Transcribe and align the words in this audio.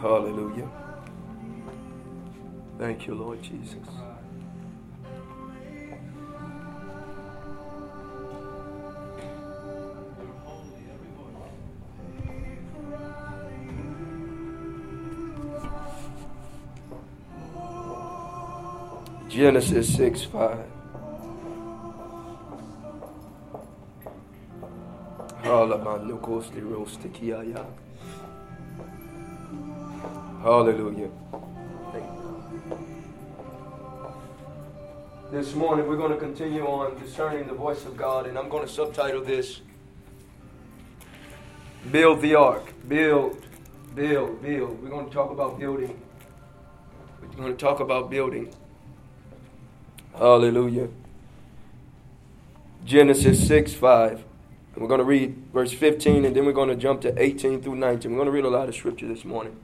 Hallelujah. 0.00 0.68
Thank 2.78 3.08
you, 3.08 3.16
Lord 3.16 3.42
Jesus. 3.42 3.74
Genesis 19.28 19.96
6 19.96 20.22
5. 20.24 20.58
Hallelujah. 25.42 27.87
This 35.30 35.54
morning 35.54 35.86
we're 35.86 35.98
going 35.98 36.10
to 36.10 36.16
continue 36.16 36.64
on 36.64 36.98
discerning 36.98 37.46
the 37.46 37.52
voice 37.52 37.84
of 37.84 37.98
God, 37.98 38.26
and 38.26 38.38
I'm 38.38 38.48
going 38.48 38.66
to 38.66 38.72
subtitle 38.72 39.22
this 39.22 39.60
Build 41.92 42.22
the 42.22 42.34
Ark. 42.34 42.72
Build, 42.88 43.44
build, 43.94 44.40
build. 44.40 44.82
We're 44.82 44.88
going 44.88 45.06
to 45.06 45.12
talk 45.12 45.30
about 45.30 45.58
building. 45.58 46.00
We're 47.20 47.28
going 47.36 47.54
to 47.54 47.58
talk 47.58 47.80
about 47.80 48.08
building. 48.08 48.50
Hallelujah. 50.16 50.88
Genesis 52.86 53.46
6 53.46 53.74
5. 53.74 54.12
And 54.12 54.22
we're 54.76 54.88
going 54.88 55.00
to 55.00 55.04
read 55.04 55.36
verse 55.52 55.74
15 55.74 56.24
and 56.24 56.34
then 56.34 56.46
we're 56.46 56.52
going 56.52 56.70
to 56.70 56.76
jump 56.76 57.02
to 57.02 57.22
18 57.22 57.60
through 57.60 57.76
19. 57.76 58.10
We're 58.10 58.16
going 58.16 58.26
to 58.28 58.32
read 58.32 58.46
a 58.46 58.48
lot 58.48 58.70
of 58.70 58.74
scripture 58.74 59.06
this 59.06 59.26
morning. 59.26 59.54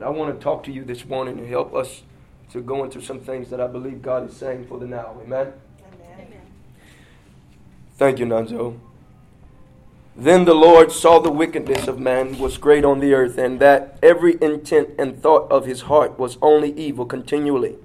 And 0.00 0.06
I 0.06 0.08
want 0.12 0.34
to 0.34 0.42
talk 0.42 0.64
to 0.64 0.72
you 0.72 0.82
this 0.82 1.04
morning 1.04 1.38
and 1.38 1.46
help 1.46 1.74
us 1.74 2.04
to 2.52 2.62
go 2.62 2.84
into 2.84 3.02
some 3.02 3.20
things 3.20 3.50
that 3.50 3.60
I 3.60 3.66
believe 3.66 4.00
God 4.00 4.30
is 4.30 4.34
saying 4.34 4.64
for 4.64 4.78
the 4.78 4.86
now. 4.86 5.14
Amen? 5.22 5.52
Amen. 5.92 6.40
Thank 7.98 8.18
you, 8.18 8.24
Nanzo. 8.24 8.78
Then 10.16 10.46
the 10.46 10.54
Lord 10.54 10.90
saw 10.90 11.18
the 11.18 11.30
wickedness 11.30 11.86
of 11.86 11.98
man 11.98 12.38
was 12.38 12.56
great 12.56 12.82
on 12.82 13.00
the 13.00 13.12
earth, 13.12 13.36
and 13.36 13.60
that 13.60 13.98
every 14.02 14.38
intent 14.40 14.88
and 14.98 15.22
thought 15.22 15.52
of 15.52 15.66
his 15.66 15.82
heart 15.82 16.18
was 16.18 16.38
only 16.40 16.72
evil 16.78 17.04
continually. 17.04 17.76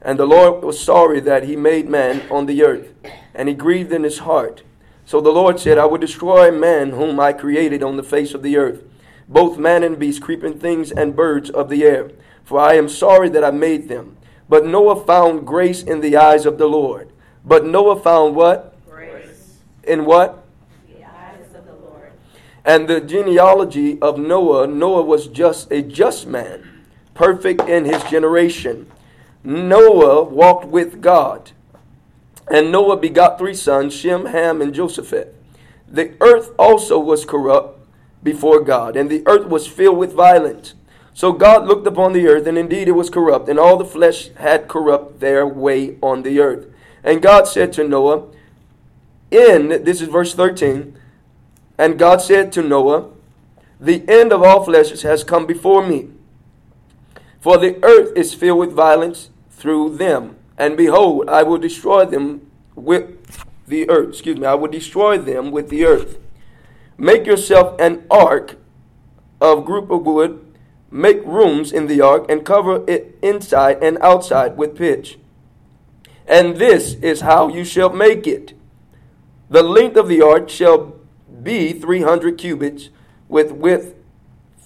And 0.00 0.20
the 0.20 0.24
Lord 0.24 0.62
was 0.62 0.78
sorry 0.78 1.18
that 1.18 1.42
he 1.42 1.56
made 1.56 1.88
man 1.88 2.30
on 2.30 2.46
the 2.46 2.62
earth, 2.62 2.94
and 3.34 3.48
he 3.48 3.56
grieved 3.56 3.90
in 3.90 4.04
his 4.04 4.20
heart. 4.20 4.62
So 5.04 5.20
the 5.20 5.32
Lord 5.32 5.58
said, 5.58 5.78
I 5.78 5.86
will 5.86 5.98
destroy 5.98 6.52
man 6.52 6.90
whom 6.90 7.18
I 7.18 7.32
created 7.32 7.82
on 7.82 7.96
the 7.96 8.04
face 8.04 8.34
of 8.34 8.44
the 8.44 8.56
earth, 8.56 8.84
both 9.28 9.58
man 9.58 9.82
and 9.82 9.98
beast, 9.98 10.22
creeping 10.22 10.58
things 10.58 10.92
and 10.92 11.16
birds 11.16 11.50
of 11.50 11.68
the 11.68 11.84
air. 11.84 12.10
For 12.44 12.60
I 12.60 12.74
am 12.74 12.88
sorry 12.88 13.28
that 13.30 13.44
I 13.44 13.50
made 13.50 13.88
them. 13.88 14.16
But 14.48 14.64
Noah 14.64 15.04
found 15.04 15.46
grace 15.46 15.82
in 15.82 16.00
the 16.00 16.16
eyes 16.16 16.46
of 16.46 16.58
the 16.58 16.68
Lord. 16.68 17.10
But 17.44 17.64
Noah 17.64 18.00
found 18.00 18.36
what? 18.36 18.74
Grace. 18.88 19.58
In 19.82 20.04
what? 20.04 20.44
The 20.88 21.04
eyes 21.04 21.54
of 21.54 21.66
the 21.66 21.74
Lord. 21.74 22.12
And 22.64 22.86
the 22.86 23.00
genealogy 23.00 24.00
of 24.00 24.18
Noah, 24.18 24.68
Noah 24.68 25.02
was 25.02 25.26
just 25.26 25.72
a 25.72 25.82
just 25.82 26.26
man, 26.26 26.84
perfect 27.14 27.62
in 27.62 27.84
his 27.84 28.02
generation. 28.04 28.90
Noah 29.42 30.22
walked 30.22 30.66
with 30.66 31.00
God. 31.00 31.50
And 32.48 32.70
Noah 32.70 32.96
begot 32.96 33.38
three 33.38 33.54
sons, 33.54 33.92
Shem, 33.92 34.26
Ham, 34.26 34.62
and 34.62 34.72
Joshaphat. 34.72 35.32
The 35.88 36.14
earth 36.20 36.52
also 36.58 36.98
was 36.98 37.24
corrupt 37.24 37.75
before 38.26 38.60
God, 38.60 38.94
and 38.96 39.08
the 39.08 39.22
earth 39.24 39.46
was 39.46 39.66
filled 39.66 39.96
with 39.96 40.12
violence. 40.12 40.74
So 41.14 41.32
God 41.32 41.66
looked 41.66 41.86
upon 41.86 42.12
the 42.12 42.28
earth, 42.28 42.46
and 42.46 42.58
indeed 42.58 42.88
it 42.88 42.92
was 42.92 43.08
corrupt, 43.08 43.48
and 43.48 43.58
all 43.58 43.78
the 43.78 43.86
flesh 43.86 44.28
had 44.34 44.68
corrupt 44.68 45.20
their 45.20 45.46
way 45.46 45.96
on 46.02 46.22
the 46.22 46.40
earth. 46.40 46.66
And 47.02 47.22
God 47.22 47.48
said 47.48 47.72
to 47.74 47.88
Noah, 47.88 48.26
In, 49.30 49.68
this 49.84 50.02
is 50.02 50.08
verse 50.08 50.34
13, 50.34 50.98
and 51.78 51.98
God 51.98 52.20
said 52.20 52.52
to 52.52 52.62
Noah, 52.62 53.08
The 53.80 54.04
end 54.06 54.32
of 54.32 54.42
all 54.42 54.62
flesh 54.62 54.90
has 55.00 55.24
come 55.24 55.46
before 55.46 55.86
me. 55.86 56.10
For 57.40 57.56
the 57.56 57.82
earth 57.82 58.12
is 58.14 58.34
filled 58.34 58.58
with 58.58 58.72
violence, 58.72 59.30
through 59.50 59.96
them. 59.96 60.36
And 60.58 60.76
behold, 60.76 61.28
I 61.28 61.42
will 61.42 61.58
destroy 61.58 62.04
them 62.04 62.50
with 62.74 63.04
the 63.66 63.88
earth. 63.88 64.10
Excuse 64.10 64.38
me, 64.38 64.46
I 64.46 64.54
will 64.54 64.70
destroy 64.70 65.16
them 65.16 65.50
with 65.50 65.70
the 65.70 65.84
earth. 65.84 66.18
Make 66.98 67.26
yourself 67.26 67.78
an 67.80 68.04
ark 68.10 68.56
of 69.40 69.64
gopher 69.64 69.96
wood. 69.96 70.42
Make 70.90 71.24
rooms 71.24 71.72
in 71.72 71.86
the 71.86 72.00
ark 72.00 72.26
and 72.28 72.44
cover 72.44 72.84
it 72.88 73.18
inside 73.22 73.82
and 73.82 73.98
outside 73.98 74.56
with 74.56 74.76
pitch. 74.76 75.18
And 76.26 76.56
this 76.56 76.94
is 76.94 77.20
how 77.20 77.48
you 77.48 77.64
shall 77.64 77.90
make 77.90 78.26
it. 78.26 78.54
The 79.50 79.62
length 79.62 79.96
of 79.96 80.08
the 80.08 80.22
ark 80.22 80.48
shall 80.48 80.96
be 81.42 81.72
300 81.72 82.38
cubits, 82.38 82.88
with 83.28 83.52
width 83.52 83.94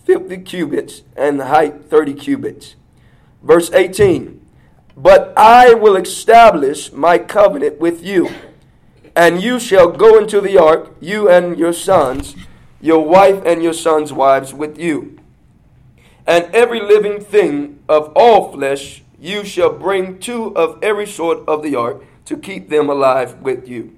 50 0.05 0.39
cubits, 0.39 1.03
and 1.17 1.41
height 1.41 1.85
30 1.91 2.15
cubits. 2.15 2.77
Verse 3.43 3.71
18 3.73 4.41
but 5.01 5.33
I 5.35 5.73
will 5.73 5.97
establish 5.97 6.93
my 6.93 7.17
covenant 7.17 7.81
with 7.81 8.05
you, 8.05 8.29
and 9.15 9.43
you 9.43 9.59
shall 9.59 9.91
go 9.91 10.19
into 10.19 10.41
the 10.41 10.59
ark, 10.59 10.95
you 11.01 11.29
and 11.29 11.59
your 11.59 11.73
sons, 11.73 12.37
your 12.81 13.05
wife 13.05 13.43
and 13.45 13.63
your 13.63 13.73
sons' 13.73 14.13
wives 14.13 14.55
with 14.55 14.79
you. 14.79 15.19
And 16.27 16.45
every 16.55 16.81
living 16.81 17.21
thing 17.21 17.81
of 17.89 18.13
all 18.15 18.53
flesh 18.53 19.03
you 19.19 19.45
shall 19.45 19.73
bring 19.73 20.19
two 20.19 20.57
of 20.57 20.79
every 20.83 21.07
sort 21.07 21.47
of 21.47 21.63
the 21.63 21.77
ark 21.77 22.03
to 22.25 22.37
keep 22.37 22.69
them 22.71 22.89
alive 22.89 23.41
with 23.41 23.69
you. 23.69 23.95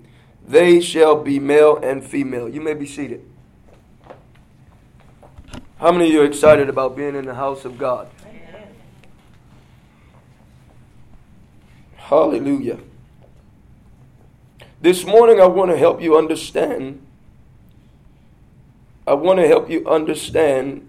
They 0.47 0.81
shall 0.81 1.23
be 1.23 1.39
male 1.39 1.77
and 1.77 2.05
female. 2.05 2.49
You 2.49 2.61
may 2.61 2.75
be 2.75 2.87
seated. 2.87 3.25
How 5.79 5.93
many 5.93 6.07
of 6.07 6.13
you 6.13 6.23
are 6.23 6.25
excited 6.25 6.69
about 6.69 6.97
being 6.97 7.15
in 7.15 7.25
the 7.25 7.35
house 7.35 7.65
of 7.65 7.79
God? 7.79 8.09
Hallelujah. 11.97 12.79
This 14.83 15.07
morning, 15.07 15.41
I 15.41 15.47
want 15.47 15.71
to 15.71 15.77
help 15.77 16.03
you 16.03 16.19
understand. 16.19 17.07
I 19.07 19.15
want 19.15 19.39
to 19.39 19.47
help 19.47 19.71
you 19.71 19.89
understand 19.89 20.89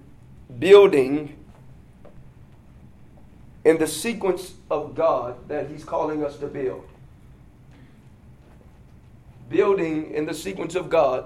building 0.57 1.37
in 3.63 3.77
the 3.77 3.85
sequence 3.85 4.55
of 4.71 4.95
God 4.95 5.47
that 5.47 5.69
He's 5.69 5.83
calling 5.83 6.25
us 6.25 6.37
to 6.37 6.47
build. 6.47 6.87
Building 9.47 10.09
in 10.09 10.25
the 10.25 10.33
sequence 10.33 10.73
of 10.73 10.89
God 10.89 11.25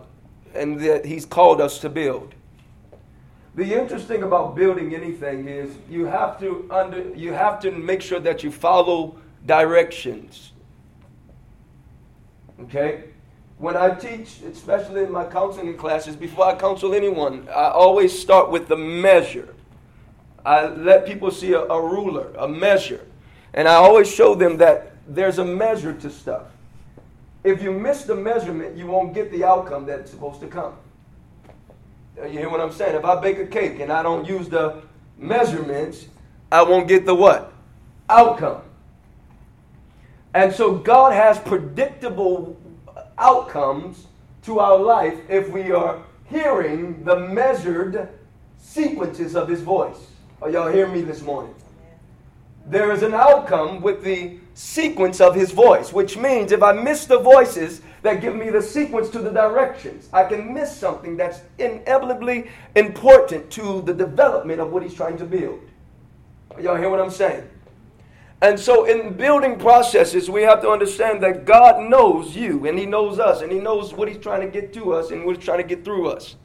and 0.53 0.77
that 0.81 1.05
He's 1.05 1.25
called 1.25 1.61
us 1.61 1.79
to 1.79 1.89
build. 1.89 2.35
The 3.55 3.75
interesting 3.81 4.23
about 4.23 4.57
building 4.57 4.93
anything 4.93 5.47
is 5.47 5.73
you 5.89 6.03
have 6.03 6.37
to 6.41 6.67
under 6.69 7.15
you 7.15 7.31
have 7.31 7.61
to 7.61 7.71
make 7.71 8.01
sure 8.01 8.19
that 8.19 8.43
you 8.43 8.51
follow 8.51 9.15
directions. 9.45 10.51
Okay? 12.61 13.05
When 13.57 13.75
I 13.75 13.95
teach, 13.95 14.41
especially 14.41 15.03
in 15.03 15.11
my 15.11 15.25
counseling 15.25 15.75
classes, 15.77 16.15
before 16.15 16.45
I 16.45 16.55
counsel 16.55 16.93
anyone, 16.93 17.47
I 17.49 17.69
always 17.69 18.17
start 18.17 18.51
with 18.51 18.67
the 18.67 18.77
measure. 18.77 19.55
I 20.45 20.67
let 20.67 21.05
people 21.05 21.31
see 21.31 21.53
a, 21.53 21.61
a 21.61 21.81
ruler, 21.81 22.31
a 22.37 22.47
measure. 22.47 23.05
And 23.53 23.67
I 23.67 23.75
always 23.75 24.11
show 24.11 24.35
them 24.35 24.57
that 24.57 24.93
there's 25.07 25.39
a 25.39 25.45
measure 25.45 25.93
to 25.93 26.09
stuff. 26.09 26.43
If 27.43 27.61
you 27.63 27.71
miss 27.71 28.03
the 28.03 28.15
measurement, 28.15 28.77
you 28.77 28.87
won't 28.87 29.13
get 29.13 29.31
the 29.31 29.43
outcome 29.43 29.85
that's 29.85 30.11
supposed 30.11 30.39
to 30.41 30.47
come. 30.47 30.75
Uh, 32.19 32.25
you 32.25 32.39
hear 32.39 32.49
what 32.49 32.59
I'm 32.59 32.71
saying? 32.71 32.95
If 32.95 33.05
I 33.05 33.19
bake 33.19 33.39
a 33.39 33.45
cake 33.47 33.79
and 33.79 33.91
I 33.91 34.03
don't 34.03 34.27
use 34.27 34.49
the 34.49 34.81
measurements, 35.17 36.07
I 36.51 36.61
won't 36.61 36.87
get 36.87 37.05
the 37.05 37.15
what? 37.15 37.53
Outcome. 38.09 38.61
And 40.37 40.53
so 40.53 40.75
God 40.75 41.13
has 41.13 41.39
predictable 41.39 42.55
outcomes 43.17 44.05
to 44.43 44.59
our 44.59 44.77
life 44.77 45.15
if 45.29 45.49
we 45.49 45.71
are 45.71 46.03
hearing 46.25 47.03
the 47.03 47.21
measured 47.21 48.07
sequences 48.59 49.35
of 49.35 49.47
His 49.47 49.61
voice. 49.61 49.97
Are 50.39 50.51
y'all 50.51 50.71
hearing 50.71 50.93
me 50.93 51.01
this 51.01 51.23
morning? 51.23 51.55
There 52.67 52.91
is 52.91 53.01
an 53.01 53.15
outcome 53.15 53.81
with 53.81 54.03
the 54.03 54.37
sequence 54.53 55.19
of 55.21 55.33
His 55.33 55.49
voice, 55.49 55.91
which 55.91 56.17
means 56.17 56.51
if 56.51 56.61
I 56.61 56.71
miss 56.71 57.05
the 57.05 57.17
voices 57.17 57.81
that 58.03 58.21
give 58.21 58.35
me 58.35 58.51
the 58.51 58.61
sequence 58.61 59.09
to 59.09 59.19
the 59.19 59.31
directions, 59.31 60.07
I 60.13 60.25
can 60.25 60.53
miss 60.53 60.71
something 60.71 61.17
that's 61.17 61.39
inevitably 61.57 62.51
important 62.75 63.49
to 63.53 63.81
the 63.81 63.93
development 63.95 64.61
of 64.61 64.71
what 64.71 64.83
He's 64.83 64.93
trying 64.93 65.17
to 65.17 65.25
build. 65.25 65.61
Are 66.51 66.61
y'all 66.61 66.75
hear 66.75 66.91
what 66.91 66.99
I'm 66.99 67.09
saying? 67.09 67.49
And 68.41 68.59
so, 68.59 68.85
in 68.85 69.13
building 69.13 69.57
processes, 69.57 70.29
we 70.29 70.43
have 70.43 70.61
to 70.61 70.69
understand 70.69 71.23
that 71.23 71.45
God 71.45 71.89
knows 71.89 72.35
you 72.35 72.67
and 72.67 72.77
He 72.77 72.85
knows 72.85 73.19
us 73.19 73.41
and 73.41 73.51
He 73.51 73.59
knows 73.59 73.93
what 73.93 74.07
He's 74.07 74.19
trying 74.19 74.41
to 74.41 74.47
get 74.47 74.73
to 74.73 74.93
us 74.93 75.11
and 75.11 75.25
what 75.25 75.37
He's 75.37 75.45
trying 75.45 75.57
to 75.57 75.75
get 75.75 75.83
through 75.83 76.09
us. 76.09 76.35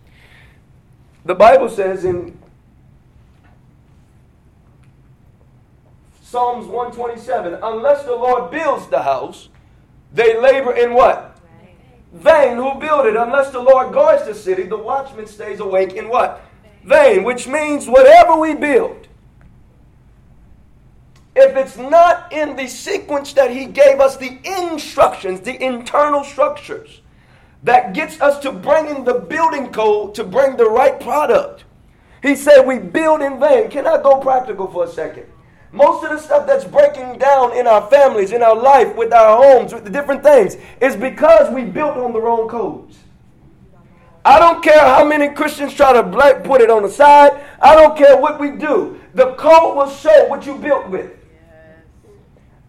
The 1.24 1.34
Bible 1.34 1.68
says 1.68 2.04
in 2.04 2.36
Psalms 6.32 6.66
127. 6.66 7.58
Unless 7.62 8.04
the 8.04 8.12
Lord 8.12 8.50
builds 8.50 8.86
the 8.86 9.02
house, 9.02 9.50
they 10.14 10.40
labor 10.40 10.74
in 10.74 10.94
what? 10.94 11.38
Vain 12.14 12.56
who 12.56 12.80
build 12.80 13.04
it. 13.04 13.16
Unless 13.16 13.50
the 13.50 13.60
Lord 13.60 13.92
guards 13.92 14.24
the 14.24 14.34
city, 14.34 14.62
the 14.62 14.78
watchman 14.78 15.26
stays 15.26 15.60
awake 15.60 15.92
in 15.92 16.08
what? 16.08 16.40
Vain, 16.84 17.22
which 17.24 17.46
means 17.46 17.86
whatever 17.86 18.36
we 18.36 18.54
build, 18.54 19.08
if 21.34 21.56
it's 21.56 21.76
not 21.76 22.32
in 22.32 22.56
the 22.56 22.66
sequence 22.66 23.32
that 23.34 23.50
He 23.50 23.66
gave 23.66 24.00
us, 24.00 24.16
the 24.16 24.38
instructions, 24.44 25.40
the 25.40 25.62
internal 25.62 26.24
structures 26.24 27.00
that 27.62 27.94
gets 27.94 28.20
us 28.20 28.38
to 28.40 28.52
bringing 28.52 29.04
the 29.04 29.14
building 29.14 29.72
code 29.72 30.14
to 30.16 30.24
bring 30.24 30.56
the 30.56 30.68
right 30.68 31.00
product. 31.00 31.64
He 32.22 32.36
said 32.36 32.62
we 32.62 32.78
build 32.78 33.22
in 33.22 33.40
vain. 33.40 33.70
Can 33.70 33.86
I 33.86 34.00
go 34.02 34.20
practical 34.20 34.68
for 34.68 34.84
a 34.84 34.88
second? 34.88 35.26
Most 35.72 36.04
of 36.04 36.10
the 36.10 36.18
stuff 36.18 36.46
that's 36.46 36.64
breaking 36.64 37.18
down 37.18 37.56
in 37.56 37.66
our 37.66 37.88
families, 37.88 38.32
in 38.32 38.42
our 38.42 38.54
life, 38.54 38.94
with 38.94 39.12
our 39.12 39.42
homes, 39.42 39.72
with 39.72 39.84
the 39.84 39.90
different 39.90 40.22
things, 40.22 40.56
is 40.80 40.94
because 40.94 41.52
we 41.52 41.64
built 41.64 41.96
on 41.96 42.12
the 42.12 42.20
wrong 42.20 42.46
codes. 42.46 42.98
I 44.24 44.38
don't 44.38 44.62
care 44.62 44.78
how 44.78 45.04
many 45.04 45.30
Christians 45.30 45.74
try 45.74 45.92
to 45.94 46.02
put 46.44 46.60
it 46.60 46.70
on 46.70 46.82
the 46.82 46.90
side. 46.90 47.42
I 47.60 47.74
don't 47.74 47.96
care 47.96 48.16
what 48.16 48.38
we 48.38 48.50
do. 48.50 49.00
The 49.14 49.34
code 49.34 49.76
will 49.76 49.90
show 49.90 50.28
what 50.28 50.46
you 50.46 50.58
built 50.58 50.88
with. 50.90 51.10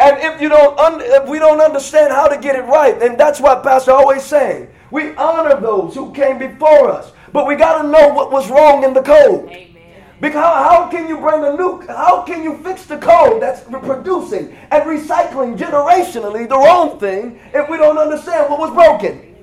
And 0.04 0.18
if 0.20 0.42
you 0.42 0.50
don't, 0.50 0.78
un- 0.78 1.00
if 1.02 1.30
we 1.30 1.40
don't 1.40 1.62
understand 1.62 2.12
how 2.12 2.28
to 2.28 2.38
get 2.38 2.58
it 2.58 2.64
right, 2.64 3.00
then 3.00 3.16
that's 3.16 3.40
why 3.40 3.56
Pastor 3.62 3.92
always 3.92 4.24
saying. 4.24 4.68
We 4.92 5.16
honor 5.16 5.60
those 5.62 5.96
who 5.96 6.12
came 6.12 6.38
before 6.38 6.92
us, 6.92 7.14
but 7.32 7.48
we 7.48 7.56
got 7.56 7.82
to 7.82 7.88
know 7.88 8.10
what 8.10 8.30
was 8.30 8.50
wrong 8.50 8.84
in 8.84 8.94
the 8.94 9.02
code. 9.02 9.50
Amen. 9.50 10.04
Because 10.20 10.44
how, 10.44 10.70
how 10.70 10.88
can 10.90 11.08
you 11.08 11.18
bring 11.18 11.44
a 11.46 11.56
new? 11.56 11.82
How 11.88 12.24
can 12.24 12.44
you 12.44 12.58
fix 12.58 12.86
the 12.86 12.98
code 12.98 13.42
that's 13.42 13.62
producing 13.62 14.58
and 14.72 14.84
recycling 14.84 15.58
generationally 15.58 16.50
the 16.50 16.58
wrong 16.58 17.00
thing 17.00 17.40
if 17.54 17.70
we 17.70 17.78
don't 17.78 17.98
understand 17.98 18.50
what 18.50 18.60
was 18.60 18.72
broken? 18.72 19.34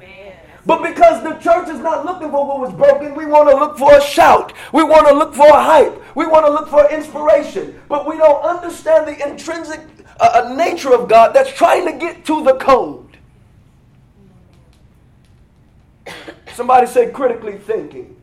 But 0.67 0.83
because 0.83 1.23
the 1.23 1.35
church 1.39 1.69
is 1.71 1.81
not 1.81 2.05
looking 2.05 2.31
for 2.31 2.47
what 2.47 2.61
was 2.61 2.73
broken, 2.75 3.15
we 3.15 3.25
want 3.25 3.49
to 3.49 3.57
look 3.57 3.79
for 3.79 3.97
a 3.97 4.01
shout. 4.01 4.53
We 4.75 4.85
want 4.85 5.09
to 5.09 5.15
look 5.15 5.35
for 5.35 5.49
a 5.49 5.62
hype. 5.62 6.01
We 6.15 6.27
want 6.27 6.45
to 6.45 6.53
look 6.53 6.69
for 6.69 6.89
inspiration. 6.91 7.81
But 7.89 8.07
we 8.07 8.19
don't 8.19 8.43
understand 8.45 9.09
the 9.09 9.27
intrinsic 9.27 9.81
uh, 10.20 10.55
nature 10.55 10.94
of 10.94 11.08
God 11.08 11.34
that's 11.34 11.52
trying 11.52 11.87
to 11.87 11.99
get 11.99 12.25
to 12.26 12.44
the 12.44 12.55
code. 12.55 13.17
Somebody 16.55 16.87
say 16.87 17.11
critically 17.11 17.58
thinking. 17.58 18.17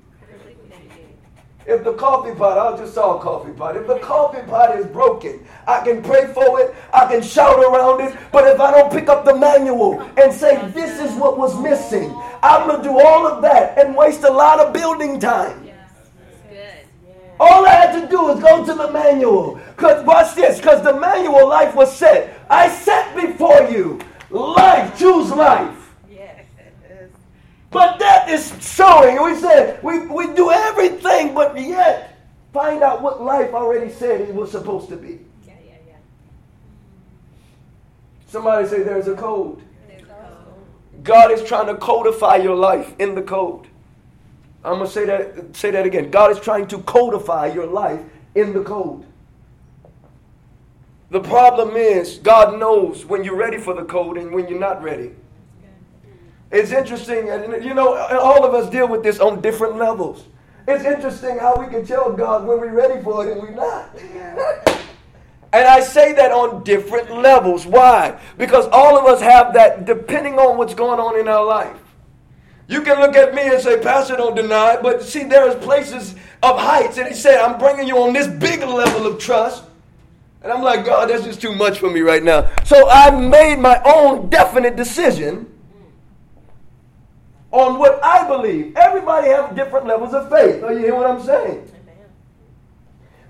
If 1.66 1.84
the 1.84 1.94
coffee 1.94 2.34
pot, 2.34 2.58
I'll 2.58 2.78
just 2.78 2.94
saw 2.94 3.20
a 3.20 3.22
coffee 3.22 3.52
pot. 3.52 3.76
If 3.76 3.88
the 3.88 4.00
coffee 4.00 4.42
pot 4.48 4.80
is 4.80 4.86
broken, 4.86 5.46
I 5.68 5.84
can 5.84 6.02
pray 6.02 6.32
for 6.34 6.62
it, 6.62 6.74
I 6.94 7.12
can 7.12 7.22
shout 7.22 7.60
around 7.60 8.00
it, 8.00 8.18
but 8.32 8.48
if 8.48 8.58
I 8.62 8.72
don't 8.72 8.90
pick 8.90 9.10
up 9.10 9.26
the 9.26 9.36
manual 9.36 10.00
and 10.18 10.32
say, 10.32 10.66
this 10.72 11.02
is 11.02 11.14
what 11.18 11.38
was 11.38 11.62
missing, 11.62 12.16
I'm 12.42 12.70
going 12.70 12.82
to 12.82 12.88
do 12.88 12.98
all 12.98 13.28
of 13.28 13.42
that 13.42 13.78
and 13.78 13.98
waste 13.98 14.24
a 14.24 14.32
lot 14.32 14.62
of 14.62 14.72
building 14.72 15.20
time. 15.20 15.67
All 17.40 17.66
I 17.66 17.70
had 17.70 18.02
to 18.02 18.08
do 18.08 18.24
was 18.24 18.40
go 18.40 18.66
to 18.66 18.74
the 18.74 18.92
manual. 18.92 19.60
Because, 19.76 20.04
watch 20.06 20.36
this, 20.36 20.58
because 20.58 20.84
the 20.84 21.00
manual 21.00 21.48
life 21.48 21.76
was 21.76 21.96
set. 21.96 22.40
I 22.50 22.70
set 22.70 23.16
before 23.16 23.70
you 23.70 24.00
life, 24.30 24.98
choose 24.98 25.30
life. 25.32 25.94
Yes, 26.10 26.46
But 27.70 28.00
that 28.00 28.30
is 28.30 28.54
showing. 28.60 29.22
We 29.22 29.36
said 29.36 29.82
we, 29.84 30.08
we 30.08 30.34
do 30.34 30.52
everything, 30.52 31.34
but 31.34 31.60
yet 31.60 32.18
find 32.54 32.82
out 32.82 33.02
what 33.02 33.22
life 33.22 33.54
already 33.54 33.92
said 33.92 34.22
it 34.22 34.34
was 34.34 34.52
supposed 34.52 34.90
to 34.90 34.96
be. 34.96 35.20
Yeah, 35.46 35.54
yeah, 35.66 35.74
yeah. 35.88 35.96
Somebody 38.28 38.68
say 38.68 38.84
there's 38.84 39.08
a 39.08 39.16
code. 39.16 39.62
There's 39.88 40.02
a 40.02 40.06
code. 40.06 41.04
God 41.04 41.32
is 41.32 41.44
trying 41.44 41.68
to 41.68 41.76
codify 41.76 42.38
your 42.38 42.56
life 42.56 42.94
in 42.98 43.14
the 43.14 43.22
code. 43.22 43.68
I'm 44.68 44.80
gonna 44.80 44.90
say 44.90 45.06
that 45.06 45.56
say 45.56 45.72
that 45.72 45.86
again. 45.86 46.12
God 46.12 46.32
is 46.32 46.40
trying 46.40 46.68
to 46.68 46.80
codify 46.80 47.48
your 47.48 47.66
life 47.68 48.02
in 48.36 48.52
the 48.52 48.62
code. 48.62 49.06
The 51.10 51.22
problem 51.22 51.78
is 51.78 52.18
God 52.18 52.60
knows 52.60 53.06
when 53.06 53.24
you're 53.24 53.38
ready 53.38 53.58
for 53.58 53.74
the 53.74 53.86
code 53.86 54.18
and 54.18 54.34
when 54.34 54.50
you're 54.50 54.60
not 54.60 54.84
ready. 54.84 55.12
It's 56.52 56.72
interesting, 56.72 57.30
and 57.30 57.64
you 57.64 57.74
know, 57.74 57.96
all 57.96 58.46
of 58.46 58.54
us 58.54 58.70
deal 58.70 58.88
with 58.88 59.04
this 59.04 59.20
on 59.20 59.42
different 59.42 59.78
levels. 59.78 60.26
It's 60.68 60.84
interesting 60.84 61.38
how 61.40 61.56
we 61.56 61.68
can 61.68 61.86
tell 61.86 62.12
God 62.12 62.46
when 62.46 62.60
we're 62.60 62.74
ready 62.74 63.02
for 63.02 63.26
it 63.26 63.32
and 63.32 63.42
we're 63.42 63.56
not. 63.56 63.96
and 65.54 65.66
I 65.66 65.80
say 65.80 66.12
that 66.12 66.32
on 66.32 66.64
different 66.66 67.10
levels. 67.10 67.66
Why? 67.66 68.20
Because 68.38 68.68
all 68.74 68.98
of 68.98 69.06
us 69.06 69.22
have 69.22 69.54
that 69.54 69.86
depending 69.86 70.40
on 70.40 70.58
what's 70.58 70.74
going 70.74 71.00
on 71.00 71.18
in 71.18 71.30
our 71.30 71.46
life. 71.46 71.87
You 72.68 72.82
can 72.82 73.00
look 73.00 73.16
at 73.16 73.34
me 73.34 73.44
and 73.44 73.62
say, 73.62 73.80
Pastor, 73.80 74.18
don't 74.18 74.36
deny 74.36 74.74
it. 74.74 74.84
But 74.84 75.02
see, 75.02 75.24
there's 75.24 75.56
places 75.64 76.16
of 76.44 76.60
heights. 76.60 76.98
And 76.98 77.08
he 77.08 77.14
said, 77.14 77.40
I'm 77.40 77.58
bringing 77.58 77.88
you 77.88 77.98
on 78.00 78.14
this 78.14 78.28
big 78.28 78.60
level 78.60 79.08
of 79.08 79.20
trust. 79.20 79.64
And 80.44 80.52
I'm 80.52 80.62
like, 80.62 80.86
God, 80.86 81.10
that's 81.10 81.24
just 81.24 81.42
too 81.42 81.56
much 81.56 81.80
for 81.80 81.90
me 81.90 82.02
right 82.02 82.24
now. 82.24 82.50
So 82.66 82.90
I 82.90 83.10
made 83.10 83.60
my 83.60 83.82
own 83.86 84.30
definite 84.30 84.76
decision 84.76 85.52
on 87.52 87.80
what 87.80 88.04
I 88.04 88.28
believe. 88.28 88.76
Everybody 88.76 89.30
has 89.30 89.56
different 89.56 89.88
levels 89.88 90.14
of 90.14 90.30
faith. 90.30 90.64
Are 90.64 90.74
you 90.74 90.80
hear 90.80 90.96
what 90.96 91.10
I'm 91.10 91.24
saying? 91.24 91.72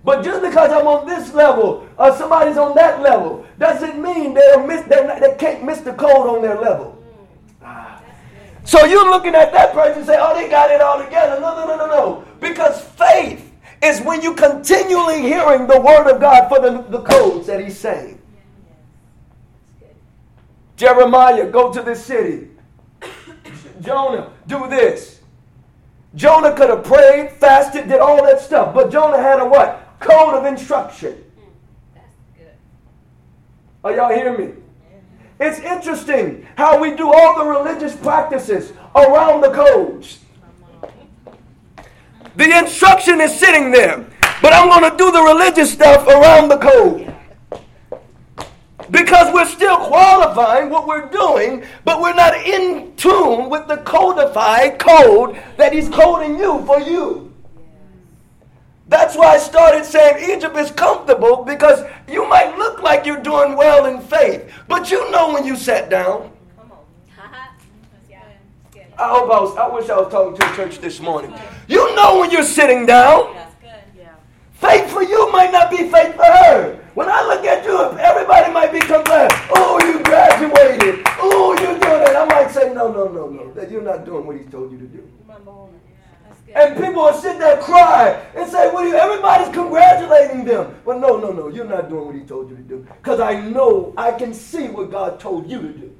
But 0.03 0.23
just 0.23 0.41
because 0.41 0.71
I'm 0.71 0.87
on 0.87 1.05
this 1.05 1.33
level 1.33 1.87
or 1.97 2.15
somebody's 2.15 2.57
on 2.57 2.75
that 2.75 3.01
level 3.01 3.45
doesn't 3.59 4.01
mean 4.01 4.33
they're 4.33 4.65
miss, 4.65 4.85
they're 4.87 5.05
not, 5.05 5.19
they 5.19 5.35
can't 5.35 5.63
miss 5.65 5.81
the 5.81 5.93
code 5.93 6.27
on 6.27 6.41
their 6.41 6.59
level. 6.59 6.96
So 8.67 8.83
you're 8.83 9.09
looking 9.09 9.33
at 9.33 9.53
that 9.53 9.71
person 9.73 9.99
and 9.99 10.05
say, 10.05 10.17
oh, 10.19 10.35
they 10.35 10.49
got 10.49 10.69
it 10.69 10.81
all 10.81 11.01
together. 11.01 11.39
No, 11.39 11.55
no, 11.55 11.65
no, 11.65 11.77
no, 11.77 11.87
no. 11.87 12.25
Because 12.41 12.81
faith 12.81 13.49
is 13.81 14.01
when 14.01 14.21
you 14.21 14.35
continually 14.35 15.21
hearing 15.21 15.67
the 15.67 15.79
word 15.79 16.11
of 16.11 16.19
God 16.19 16.49
for 16.49 16.59
the, 16.59 16.81
the 16.89 17.01
codes 17.01 17.47
that 17.47 17.63
he's 17.63 17.79
saying. 17.79 18.21
Jeremiah, 20.75 21.49
go 21.49 21.71
to 21.71 21.81
this 21.81 22.03
city. 22.03 22.49
Jonah, 23.79 24.33
do 24.47 24.67
this. 24.67 25.21
Jonah 26.15 26.53
could 26.53 26.69
have 26.69 26.83
prayed, 26.83 27.31
fasted, 27.31 27.87
did 27.87 28.01
all 28.01 28.21
that 28.25 28.41
stuff, 28.41 28.73
but 28.75 28.91
Jonah 28.91 29.21
had 29.21 29.39
a 29.39 29.45
what? 29.45 29.97
Code 30.01 30.33
of 30.33 30.45
instruction. 30.45 31.23
Are 33.81 33.95
y'all 33.95 34.13
hearing 34.13 34.45
me? 34.45 34.53
It's 35.39 35.59
interesting 35.59 36.47
how 36.55 36.79
we 36.79 36.95
do 36.95 37.11
all 37.11 37.37
the 37.37 37.45
religious 37.45 37.95
practices 37.95 38.73
around 38.95 39.41
the 39.41 39.51
codes. 39.51 40.19
The 42.35 42.57
instruction 42.57 43.21
is 43.21 43.37
sitting 43.37 43.71
there, 43.71 44.05
but 44.41 44.53
I'm 44.53 44.67
going 44.67 44.91
to 44.91 44.97
do 44.97 45.11
the 45.11 45.21
religious 45.21 45.71
stuff 45.71 46.07
around 46.07 46.49
the 46.49 46.57
code. 46.57 47.13
Because 48.89 49.33
we're 49.33 49.47
still 49.47 49.77
qualifying 49.77 50.69
what 50.69 50.87
we're 50.87 51.09
doing, 51.09 51.65
but 51.83 52.01
we're 52.01 52.15
not 52.15 52.35
in 52.35 52.95
tune 52.95 53.49
with 53.49 53.67
the 53.67 53.77
codified 53.77 54.79
code 54.79 55.39
that 55.57 55.73
He's 55.73 55.89
coding 55.89 56.39
you 56.39 56.65
for 56.65 56.79
you. 56.79 57.26
That's 58.89 59.17
why 59.17 59.35
I 59.35 59.37
started 59.37 59.83
saying 59.83 60.31
Egypt 60.31 60.55
is 60.55 60.71
comfortable 60.71 61.43
because 61.43 61.83
you 62.07 62.27
might 62.27 62.57
look 62.57 62.81
like 62.81 63.05
you're 63.05 63.21
doing 63.21 63.57
well 63.57 63.85
in 63.85 64.01
faith, 64.01 64.49
but 64.67 64.89
you 64.89 65.11
know 65.11 65.33
when 65.33 65.45
you 65.45 65.57
sat 65.57 65.89
down. 65.89 66.31
I 68.99 69.09
hope 69.09 69.29
I 69.29 69.39
was, 69.39 69.57
I 69.57 69.67
wish 69.67 69.89
I 69.89 69.97
was 69.99 70.11
talking 70.11 70.39
to 70.39 70.51
a 70.51 70.55
church 70.55 70.79
this 70.79 70.99
morning. 70.99 71.31
You 71.67 71.95
know 71.95 72.19
when 72.19 72.31
you're 72.31 72.43
sitting 72.43 72.85
down. 72.85 73.35
Faith 74.53 74.89
for 74.89 75.03
you 75.03 75.31
might 75.31 75.51
not 75.51 75.69
be 75.69 75.77
faith 75.77 76.15
for 76.15 76.23
her. 76.25 76.79
When 76.95 77.07
I 77.07 77.21
look 77.27 77.45
at 77.45 77.63
you, 77.63 77.77
everybody 77.99 78.51
might 78.51 78.71
be 78.71 78.79
complaining, 78.79 79.29
oh, 79.53 79.79
you 79.85 80.01
graduated. 80.03 81.05
Oh, 81.19 81.55
you're 81.61 81.77
doing 81.77 82.01
it. 82.01 82.15
I 82.15 82.25
might 82.25 82.49
say, 82.49 82.73
no, 82.73 82.91
no, 82.91 83.05
no, 83.05 83.27
no. 83.27 83.53
That 83.53 83.69
you're 83.69 83.83
not 83.83 84.03
doing 84.03 84.25
what 84.25 84.35
he 84.35 84.45
told 84.45 84.71
you 84.71 84.79
to 84.79 84.87
do. 84.87 85.07
And 86.55 86.75
people 86.75 87.03
will 87.03 87.13
sit 87.13 87.39
there 87.39 87.55
and 87.55 87.63
cry 87.63 88.09
and 88.35 88.49
say, 88.49 88.71
well, 88.71 88.85
you 88.87 88.95
everybody's 88.95 89.53
congratulating 89.53 90.45
them. 90.45 90.75
But 90.85 90.99
no, 90.99 91.17
no, 91.17 91.31
no. 91.31 91.49
You're 91.49 91.65
not 91.65 91.89
doing 91.89 92.05
what 92.05 92.15
he 92.15 92.21
told 92.21 92.49
you 92.49 92.55
to 92.55 92.61
do. 92.61 92.87
Because 93.01 93.19
I 93.19 93.39
know, 93.39 93.93
I 93.97 94.11
can 94.11 94.33
see 94.33 94.67
what 94.67 94.89
God 94.89 95.19
told 95.19 95.49
you 95.49 95.61
to 95.61 95.67
do. 95.69 95.95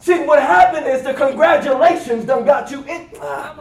See, 0.00 0.20
what 0.24 0.40
happened 0.40 0.86
is 0.86 1.02
the 1.02 1.14
congratulations 1.14 2.24
done 2.24 2.44
got 2.44 2.70
you 2.70 2.84
in. 2.84 3.08
Ah. 3.20 3.58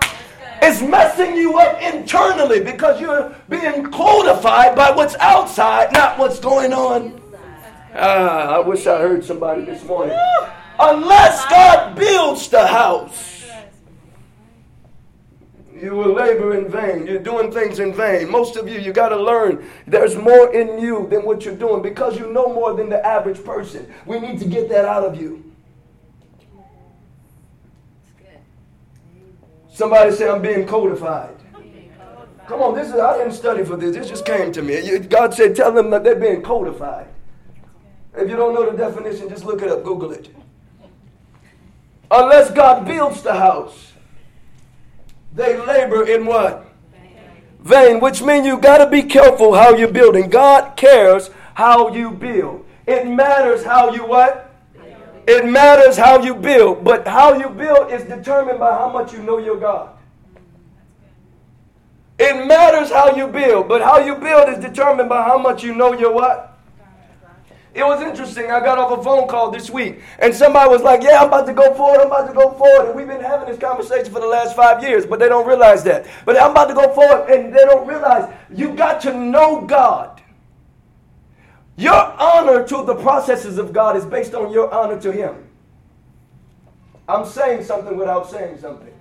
It's 0.62 0.82
messing 0.82 1.36
you 1.36 1.58
up 1.60 1.82
internally 1.82 2.60
because 2.64 3.00
you're 3.00 3.36
being 3.50 3.86
codified 3.92 4.76
by 4.76 4.92
what's 4.92 5.16
outside, 5.16 5.92
not 5.94 6.18
what's 6.18 6.40
going 6.40 6.74
on. 6.74 7.22
Ah, 7.96 8.56
I 8.56 8.60
wish 8.60 8.86
I 8.86 9.00
heard 9.00 9.24
somebody 9.24 9.66
this 9.66 9.84
morning. 9.86 10.18
Unless 10.80 11.46
God 11.50 11.96
builds 11.96 12.48
the 12.50 12.66
house. 12.66 13.37
You 15.82 15.96
will 15.96 16.14
labor 16.14 16.58
in 16.58 16.70
vain. 16.70 17.06
You're 17.06 17.20
doing 17.20 17.52
things 17.52 17.80
in 17.80 17.94
vain. 17.94 18.30
Most 18.30 18.56
of 18.56 18.68
you, 18.68 18.80
you 18.80 18.94
got 18.94 19.10
to 19.10 19.22
learn 19.22 19.64
there's 19.86 20.16
more 20.16 20.54
in 20.54 20.80
you 20.80 21.08
than 21.10 21.24
what 21.24 21.46
you're 21.46 21.56
doing 21.56 21.82
because 21.82 22.18
you 22.18 22.32
know 22.32 22.52
more 22.52 22.74
than 22.74 22.90
the 22.90 23.06
average 23.06 23.44
person. 23.44 23.92
We 24.06 24.20
need 24.20 24.40
to 24.40 24.46
get 24.46 24.70
that 24.70 24.86
out 24.86 25.04
of 25.04 25.20
you. 25.20 25.44
Somebody 29.70 30.12
say, 30.16 30.28
I'm 30.28 30.42
being 30.42 30.66
codified. 30.66 31.36
Come 32.48 32.62
on, 32.62 32.74
this 32.74 32.88
is 32.88 32.96
I 32.96 33.18
didn't 33.18 33.34
study 33.34 33.64
for 33.64 33.76
this. 33.76 33.96
This 33.96 34.10
just 34.10 34.26
came 34.26 34.52
to 34.54 34.64
me. 34.64 34.98
God 35.00 35.34
said, 35.34 35.56
tell 35.56 35.72
them 35.72 35.90
that 35.92 36.04
they're 36.04 36.16
being 36.16 36.42
codified. 36.42 37.08
If 38.16 38.30
you 38.30 38.36
don't 38.36 38.56
know 38.56 38.72
the 38.72 38.78
definition, 38.78 39.30
just 39.30 39.46
look 39.46 39.62
it 39.62 39.70
up, 39.70 39.84
Google 39.84 40.12
it. 40.12 40.34
Unless 42.10 42.52
God 42.52 42.86
builds 42.86 43.22
the 43.22 43.34
house, 43.34 43.94
they 45.34 45.58
labor 45.58 46.08
in 46.08 46.26
what? 46.26 46.66
Vain, 47.60 48.00
which 48.00 48.22
means 48.22 48.46
you 48.46 48.58
got 48.58 48.78
to 48.78 48.90
be 48.90 49.04
careful 49.04 49.54
how 49.54 49.76
you're 49.76 49.92
building. 49.92 50.30
God 50.30 50.78
cares 50.78 51.30
how 51.54 51.94
you 51.94 52.12
build. 52.12 52.66
It 52.86 53.08
matters 53.08 53.64
how 53.64 53.94
you 53.94 54.06
what? 54.06 54.54
It 55.28 55.46
matters 55.46 55.98
how 55.98 56.24
you 56.24 56.34
build, 56.34 56.86
but 56.86 57.06
how 57.06 57.34
you 57.34 57.50
build 57.50 57.92
is 57.92 58.04
determined 58.04 58.60
by 58.60 58.72
how 58.72 58.90
much 58.90 59.12
you 59.12 59.22
know 59.22 59.38
your 59.38 59.60
God. 59.60 59.90
It 62.18 62.48
matters 62.48 62.90
how 62.90 63.16
you 63.16 63.28
build, 63.28 63.68
but 63.68 63.82
how 63.82 64.00
you 64.00 64.16
build 64.16 64.50
is 64.50 64.58
determined 64.58 65.10
by 65.10 65.24
how 65.24 65.38
much 65.38 65.64
you 65.64 65.76
know 65.76 65.94
your 65.94 66.14
what? 66.14 66.57
It 67.78 67.86
was 67.86 68.02
interesting. 68.02 68.50
I 68.50 68.60
got 68.60 68.80
off 68.80 68.98
a 68.98 69.04
phone 69.04 69.28
call 69.28 69.52
this 69.52 69.70
week, 69.70 70.02
and 70.18 70.34
somebody 70.34 70.68
was 70.68 70.82
like, 70.82 71.04
Yeah, 71.04 71.22
I'm 71.22 71.28
about 71.28 71.46
to 71.46 71.54
go 71.54 71.76
forward. 71.76 72.02
I'm 72.02 72.08
about 72.08 72.28
to 72.28 72.34
go 72.34 72.52
forward. 72.54 72.88
And 72.88 72.96
we've 72.96 73.06
been 73.06 73.22
having 73.22 73.48
this 73.48 73.60
conversation 73.60 74.12
for 74.12 74.20
the 74.20 74.26
last 74.26 74.56
five 74.56 74.82
years, 74.82 75.06
but 75.06 75.20
they 75.20 75.30
don't 75.30 75.48
realize 75.48 75.84
that. 75.84 76.08
But 76.26 76.42
I'm 76.42 76.50
about 76.52 76.70
to 76.70 76.74
go 76.74 76.92
forward, 76.92 77.30
and 77.30 77.54
they 77.54 77.66
don't 77.66 77.88
realize 77.88 78.34
you 78.52 78.74
got 78.74 79.00
to 79.02 79.14
know 79.14 79.62
God. 79.62 80.24
Your 81.76 81.94
honor 81.94 82.68
to 82.68 82.84
the 82.84 82.96
processes 82.96 83.60
of 83.60 83.74
God 83.74 83.96
is 83.96 84.06
based 84.06 84.34
on 84.34 84.52
your 84.52 84.74
honor 84.74 85.00
to 85.00 85.12
Him. 85.12 85.36
I'm 87.08 87.28
saying 87.28 87.64
something 87.64 87.96
without 87.96 88.28
saying 88.28 88.58
something. 88.58 88.92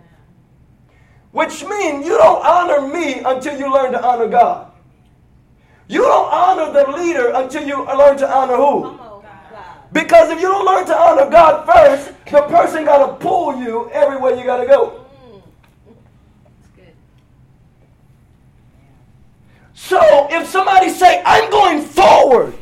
Which 1.30 1.64
means 1.64 2.04
you 2.04 2.18
don't 2.18 2.45
honor 2.45 2.87
me 2.87 3.21
until 3.21 3.59
you 3.59 3.73
learn 3.73 3.92
to 3.92 4.06
honor 4.06 4.28
God. 4.28 4.71
You 5.88 6.02
don't 6.02 6.33
honor 6.33 6.73
the 6.73 6.90
leader 6.93 7.31
until 7.35 7.66
you 7.66 7.85
learn 7.87 8.16
to 8.19 8.28
honor 8.28 8.57
who? 8.57 8.99
Because 9.93 10.31
if 10.31 10.40
you 10.40 10.49
don't 10.49 10.66
learn 10.66 10.85
to 10.87 10.97
honor 10.97 11.31
God 11.31 11.64
first, 11.64 12.12
the 12.31 12.43
person 12.43 12.85
got 12.85 13.07
to 13.07 13.14
pull 13.14 13.57
you 13.57 13.88
everywhere 13.90 14.35
you 14.35 14.45
got 14.45 14.59
to 14.59 14.66
go. 14.66 15.07
So 19.75 20.26
if 20.31 20.49
somebody 20.49 20.90
say, 20.90 21.23
I'm 21.25 21.49
going 21.50 21.83
forward, 21.83 22.55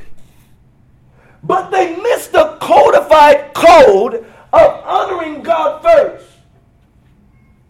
but 1.42 1.70
they 1.70 1.96
miss 1.96 2.26
the 2.26 2.58
codified 2.60 3.54
code 3.54 4.26
of 4.52 4.84
honoring 4.84 5.42
God 5.42 5.82
first, 5.82 6.26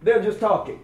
they're 0.01 0.21
just 0.21 0.39
talking. 0.39 0.79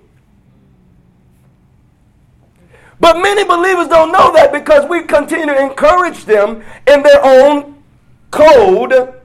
But 3.02 3.18
many 3.18 3.44
believers 3.44 3.88
don't 3.88 4.12
know 4.12 4.32
that 4.34 4.54
because 4.54 4.88
we 4.88 5.02
continue 5.02 5.48
to 5.48 5.60
encourage 5.60 6.24
them 6.24 6.64
in 6.86 7.02
their 7.02 7.20
own 7.26 7.84
code 8.30 9.20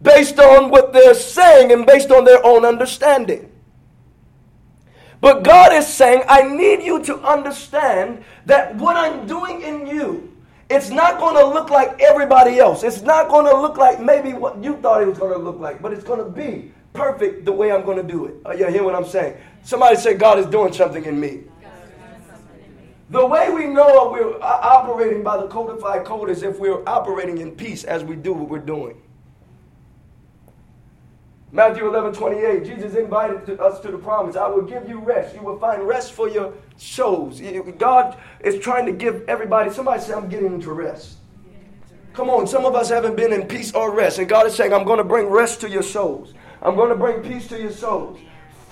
based 0.00 0.38
on 0.38 0.70
what 0.70 0.92
they're 0.92 1.14
saying 1.14 1.72
and 1.72 1.84
based 1.84 2.12
on 2.12 2.24
their 2.24 2.44
own 2.46 2.64
understanding. 2.64 3.50
But 5.20 5.42
God 5.42 5.72
is 5.72 5.88
saying, 5.88 6.22
I 6.28 6.42
need 6.42 6.84
you 6.84 7.02
to 7.04 7.18
understand 7.22 8.24
that 8.46 8.76
what 8.76 8.96
I'm 8.96 9.26
doing 9.26 9.62
in 9.62 9.88
you, 9.88 10.32
it's 10.70 10.90
not 10.90 11.18
going 11.18 11.34
to 11.34 11.44
look 11.44 11.68
like 11.68 12.00
everybody 12.00 12.60
else. 12.60 12.84
It's 12.84 13.02
not 13.02 13.28
going 13.28 13.46
to 13.46 13.60
look 13.60 13.76
like 13.76 14.00
maybe 14.00 14.34
what 14.34 14.62
you 14.62 14.76
thought 14.76 15.02
it 15.02 15.06
was 15.06 15.18
going 15.18 15.32
to 15.32 15.38
look 15.38 15.58
like, 15.58 15.82
but 15.82 15.92
it's 15.92 16.04
going 16.04 16.24
to 16.24 16.30
be 16.30 16.72
perfect 16.92 17.44
the 17.44 17.52
way 17.52 17.72
I'm 17.72 17.84
going 17.84 17.96
to 17.96 18.04
do 18.04 18.26
it. 18.26 18.34
Are 18.44 18.54
you 18.54 18.66
hear 18.68 18.84
what 18.84 18.94
I'm 18.94 19.04
saying? 19.04 19.36
Somebody 19.64 19.96
say, 19.96 20.14
God 20.14 20.38
is 20.38 20.46
doing 20.46 20.72
something 20.72 21.04
in 21.04 21.18
me. 21.18 21.42
The 23.12 23.26
way 23.26 23.50
we 23.50 23.66
know 23.66 24.08
we're 24.10 24.36
uh, 24.36 24.40
operating 24.40 25.22
by 25.22 25.36
the 25.36 25.46
codified 25.46 26.06
code 26.06 26.30
is 26.30 26.42
if 26.42 26.58
we're 26.58 26.82
operating 26.86 27.36
in 27.38 27.50
peace 27.50 27.84
as 27.84 28.02
we 28.02 28.16
do 28.16 28.32
what 28.32 28.48
we're 28.48 28.58
doing. 28.58 29.02
Matthew 31.50 31.86
11, 31.86 32.14
28, 32.14 32.64
Jesus 32.64 32.94
invited 32.94 33.60
us 33.60 33.80
to 33.80 33.90
the 33.90 33.98
promise. 33.98 34.34
I 34.34 34.48
will 34.48 34.62
give 34.62 34.88
you 34.88 34.98
rest. 34.98 35.34
You 35.34 35.42
will 35.42 35.58
find 35.58 35.86
rest 35.86 36.12
for 36.12 36.26
your 36.26 36.54
souls. 36.78 37.42
God 37.76 38.16
is 38.40 38.58
trying 38.58 38.86
to 38.86 38.92
give 38.92 39.28
everybody, 39.28 39.68
somebody 39.68 40.00
say, 40.00 40.14
I'm 40.14 40.30
getting 40.30 40.54
into 40.54 40.72
rest. 40.72 41.18
Come 42.14 42.30
on, 42.30 42.46
some 42.46 42.64
of 42.64 42.74
us 42.74 42.88
haven't 42.88 43.16
been 43.16 43.34
in 43.34 43.46
peace 43.46 43.74
or 43.74 43.94
rest. 43.94 44.20
And 44.20 44.28
God 44.28 44.46
is 44.46 44.54
saying, 44.54 44.72
I'm 44.72 44.84
going 44.84 44.96
to 44.96 45.04
bring 45.04 45.26
rest 45.26 45.60
to 45.60 45.68
your 45.68 45.82
souls. 45.82 46.32
I'm 46.62 46.76
going 46.76 46.88
to 46.88 46.96
bring 46.96 47.20
peace 47.20 47.46
to 47.48 47.60
your 47.60 47.72
souls. 47.72 48.18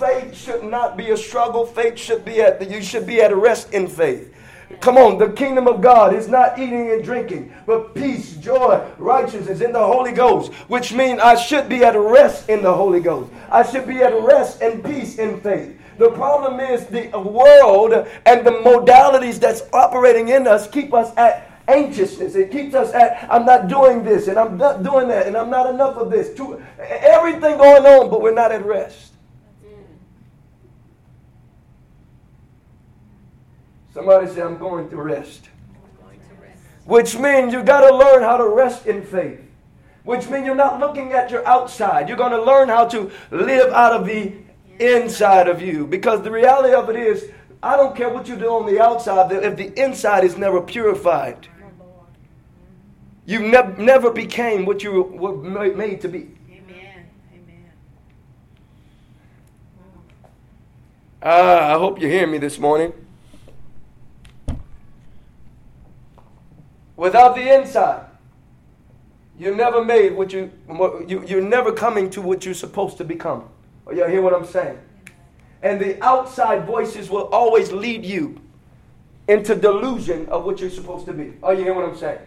Faith 0.01 0.35
should 0.35 0.65
not 0.65 0.97
be 0.97 1.11
a 1.11 1.17
struggle. 1.17 1.67
Faith 1.67 1.99
should 1.99 2.25
be 2.25 2.41
at 2.41 2.59
the, 2.59 2.65
you 2.65 2.81
should 2.81 3.07
be 3.07 3.21
at 3.21 3.37
rest 3.37 3.75
in 3.75 3.87
faith. 3.87 4.33
Come 4.81 4.97
on, 4.97 5.19
the 5.19 5.29
kingdom 5.29 5.69
of 5.69 5.83
God 5.83 6.15
is 6.15 6.27
not 6.27 6.59
eating 6.59 6.91
and 6.91 7.05
drinking, 7.05 7.53
but 7.67 7.95
peace, 7.95 8.37
joy, 8.37 8.83
righteousness 8.97 9.61
in 9.61 9.73
the 9.73 9.79
Holy 9.79 10.13
Ghost, 10.13 10.55
which 10.69 10.95
means 10.95 11.21
I 11.21 11.35
should 11.35 11.69
be 11.69 11.85
at 11.85 11.99
rest 11.99 12.49
in 12.49 12.63
the 12.63 12.73
Holy 12.73 13.01
Ghost. 13.01 13.31
I 13.51 13.63
should 13.63 13.87
be 13.87 13.99
at 13.99 14.19
rest 14.23 14.63
and 14.63 14.83
peace 14.83 15.19
in 15.19 15.39
faith. 15.43 15.79
The 15.99 16.11
problem 16.13 16.61
is 16.61 16.87
the 16.87 17.11
world 17.19 17.93
and 18.25 18.47
the 18.47 18.53
modalities 18.53 19.39
that's 19.39 19.65
operating 19.75 20.29
in 20.29 20.47
us 20.47 20.67
keep 20.67 20.95
us 20.95 21.15
at 21.19 21.61
anxiousness. 21.69 22.37
It 22.37 22.51
keeps 22.51 22.75
us 22.75 22.95
at, 22.95 23.29
I'm 23.31 23.45
not 23.45 23.69
doing 23.69 24.03
this 24.03 24.29
and 24.29 24.39
I'm 24.39 24.57
not 24.57 24.83
doing 24.83 25.09
that 25.09 25.27
and 25.27 25.37
I'm 25.37 25.51
not 25.51 25.69
enough 25.69 25.99
of 25.99 26.11
this. 26.11 26.31
Everything 26.79 27.59
going 27.59 27.85
on, 27.85 28.09
but 28.09 28.23
we're 28.23 28.33
not 28.33 28.51
at 28.51 28.65
rest. 28.65 29.10
Somebody 33.93 34.29
say, 34.29 34.43
I'm 34.43 34.59
going 34.59 34.89
to 34.91 34.97
rest. 34.97 35.49
Which 36.85 37.17
means 37.19 37.53
you 37.53 37.63
got 37.63 37.89
to 37.89 37.95
learn 37.95 38.23
how 38.23 38.37
to 38.37 38.49
rest 38.49 38.87
in 38.87 39.03
faith. 39.03 39.41
Which 40.05 40.29
means 40.29 40.47
you're 40.47 40.55
not 40.55 40.81
looking 40.81 41.13
at 41.13 41.31
your 41.31 41.47
outside. 41.47 42.09
You're 42.09 42.17
going 42.17 42.33
to 42.33 42.43
learn 42.43 42.69
how 42.69 42.87
to 42.87 43.11
live 43.31 43.73
out 43.73 43.93
of 43.93 44.07
the 44.07 44.33
inside 44.79 45.47
of 45.47 45.61
you. 45.61 45.87
Because 45.87 46.23
the 46.23 46.31
reality 46.31 46.75
of 46.75 46.89
it 46.89 46.97
is, 46.97 47.31
I 47.63 47.77
don't 47.77 47.95
care 47.95 48.09
what 48.09 48.27
you 48.27 48.37
do 48.37 48.47
on 48.47 48.67
the 48.67 48.81
outside, 48.81 49.31
if 49.31 49.57
the 49.57 49.79
inside 49.81 50.25
is 50.25 50.39
never 50.39 50.61
purified, 50.63 51.49
you 53.27 53.41
ne- 53.41 53.75
never 53.79 54.11
became 54.11 54.65
what 54.65 54.83
you 54.83 55.03
were 55.03 55.37
made 55.37 56.01
to 56.01 56.09
be. 56.09 56.31
Amen. 56.51 57.07
Amen. 57.35 57.71
Uh, 61.23 61.75
I 61.75 61.79
hope 61.79 62.01
you 62.01 62.09
hear 62.09 62.27
me 62.27 62.39
this 62.39 62.59
morning. 62.59 62.93
Without 67.01 67.35
the 67.35 67.55
inside, 67.55 68.05
you're 69.39 69.57
never 69.57 69.83
made 69.83 70.15
what 70.15 70.35
you, 70.35 70.51
you 71.09 71.25
you're 71.27 71.41
never 71.41 71.73
coming 71.73 72.11
to 72.11 72.21
what 72.21 72.45
you're 72.45 72.53
supposed 72.53 72.99
to 72.99 73.05
become. 73.05 73.49
Oh, 73.87 73.93
y'all 73.93 74.07
hear 74.07 74.21
what 74.21 74.35
I'm 74.35 74.45
saying? 74.45 74.79
And 75.63 75.81
the 75.81 75.99
outside 76.05 76.67
voices 76.67 77.09
will 77.09 77.29
always 77.29 77.73
lead 77.73 78.05
you 78.05 78.39
into 79.29 79.55
delusion 79.55 80.27
of 80.27 80.45
what 80.45 80.61
you're 80.61 80.69
supposed 80.69 81.07
to 81.07 81.15
be. 81.15 81.33
Oh, 81.43 81.53
you 81.53 81.65
hear 81.65 81.73
what 81.73 81.87
I'm 81.87 81.97
saying? 81.97 82.19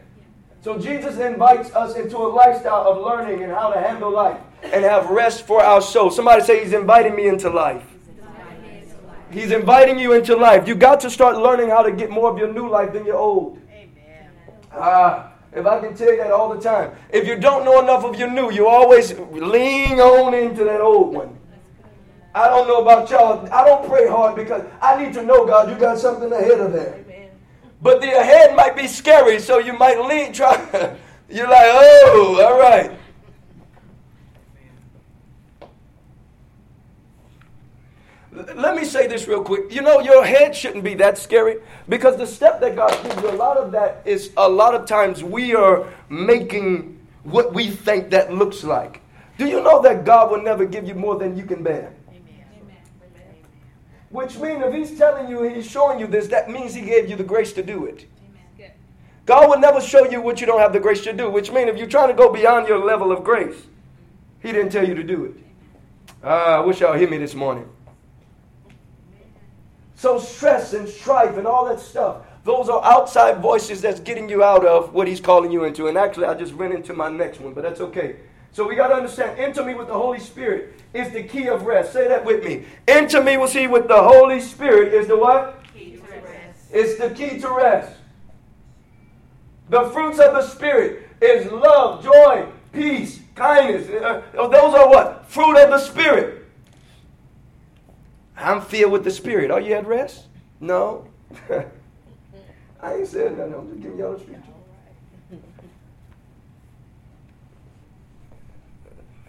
So 0.62 0.80
Jesus 0.80 1.20
invites 1.20 1.72
us 1.76 1.96
into 1.96 2.18
a 2.18 2.30
lifestyle 2.30 2.88
of 2.88 2.98
learning 3.06 3.44
and 3.44 3.52
how 3.52 3.70
to 3.70 3.80
handle 3.80 4.10
life 4.10 4.42
and 4.64 4.84
have 4.84 5.08
rest 5.12 5.46
for 5.46 5.62
our 5.62 5.84
soul. 5.84 6.10
Somebody 6.10 6.42
say 6.42 6.64
he's 6.64 6.74
inviting 6.74 7.16
me 7.16 7.28
into 7.28 7.52
life. 7.52 7.86
He's 9.30 9.52
inviting 9.52 10.00
you 10.00 10.14
into 10.14 10.36
life. 10.36 10.68
You 10.68 10.74
got 10.74 11.00
to 11.02 11.12
start 11.12 11.38
learning 11.38 11.70
how 11.70 11.84
to 11.84 11.92
get 11.92 12.10
more 12.10 12.32
of 12.32 12.40
your 12.40 12.52
new 12.52 12.68
life 12.68 12.92
than 12.92 13.06
your 13.06 13.18
old. 13.18 13.60
Ah, 14.76 15.32
if 15.52 15.66
I 15.66 15.80
can 15.80 15.96
tell 15.96 16.12
you 16.12 16.18
that 16.18 16.32
all 16.32 16.54
the 16.54 16.62
time. 16.62 16.92
If 17.12 17.28
you 17.28 17.36
don't 17.36 17.64
know 17.64 17.80
enough 17.82 18.04
of 18.04 18.18
your 18.18 18.30
new, 18.30 18.52
you 18.52 18.68
always 18.68 19.14
lean 19.18 20.00
on 20.00 20.34
into 20.34 20.64
that 20.64 20.82
old 20.82 21.14
one. 21.14 21.38
I 22.36 22.48
don't 22.50 22.68
know 22.68 22.82
about 22.82 23.10
y'all. 23.12 23.48
I 23.54 23.64
don't 23.64 23.88
pray 23.88 24.08
hard 24.08 24.36
because 24.36 24.64
I 24.82 25.04
need 25.04 25.14
to 25.14 25.24
know, 25.24 25.46
God, 25.46 25.70
you 25.70 25.78
got 25.78 26.00
something 26.00 26.32
ahead 26.32 26.60
of 26.60 26.74
there. 26.74 27.04
But 27.82 28.02
the 28.02 28.18
ahead 28.18 28.56
might 28.56 28.76
be 28.76 28.88
scary, 28.88 29.40
so 29.40 29.60
you 29.60 29.74
might 29.74 30.00
lean, 30.00 30.34
try. 30.34 30.56
You're 31.30 31.50
like, 31.50 31.68
oh, 31.68 32.42
all 32.44 32.60
right. 32.60 32.92
Let 38.34 38.76
me 38.76 38.84
say 38.84 39.06
this 39.08 39.28
real 39.28 39.44
quick. 39.44 39.72
You 39.72 39.82
know, 39.82 40.00
your 40.00 40.26
head 40.26 40.56
shouldn't 40.56 40.84
be 40.84 40.96
that 40.96 41.18
scary 41.18 41.58
because 41.88 42.18
the 42.18 42.26
step 42.26 42.60
that 42.62 42.76
God 42.76 42.92
gives 43.04 43.22
you, 43.22 43.30
a 43.30 43.38
lot 43.38 43.58
of 43.58 43.72
that 43.74 44.02
is 44.06 44.32
a 44.38 44.50
lot 44.50 44.74
of 44.74 44.88
times 44.88 45.24
we 45.24 45.54
are 45.54 45.88
making 46.10 47.00
what 47.24 47.54
we 47.54 47.70
think 47.70 48.10
that 48.10 48.34
looks 48.34 48.64
like. 48.64 49.02
Do 49.38 49.46
you 49.46 49.62
know 49.62 49.82
that 49.84 50.04
God 50.04 50.32
will 50.32 50.42
never 50.42 50.66
give 50.66 50.88
you 50.88 50.96
more 50.96 51.18
than 51.18 51.38
you 51.38 51.46
can 51.46 51.64
bear? 51.64 51.94
Which 54.10 54.38
means 54.38 54.64
if 54.64 54.74
he's 54.74 54.98
telling 54.98 55.28
you, 55.28 55.44
he's 55.44 55.70
showing 55.70 56.00
you 56.00 56.08
this, 56.08 56.28
that 56.28 56.50
means 56.50 56.74
he 56.74 56.82
gave 56.82 57.10
you 57.10 57.16
the 57.16 57.24
grace 57.24 57.54
to 57.54 57.64
do 57.64 57.86
it. 57.86 58.06
God 59.26 59.50
will 59.50 59.60
never 59.60 59.80
show 59.80 60.06
you 60.10 60.22
what 60.22 60.42
you 60.42 60.48
don't 60.48 60.60
have 60.60 60.74
the 60.74 60.80
grace 60.80 61.02
to 61.04 61.14
do, 61.14 61.30
which 61.30 61.52
means 61.52 61.70
if 61.70 61.78
you're 61.78 61.88
trying 61.88 62.10
to 62.10 62.14
go 62.14 62.32
beyond 62.32 62.68
your 62.68 62.84
level 62.84 63.12
of 63.12 63.24
grace, 63.24 63.56
he 64.42 64.52
didn't 64.52 64.72
tell 64.72 64.88
you 64.88 64.96
to 64.96 65.04
do 65.04 65.26
it. 65.26 65.34
Uh, 66.24 66.28
I 66.28 66.60
wish 66.60 66.82
y'all 66.82 66.94
hear 66.94 67.10
me 67.10 67.18
this 67.18 67.34
morning. 67.34 67.68
So 70.04 70.20
stress 70.20 70.74
and 70.74 70.86
strife 70.86 71.38
and 71.38 71.48
all 71.48 71.64
that 71.70 71.80
stuff, 71.80 72.26
those 72.44 72.68
are 72.68 72.84
outside 72.84 73.38
voices 73.38 73.80
that's 73.80 74.02
getting 74.02 74.28
you 74.28 74.44
out 74.44 74.66
of 74.66 74.94
what 74.94 75.08
he's 75.08 75.22
calling 75.22 75.50
you 75.50 75.64
into. 75.64 75.88
And 75.88 75.98
actually, 75.98 76.26
I 76.26 76.34
just 76.34 76.54
went 76.54 76.74
into 76.74 76.94
my 76.94 77.08
next 77.08 77.40
one, 77.40 77.54
but 77.54 77.64
that's 77.64 77.80
okay. 77.80 78.18
So 78.52 78.68
we 78.68 78.76
got 78.76 78.90
to 78.90 78.96
understand, 78.96 79.40
intimacy 79.40 79.76
with 79.76 79.88
the 79.88 79.94
Holy 79.94 80.20
Spirit 80.20 80.74
is 80.94 81.14
the 81.14 81.24
key 81.24 81.48
of 81.48 81.62
rest. 81.62 81.94
Say 81.94 82.10
that 82.10 82.26
with 82.26 82.44
me. 82.44 82.66
enter 82.86 83.20
Intimacy 83.20 83.38
with 83.40 83.54
he 83.54 83.68
with 83.68 83.88
the 83.88 84.04
Holy 84.04 84.42
Spirit 84.42 84.94
is 84.94 85.08
the 85.08 85.16
what? 85.16 85.64
Key 85.74 85.96
to 85.96 86.02
rest. 86.02 86.60
It's 86.74 87.00
the 87.00 87.10
key 87.12 87.40
to 87.40 87.50
rest. 87.50 87.98
The 89.70 89.86
fruits 89.92 90.20
of 90.20 90.34
the 90.34 90.46
Spirit 90.46 91.08
is 91.22 91.50
love, 91.50 92.04
joy, 92.04 92.48
peace, 92.74 93.22
kindness. 93.36 93.88
Uh, 93.88 94.22
those 94.34 94.76
are 94.76 94.90
what? 94.90 95.30
Fruit 95.30 95.56
of 95.64 95.70
the 95.70 95.80
Spirit. 95.80 96.43
I'm 98.38 98.62
filled 98.62 98.92
with 98.92 99.04
the 99.04 99.12
Spirit. 99.12 99.52
Are 99.52 99.62
you 99.62 99.74
at 99.74 99.86
rest? 99.86 100.26
No. 100.60 101.08
I 102.82 102.96
ain't 102.96 103.08
saying 103.08 103.38
nothing. 103.38 103.54
I'm 103.54 103.70
just 103.70 103.82
giving 103.82 103.98
y'all 103.98 104.14
the 104.14 104.20
scripture. 104.20 104.50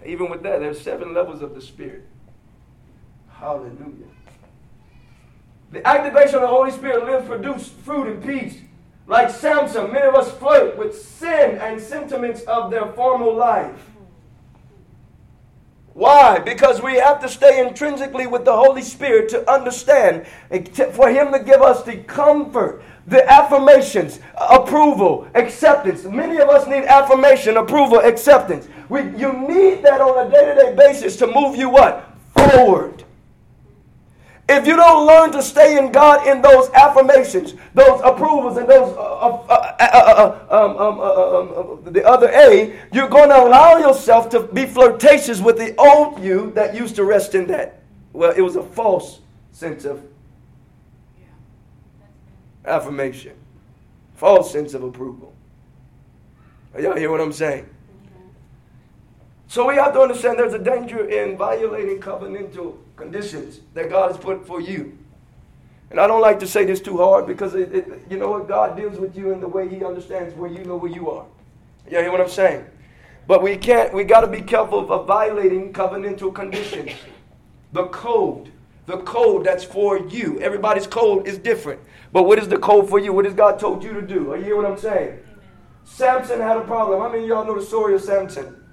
Even 0.04 0.28
with 0.28 0.42
that, 0.42 0.61
there's 0.61 0.80
seven 0.80 1.14
levels 1.14 1.40
of 1.40 1.54
the 1.54 1.61
Spirit. 1.61 2.06
Hallelujah. 3.30 4.08
The 5.70 5.87
activation 5.87 6.37
of 6.37 6.42
the 6.42 6.46
Holy 6.49 6.70
Spirit 6.70 7.04
lives 7.04 7.26
produce 7.26 7.68
fruit 7.68 8.06
and 8.06 8.23
peace. 8.23 8.61
Like 9.06 9.30
Samson, 9.30 9.92
many 9.92 10.06
of 10.06 10.14
us 10.14 10.30
flirt 10.32 10.78
with 10.78 11.00
sin 11.00 11.58
and 11.58 11.80
sentiments 11.80 12.42
of 12.42 12.70
their 12.70 12.87
former 12.92 13.30
life. 13.30 13.90
Why? 15.94 16.40
Because 16.40 16.82
we 16.82 16.94
have 16.96 17.20
to 17.20 17.28
stay 17.28 17.64
intrinsically 17.64 18.26
with 18.26 18.44
the 18.44 18.52
Holy 18.52 18.82
Spirit 18.82 19.28
to 19.30 19.48
understand, 19.50 20.26
for 20.92 21.08
Him 21.08 21.32
to 21.32 21.38
give 21.38 21.62
us 21.62 21.84
the 21.84 21.98
comfort, 21.98 22.82
the 23.06 23.30
affirmations, 23.30 24.18
approval, 24.36 25.28
acceptance. 25.36 26.02
Many 26.04 26.38
of 26.38 26.48
us 26.48 26.66
need 26.66 26.84
affirmation, 26.84 27.56
approval, 27.56 28.00
acceptance. 28.00 28.66
We, 28.88 29.02
you 29.16 29.32
need 29.32 29.84
that 29.84 30.00
on 30.00 30.26
a 30.26 30.30
day 30.30 30.46
to 30.46 30.54
day 30.54 30.74
basis 30.76 31.16
to 31.18 31.28
move 31.28 31.56
you 31.56 31.68
what? 31.70 32.12
Forward. 32.36 33.03
If 34.46 34.66
you 34.66 34.76
don't 34.76 35.06
learn 35.06 35.32
to 35.32 35.42
stay 35.42 35.78
in 35.78 35.90
God 35.90 36.26
in 36.26 36.42
those 36.42 36.68
affirmations, 36.70 37.54
those 37.72 38.00
approvals, 38.04 38.58
and 38.58 38.68
those 38.68 38.94
the 41.92 42.04
other 42.04 42.28
A, 42.28 42.78
you're 42.92 43.08
going 43.08 43.30
to 43.30 43.42
allow 43.42 43.78
yourself 43.78 44.28
to 44.30 44.40
be 44.40 44.66
flirtatious 44.66 45.40
with 45.40 45.56
the 45.56 45.74
old 45.76 46.22
you 46.22 46.50
that 46.54 46.74
used 46.74 46.96
to 46.96 47.04
rest 47.04 47.34
in 47.34 47.46
that. 47.46 47.80
Well, 48.12 48.32
it 48.32 48.42
was 48.42 48.56
a 48.56 48.62
false 48.62 49.20
sense 49.52 49.86
of 49.86 50.04
affirmation, 52.66 53.32
false 54.14 54.52
sense 54.52 54.74
of 54.74 54.82
approval. 54.82 55.34
Are 56.74 56.80
y'all 56.80 56.96
hear 56.96 57.10
what 57.10 57.20
I'm 57.20 57.32
saying? 57.32 57.66
So 59.48 59.66
we 59.68 59.76
have 59.76 59.94
to 59.94 60.00
understand 60.00 60.38
there's 60.38 60.52
a 60.52 60.58
danger 60.58 61.08
in 61.08 61.36
violating 61.38 62.00
covenantal 62.00 62.76
conditions 62.96 63.60
that 63.74 63.90
God 63.90 64.12
has 64.12 64.18
put 64.18 64.46
for 64.46 64.60
you. 64.60 64.98
And 65.90 66.00
I 66.00 66.06
don't 66.06 66.20
like 66.20 66.40
to 66.40 66.46
say 66.46 66.64
this 66.64 66.80
too 66.80 66.96
hard 66.96 67.26
because 67.26 67.54
it, 67.54 67.72
it, 67.74 68.02
you 68.10 68.16
know 68.16 68.30
what? 68.30 68.48
God 68.48 68.76
deals 68.76 68.98
with 68.98 69.16
you 69.16 69.33
in 69.33 69.40
the 69.40 69.48
way 69.48 69.68
He 69.68 69.85
understands 69.85 70.35
where 70.35 70.50
you 70.50 70.64
know 70.64 70.76
where 70.76 70.90
you 70.90 71.11
are. 71.11 71.26
You 71.90 71.98
hear 71.98 72.11
what 72.11 72.20
I'm 72.20 72.28
saying? 72.28 72.64
But 73.26 73.42
we 73.42 73.57
can't, 73.57 73.92
we 73.94 74.04
got 74.04 74.20
to 74.20 74.26
be 74.26 74.42
careful 74.42 74.90
of 74.90 75.07
violating 75.07 75.72
covenantal 75.72 76.35
conditions. 76.35 76.92
The 77.72 77.87
code, 77.87 78.50
the 78.87 78.98
code 78.98 79.44
that's 79.44 79.64
for 79.64 79.98
you. 79.98 80.40
Everybody's 80.40 80.87
code 80.87 81.26
is 81.26 81.38
different. 81.38 81.80
But 82.12 82.24
what 82.24 82.38
is 82.38 82.48
the 82.48 82.59
code 82.59 82.88
for 82.88 82.98
you? 82.98 83.12
What 83.12 83.24
has 83.24 83.35
God 83.35 83.59
told 83.59 83.83
you 83.83 83.92
to 83.92 84.02
do? 84.02 84.33
Are 84.33 84.37
you 84.37 84.44
hear 84.44 84.57
what 84.57 84.66
I'm 84.66 84.78
saying? 84.78 85.18
Samson 85.85 86.40
had 86.40 86.57
a 86.57 86.62
problem. 86.62 87.00
How 87.00 87.09
many 87.09 87.24
of 87.24 87.28
y'all 87.28 87.44
know 87.44 87.59
the 87.59 87.64
story 87.64 87.94
of 87.94 88.02
Samson? 88.02 88.63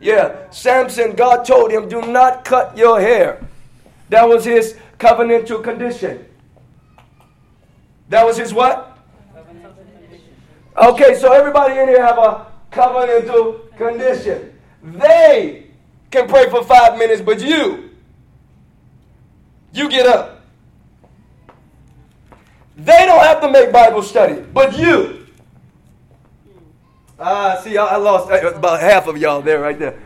Yeah, 0.00 0.50
Samson, 0.50 1.14
God 1.14 1.44
told 1.44 1.70
him, 1.70 1.88
do 1.88 2.02
not 2.02 2.44
cut 2.44 2.76
your 2.76 3.00
hair. 3.00 3.46
That 4.08 4.28
was 4.28 4.44
his 4.44 4.76
covenantal 4.98 5.62
condition. 5.64 6.24
That 8.08 8.24
was 8.24 8.36
his 8.36 8.52
what? 8.52 8.98
Okay, 10.76 11.14
so 11.14 11.32
everybody 11.32 11.78
in 11.78 11.88
here 11.88 12.04
have 12.04 12.18
a 12.18 12.46
covenantal 12.70 13.74
condition. 13.76 14.52
They 14.82 15.68
can 16.10 16.28
pray 16.28 16.48
for 16.50 16.62
five 16.62 16.98
minutes, 16.98 17.22
but 17.22 17.40
you, 17.40 17.90
you 19.72 19.88
get 19.88 20.06
up. 20.06 20.42
They 22.76 23.06
don't 23.06 23.22
have 23.22 23.40
to 23.40 23.50
make 23.50 23.72
Bible 23.72 24.02
study, 24.02 24.42
but 24.52 24.78
you. 24.78 25.25
Ah, 27.18 27.58
see, 27.62 27.78
I 27.78 27.96
lost 27.96 28.30
uh, 28.30 28.52
about 28.54 28.80
half 28.80 29.06
of 29.06 29.16
y'all 29.16 29.40
there, 29.40 29.60
right 29.60 29.78
there. 29.78 29.98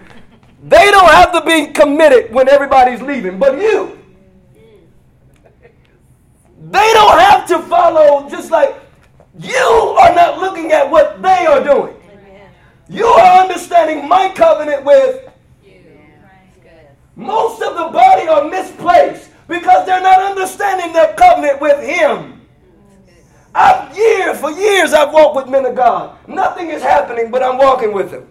They 0.63 0.91
don't 0.91 1.11
have 1.11 1.33
to 1.33 1.41
be 1.45 1.73
committed 1.73 2.33
when 2.33 2.49
everybody's 2.49 3.03
leaving, 3.03 3.39
but 3.39 3.61
you. 3.61 3.99
They 6.71 6.93
don't 6.93 7.19
have 7.19 7.49
to 7.49 7.59
follow 7.63 8.29
just 8.29 8.51
like 8.51 8.79
you 9.39 9.57
are 9.57 10.15
not 10.15 10.39
looking 10.39 10.73
at 10.73 10.89
what 10.89 11.21
they 11.23 11.47
are 11.47 11.65
doing. 11.65 11.97
You 12.89 13.07
are 13.07 13.43
understanding 13.43 14.09
my 14.09 14.29
covenant 14.29 14.85
with 14.85 15.29
most 17.17 17.61
of 17.63 17.75
the 17.75 17.89
body 17.93 18.29
are 18.29 18.49
misplaced 18.49 19.31
because 19.49 19.85
they're 19.87 20.01
not 20.01 20.23
understanding 20.23 20.93
their 20.93 21.15
covenant 21.15 21.61
with 21.61 21.83
him. 21.83 22.40
I've 23.55 23.97
years, 23.97 24.39
for 24.39 24.51
years, 24.51 24.93
I've 24.93 25.13
walked 25.13 25.37
with 25.37 25.49
men 25.49 25.67
of 25.67 25.75
God. 25.75 26.17
Nothing 26.29 26.69
is 26.69 26.83
happening, 26.83 27.31
but 27.31 27.43
I'm 27.43 27.59
walking 27.59 27.93
with 27.93 28.11
them. 28.11 28.29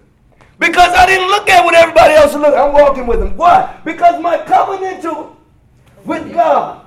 Because 0.58 0.93
I 0.93 1.05
didn't 1.05 1.27
look 1.27 1.49
at 1.49 1.63
what 1.63 1.75
everybody 1.75 2.13
else 2.13 2.34
looked. 2.34 2.58
I'm 2.58 2.73
walking 2.73 3.08
with 3.08 3.19
them. 3.19 3.36
Why? 3.38 3.79
Because 3.86 4.21
my 4.21 4.38
covenant 4.38 5.01
to, 5.03 5.36
with 6.05 6.34
God. 6.34 6.86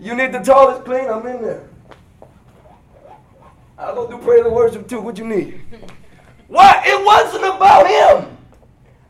You 0.00 0.14
need 0.14 0.32
the 0.32 0.38
tallest 0.38 0.84
clean? 0.84 1.08
I'm 1.08 1.26
in 1.26 1.42
there. 1.42 1.68
I'll 3.78 3.94
go 3.94 4.08
do 4.08 4.18
prayer 4.18 4.44
and 4.44 4.54
worship 4.54 4.88
too. 4.88 5.00
What 5.00 5.18
you 5.18 5.24
need? 5.24 5.60
Why? 6.48 6.82
It 6.84 7.04
wasn't 7.04 7.44
about 7.44 7.86
him. 7.86 8.36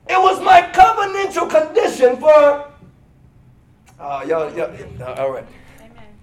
It 0.08 0.20
was 0.20 0.40
my 0.42 0.62
covenantal 0.72 1.50
condition 1.50 2.16
for. 2.16 2.70
Uh, 3.98 4.24
y'all, 4.26 4.54
y'all, 4.54 5.18
all 5.18 5.32
right. 5.32 5.44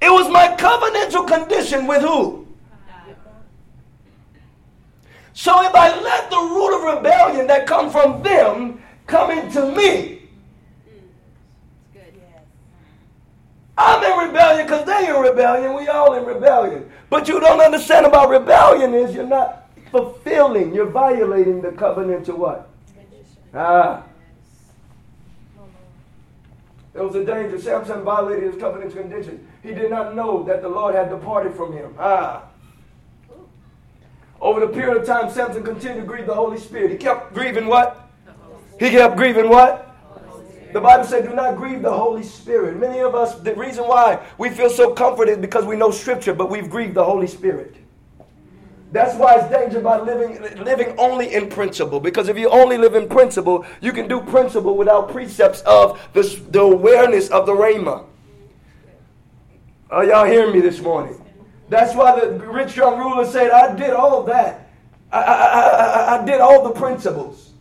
It 0.02 0.10
was 0.10 0.30
my 0.30 0.56
covenantal 0.58 1.28
condition 1.28 1.88
with 1.88 2.02
who? 2.02 2.46
So 5.34 5.62
if 5.66 5.76
I 5.76 6.00
let 6.00 6.30
the 6.30 6.38
root 6.38 6.78
of 6.78 6.96
rebellion 6.98 7.48
that 7.48 7.68
come 7.68 7.90
from 7.90 8.24
them 8.24 8.82
come 9.06 9.32
into 9.32 9.72
me, 9.76 10.16
I'm 13.78 14.04
in 14.04 14.30
rebellion 14.30 14.66
because 14.66 14.86
they're 14.86 15.16
in 15.16 15.22
rebellion. 15.22 15.74
We 15.74 15.88
all 15.90 16.14
in 16.14 16.26
rebellion. 16.26 16.90
But 17.10 17.28
you 17.28 17.40
don't 17.40 17.60
understand 17.60 18.06
about 18.06 18.30
rebellion 18.30 18.94
is 18.94 19.14
you're 19.14 19.28
not 19.28 19.70
fulfilling. 19.92 20.74
You're 20.74 20.90
violating 20.90 21.62
the 21.62 21.72
covenant 21.72 22.26
to 22.28 22.36
what? 22.36 22.70
Ah. 23.54 24.04
There 26.94 27.04
was 27.04 27.16
a 27.16 27.26
danger. 27.26 27.60
Samson 27.60 28.04
violated 28.04 28.54
his 28.54 28.62
covenant 28.62 28.94
condition. 28.94 29.46
He 29.65 29.73
did 29.73 29.89
not 29.89 30.15
know 30.15 30.43
that 30.43 30.62
the 30.62 30.69
Lord 30.69 30.93
had 30.93 31.10
departed 31.10 31.56
from 31.56 31.73
him. 31.73 31.95
Ah. 31.97 32.43
Over 34.39 34.60
the 34.60 34.67
period 34.67 34.97
of 34.97 35.08
time, 35.08 35.32
Samson 35.32 35.63
continued 35.63 36.01
to 36.01 36.06
grieve 36.06 36.28
the 36.28 36.36
Holy 36.36 36.60
Spirit. 36.60 36.91
He 36.91 36.97
kept 36.97 37.34
grieving 37.34 37.65
what? 37.65 38.08
He 38.80 38.91
kept 38.91 39.17
grieving 39.17 39.49
what? 39.49 39.82
The 40.71 40.80
Bible 40.80 41.04
said, 41.06 41.28
do 41.28 41.34
not 41.34 41.56
grieve 41.56 41.82
the 41.82 41.91
Holy 41.91 42.21
Spirit. 42.21 42.78
Many 42.78 42.99
of 42.99 43.15
us, 43.15 43.39
the 43.39 43.56
reason 43.56 43.86
why 43.86 44.23
we 44.38 44.49
feel 44.49 44.69
so 44.69 44.93
comforted 44.93 45.38
is 45.38 45.41
because 45.41 45.65
we 45.65 45.75
know 45.75 45.89
Scripture, 45.89 46.36
but 46.36 46.51
we've 46.51 46.69
grieved 46.69 46.93
the 46.93 47.04
Holy 47.04 47.28
Spirit. 47.28 47.75
That's 48.91 49.15
why 49.15 49.36
it's 49.39 49.49
dangerous 49.49 49.84
by 49.84 49.99
living, 49.99 50.63
living 50.63 50.93
only 50.99 51.34
in 51.34 51.49
principle. 51.49 51.99
Because 51.99 52.28
if 52.28 52.38
you 52.38 52.49
only 52.49 52.78
live 52.78 52.93
in 52.93 53.10
principle, 53.10 53.65
you 53.82 53.91
can 53.93 54.08
do 54.08 54.21
principle 54.21 54.78
without 54.78 55.10
precepts 55.10 55.62
of 55.62 55.99
the, 56.13 56.21
the 56.51 56.62
awareness 56.62 57.30
of 57.30 57.47
the 57.47 57.54
Rhema. 57.54 58.06
Are 59.89 60.04
y'all 60.04 60.26
hearing 60.26 60.54
me 60.54 60.62
this 60.62 60.82
morning? 60.82 61.21
That's 61.69 61.95
why 61.95 62.19
the 62.19 62.32
rich 62.32 62.76
young 62.76 62.98
ruler 62.98 63.26
said, 63.26 63.52
I 63.52 63.76
did 63.76 63.91
all 63.91 64.24
that. 64.24 64.69
I, 65.12 65.21
I, 65.21 65.62
I, 65.62 66.21
I 66.21 66.26
did 66.26 66.41
all 66.41 66.63
the 66.63 66.71
principles. 66.71 67.52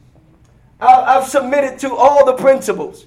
I, 0.81 1.17
I've 1.17 1.29
submitted 1.29 1.79
to 1.81 1.95
all 1.95 2.25
the 2.25 2.35
principles. 2.35 3.07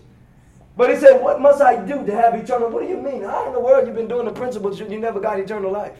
But 0.75 0.91
he 0.91 0.95
said, 0.95 1.21
What 1.21 1.41
must 1.41 1.62
I 1.62 1.84
do 1.84 2.06
to 2.06 2.15
have 2.15 2.36
eternal? 2.36 2.69
What 2.69 2.84
do 2.84 2.88
you 2.88 2.97
mean? 2.97 3.23
How 3.23 3.47
in 3.47 3.53
the 3.53 3.60
world 3.60 3.88
you 3.88 3.93
been 3.93 4.08
doing 4.08 4.25
the 4.25 4.32
principles 4.32 4.80
you 4.80 4.88
never 4.99 5.19
got 5.19 5.39
eternal 5.39 5.71
life? 5.71 5.97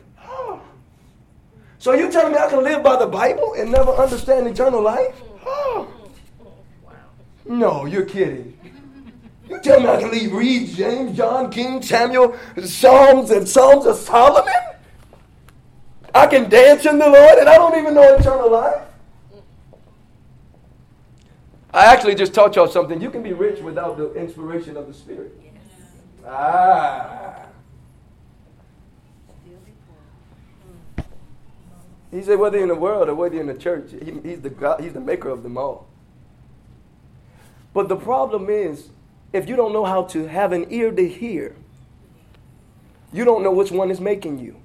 So 1.80 1.94
you 1.94 2.12
telling 2.12 2.34
me 2.34 2.40
I 2.40 2.50
can 2.50 2.64
live 2.64 2.84
by 2.84 2.98
the 2.98 3.08
Bible 3.08 3.56
and 3.58 3.72
never 3.72 3.92
understand 3.92 4.48
eternal 4.48 4.82
life? 4.82 5.22
No, 7.46 7.86
you're 7.86 8.06
kidding. 8.06 8.58
You 9.50 9.60
tell 9.62 9.80
me 9.80 9.88
I 9.88 10.00
can 10.00 10.12
leave 10.12 10.34
read 10.34 10.70
James, 10.70 11.16
John, 11.16 11.50
King, 11.50 11.82
Samuel, 11.82 12.38
Psalms, 12.64 13.32
and 13.32 13.48
Psalms 13.48 13.86
of 13.86 13.96
Solomon? 13.96 14.54
I 16.14 16.28
can 16.28 16.50
dance 16.50 16.86
in 16.86 17.00
the 17.00 17.08
Lord 17.08 17.40
and 17.40 17.48
I 17.48 17.56
don't 17.56 17.78
even 17.78 17.94
know 17.94 18.16
eternal 18.16 18.52
life? 18.52 18.82
I 21.74 21.86
actually 21.86 22.16
just 22.16 22.34
taught 22.34 22.56
y'all 22.56 22.68
something. 22.68 23.02
You 23.02 23.12
can 23.12 23.22
be 23.22 23.34
rich 23.34 23.60
without 23.62 23.98
the 23.98 24.14
inspiration 24.14 24.78
of 24.78 24.88
the 24.88 24.94
Spirit. 24.94 25.32
Ah. 26.26 27.46
He 32.12 32.24
said, 32.24 32.40
whether 32.40 32.58
in 32.58 32.70
the 32.70 32.76
world 32.76 33.10
or 33.10 33.16
whether 33.16 33.40
in 33.40 33.48
the 33.48 33.54
church, 33.54 33.92
he, 33.92 34.12
he's, 34.24 34.42
the 34.42 34.50
God, 34.50 34.82
he's 34.82 34.94
the 34.94 35.00
maker 35.00 35.30
of 35.30 35.44
them 35.44 35.58
all. 35.58 35.88
But 37.74 37.90
the 37.90 37.98
problem 37.98 38.50
is, 38.50 38.90
if 39.34 39.48
you 39.50 39.56
don't 39.56 39.74
know 39.74 39.86
how 39.86 40.04
to 40.04 40.28
have 40.28 40.52
an 40.52 40.68
ear 40.70 40.92
to 40.92 41.08
hear, 41.08 41.56
you 43.12 43.26
don't 43.26 43.44
know 43.44 43.52
which 43.52 43.72
one 43.72 43.92
is 43.92 44.00
making 44.00 44.40
you. 44.40 44.56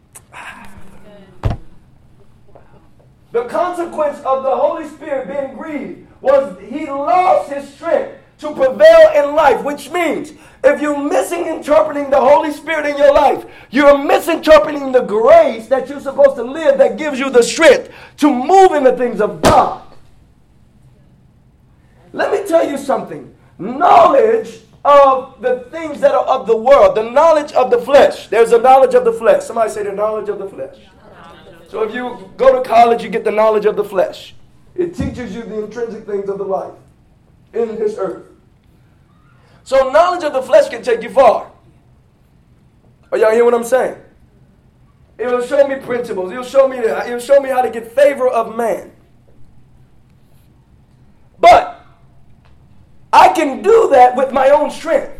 The 3.33 3.45
consequence 3.45 4.19
of 4.19 4.43
the 4.43 4.55
Holy 4.55 4.87
Spirit 4.89 5.29
being 5.29 5.57
grieved 5.57 6.07
was 6.21 6.59
he 6.61 6.87
lost 6.87 7.51
his 7.51 7.73
strength 7.73 8.19
to 8.39 8.55
prevail 8.55 9.11
in 9.15 9.35
life, 9.35 9.65
which 9.65 9.91
means 9.91 10.33
if 10.63 10.81
you're 10.81 10.99
misinterpreting 10.99 12.11
the 12.11 12.21
Holy 12.21 12.53
Spirit 12.53 12.87
in 12.87 12.97
your 12.99 13.15
life, 13.15 13.45
you're 13.71 13.97
misinterpreting 13.97 14.93
the 14.93 15.03
grace 15.03 15.67
that 15.69 15.89
you're 15.89 16.01
supposed 16.01 16.37
to 16.37 16.43
live 16.43 16.79
that 16.79 16.99
gives 16.99 17.19
you 17.19 17.31
the 17.31 17.43
strength 17.43 17.91
to 18.19 18.33
move 18.33 18.73
in 18.73 18.85
the 18.85 18.97
things 18.97 19.21
of 19.21 19.41
God. 19.41 19.83
Let 22.13 22.31
me 22.31 22.47
tell 22.47 22.69
you 22.69 22.77
something. 22.77 23.35
Knowledge 23.59 24.61
of 24.85 25.41
the 25.41 25.61
things 25.71 26.01
that 26.01 26.13
are 26.13 26.25
of 26.25 26.47
the 26.47 26.57
world, 26.57 26.97
the 26.97 27.09
knowledge 27.09 27.53
of 27.53 27.71
the 27.71 27.79
flesh. 27.79 28.29
There's 28.29 28.53
a 28.53 28.59
knowledge 28.59 28.95
of 28.95 29.05
the 29.05 29.13
flesh. 29.13 29.45
Somebody 29.45 29.71
say 29.71 29.85
the 29.85 29.93
knowledge 29.93 30.29
of 30.29 30.39
the 30.39 30.49
flesh. 30.49 30.77
So 31.69 31.83
if 31.83 31.95
you 31.95 32.31
go 32.37 32.61
to 32.61 32.69
college, 32.69 33.03
you 33.03 33.09
get 33.09 33.25
the 33.25 33.31
knowledge 33.31 33.65
of 33.65 33.77
the 33.77 33.85
flesh. 33.85 34.35
It 34.75 34.95
teaches 34.95 35.35
you 35.35 35.43
the 35.43 35.65
intrinsic 35.65 36.05
things 36.05 36.29
of 36.29 36.39
the 36.39 36.45
life 36.45 36.75
in 37.53 37.77
this 37.77 37.97
earth. 37.97 38.27
So 39.65 39.91
knowledge 39.91 40.25
of 40.25 40.33
the 40.33 40.43
flesh 40.43 40.69
can 40.69 40.83
take 40.83 41.03
you 41.03 41.11
far. 41.11 41.51
Are 43.13 43.19
y'all 43.19 43.31
hear 43.31 43.45
what 43.45 43.55
I'm 43.55 43.65
saying? 43.65 43.97
It 45.19 45.27
will 45.27 45.47
show 45.47 45.69
me 45.69 45.77
principles. 45.77 46.33
It'll 46.33 46.43
show 46.43 46.67
me. 46.67 46.79
It'll 46.79 47.21
show 47.21 47.39
me 47.39 47.49
how 47.51 47.63
to 47.63 47.71
get 47.71 47.93
favor 47.93 48.27
of 48.27 48.57
man. 48.57 48.91
But 51.39 51.72
can 53.43 53.63
do 53.63 53.89
that 53.91 54.17
with 54.17 54.33
my 54.33 54.51
own 54.51 54.71
strength. 54.71 55.13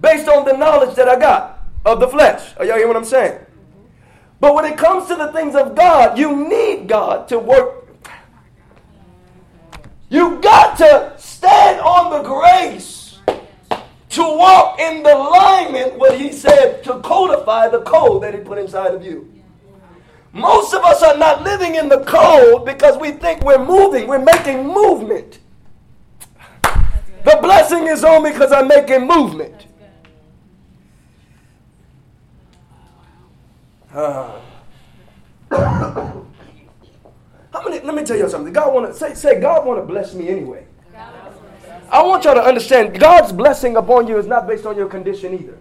Based 0.00 0.28
on 0.28 0.44
the 0.44 0.52
knowledge 0.52 0.94
that 0.96 1.08
I 1.08 1.18
got 1.18 1.66
of 1.84 2.00
the 2.00 2.08
flesh. 2.08 2.54
Are 2.56 2.64
y'all 2.64 2.76
hear 2.76 2.88
what 2.88 2.96
I'm 2.96 3.04
saying? 3.04 3.38
But 4.40 4.54
when 4.54 4.64
it 4.64 4.76
comes 4.76 5.08
to 5.08 5.14
the 5.14 5.32
things 5.32 5.54
of 5.54 5.74
God, 5.74 6.18
you 6.18 6.48
need 6.48 6.88
God 6.88 7.28
to 7.28 7.38
work. 7.38 7.88
You 10.10 10.38
got 10.40 10.76
to 10.78 11.14
stand 11.18 11.80
on 11.80 12.10
the 12.10 12.22
grace 12.28 13.18
to 14.10 14.22
walk 14.22 14.78
in 14.78 15.02
the 15.02 15.16
alignment 15.16 15.98
what 15.98 16.18
he 16.18 16.30
said 16.30 16.84
to 16.84 17.00
codify 17.00 17.68
the 17.68 17.80
code 17.80 18.22
that 18.22 18.34
he 18.34 18.40
put 18.40 18.58
inside 18.58 18.94
of 18.94 19.04
you. 19.04 19.30
Most 20.32 20.74
of 20.74 20.82
us 20.84 21.02
are 21.02 21.16
not 21.16 21.42
living 21.42 21.76
in 21.76 21.88
the 21.88 22.04
code 22.04 22.64
because 22.64 22.98
we 22.98 23.12
think 23.12 23.42
we're 23.42 23.64
moving, 23.64 24.06
we're 24.06 24.18
making 24.18 24.66
movement. 24.66 25.38
The 27.24 27.38
blessing 27.42 27.86
is 27.86 28.04
on 28.04 28.22
me 28.22 28.32
because 28.32 28.52
I'm 28.52 28.68
making 28.68 29.06
movement. 29.06 29.66
Uh, 33.92 34.40
many? 37.74 37.84
Let 37.84 37.94
me 37.94 38.04
tell 38.04 38.16
you 38.16 38.28
something. 38.28 38.52
God 38.52 38.72
want 38.72 38.86
to 38.86 38.94
say, 38.94 39.14
say 39.14 39.40
God 39.40 39.66
want 39.66 39.80
to 39.80 39.86
bless 39.86 40.14
me 40.14 40.28
anyway. 40.28 40.66
I 41.90 42.02
want 42.02 42.24
y'all 42.24 42.34
to 42.34 42.42
understand 42.42 42.98
God's 42.98 43.32
blessing 43.32 43.76
upon 43.76 44.08
you 44.08 44.18
is 44.18 44.26
not 44.26 44.46
based 44.46 44.66
on 44.66 44.76
your 44.76 44.88
condition 44.88 45.34
either. 45.34 45.58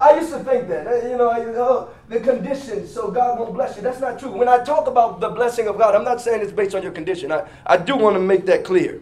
I 0.00 0.18
used 0.18 0.32
to 0.32 0.38
think 0.38 0.66
that, 0.68 0.86
uh, 0.86 1.06
you 1.06 1.18
know, 1.18 1.30
oh, 1.58 1.90
the 2.08 2.20
conditions, 2.20 2.90
so 2.90 3.10
God 3.10 3.38
won't 3.38 3.52
bless 3.52 3.76
you. 3.76 3.82
That's 3.82 4.00
not 4.00 4.18
true. 4.18 4.30
When 4.30 4.48
I 4.48 4.64
talk 4.64 4.86
about 4.86 5.20
the 5.20 5.28
blessing 5.28 5.68
of 5.68 5.76
God, 5.76 5.94
I'm 5.94 6.04
not 6.04 6.22
saying 6.22 6.40
it's 6.40 6.52
based 6.52 6.74
on 6.74 6.82
your 6.82 6.92
condition. 6.92 7.30
I, 7.30 7.46
I 7.66 7.76
do 7.76 7.96
want 7.96 8.16
to 8.16 8.20
make 8.20 8.46
that 8.46 8.64
clear. 8.64 9.00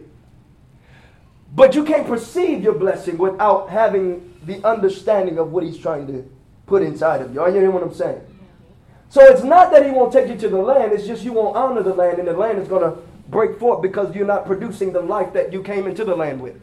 But 1.55 1.75
you 1.75 1.83
can't 1.83 2.07
perceive 2.07 2.63
your 2.63 2.75
blessing 2.75 3.17
without 3.17 3.69
having 3.69 4.33
the 4.45 4.63
understanding 4.65 5.37
of 5.37 5.51
what 5.51 5.63
He's 5.63 5.77
trying 5.77 6.07
to 6.07 6.29
put 6.67 6.83
inside 6.83 7.21
of 7.21 7.33
you. 7.33 7.41
Are 7.41 7.49
you 7.49 7.55
hearing 7.55 7.73
what 7.73 7.83
I'm 7.83 7.93
saying? 7.93 8.21
So 9.09 9.21
it's 9.23 9.43
not 9.43 9.71
that 9.71 9.83
he 9.83 9.91
won't 9.91 10.13
take 10.13 10.29
you 10.29 10.37
to 10.37 10.49
the 10.49 10.57
land, 10.57 10.93
it's 10.93 11.07
just 11.07 11.23
you 11.23 11.33
won't 11.33 11.55
honor 11.55 11.81
the 11.81 11.93
land, 11.93 12.19
and 12.19 12.27
the 12.27 12.33
land 12.33 12.59
is 12.59 12.67
going 12.67 12.83
to 12.83 13.01
break 13.27 13.57
forth 13.59 13.81
because 13.81 14.15
you're 14.15 14.27
not 14.27 14.45
producing 14.45 14.93
the 14.93 15.01
life 15.01 15.33
that 15.33 15.51
you 15.51 15.63
came 15.63 15.87
into 15.87 16.05
the 16.05 16.15
land 16.15 16.39
with. 16.39 16.61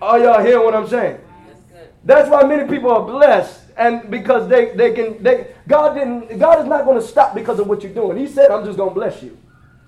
Are 0.00 0.18
y'all 0.20 0.42
hearing 0.42 0.64
what 0.64 0.74
I'm 0.74 0.86
saying? 0.86 1.18
That's 2.04 2.28
why 2.28 2.44
many 2.44 2.68
people 2.68 2.90
are 2.90 3.02
blessed, 3.02 3.60
and 3.76 4.08
because 4.10 4.48
they, 4.48 4.74
they 4.76 4.92
can 4.92 5.22
they 5.22 5.54
God 5.66 5.94
didn't 5.94 6.38
God 6.38 6.60
is 6.60 6.66
not 6.66 6.84
going 6.84 7.00
to 7.00 7.06
stop 7.06 7.34
because 7.34 7.58
of 7.58 7.66
what 7.66 7.82
you're 7.82 7.94
doing. 7.94 8.18
He 8.18 8.28
said, 8.28 8.50
I'm 8.50 8.64
just 8.64 8.76
going 8.76 8.90
to 8.90 8.94
bless 8.94 9.22
you. 9.22 9.38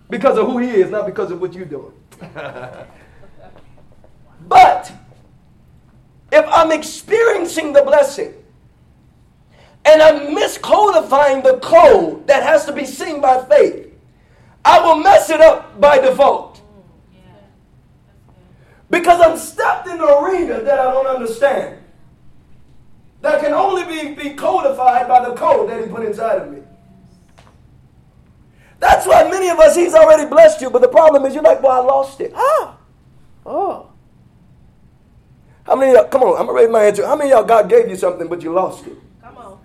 Because 0.09 0.39
of 0.39 0.47
who 0.47 0.59
he 0.59 0.71
is, 0.71 0.91
not 0.91 1.05
because 1.05 1.31
of 1.31 1.41
what 1.41 1.53
you're 1.53 1.67
doing. 1.67 1.93
but 4.49 4.93
if 6.33 6.45
I'm 6.49 6.73
experiencing 6.73 7.73
the 7.73 7.83
blessing 7.83 8.35
and 9.85 10.03
I'm 10.03 10.35
miscodifying 10.35 11.43
the 11.43 11.59
code 11.59 12.27
that 12.27 12.43
has 12.43 12.65
to 12.67 12.73
be 12.73 12.85
seen 12.85 13.21
by 13.21 13.45
faith, 13.45 13.93
I 14.65 14.81
will 14.81 14.97
mess 14.97 15.31
it 15.31 15.41
up 15.41 15.81
by 15.81 15.99
default. 15.99 16.61
Because 18.91 19.21
I'm 19.21 19.37
stepped 19.37 19.87
in 19.87 19.95
an 19.95 20.01
arena 20.01 20.61
that 20.63 20.79
I 20.79 20.93
don't 20.93 21.07
understand. 21.07 21.79
That 23.21 23.41
can 23.41 23.53
only 23.53 23.85
be, 23.85 24.15
be 24.15 24.35
codified 24.35 25.09
by 25.09 25.29
the 25.29 25.35
code 25.35 25.69
that 25.71 25.83
he 25.83 25.91
put 25.91 26.05
inside 26.05 26.43
of 26.43 26.53
me. 26.53 26.63
That's 28.79 29.07
why 29.07 29.29
many 29.29 29.49
of 29.49 29.59
us, 29.59 29.75
he's 29.75 29.95
already 29.95 30.29
blessed 30.29 30.61
you, 30.61 30.71
but 30.71 30.83
the 30.83 30.89
problem 30.89 31.25
is 31.25 31.35
you're 31.35 31.43
like, 31.43 31.63
well, 31.63 31.83
I 31.83 31.85
lost 31.85 32.21
it. 32.21 32.33
Ah. 32.35 32.77
Oh. 33.45 33.91
How 35.65 35.75
many 35.75 35.93
y'all, 35.93 36.05
come 36.05 36.23
on, 36.23 36.39
I'm 36.39 36.47
gonna 36.47 36.53
raise 36.53 36.71
my 36.71 36.83
hand 36.83 36.97
to 36.97 37.07
How 37.07 37.17
many 37.17 37.31
y'all 37.31 37.45
God 37.45 37.69
gave 37.69 37.89
you 37.89 37.97
something 37.97 38.29
but 38.29 38.43
you 38.43 38.53
lost 38.53 38.87
it? 38.87 38.97
Come 39.23 39.37
on. 39.39 39.59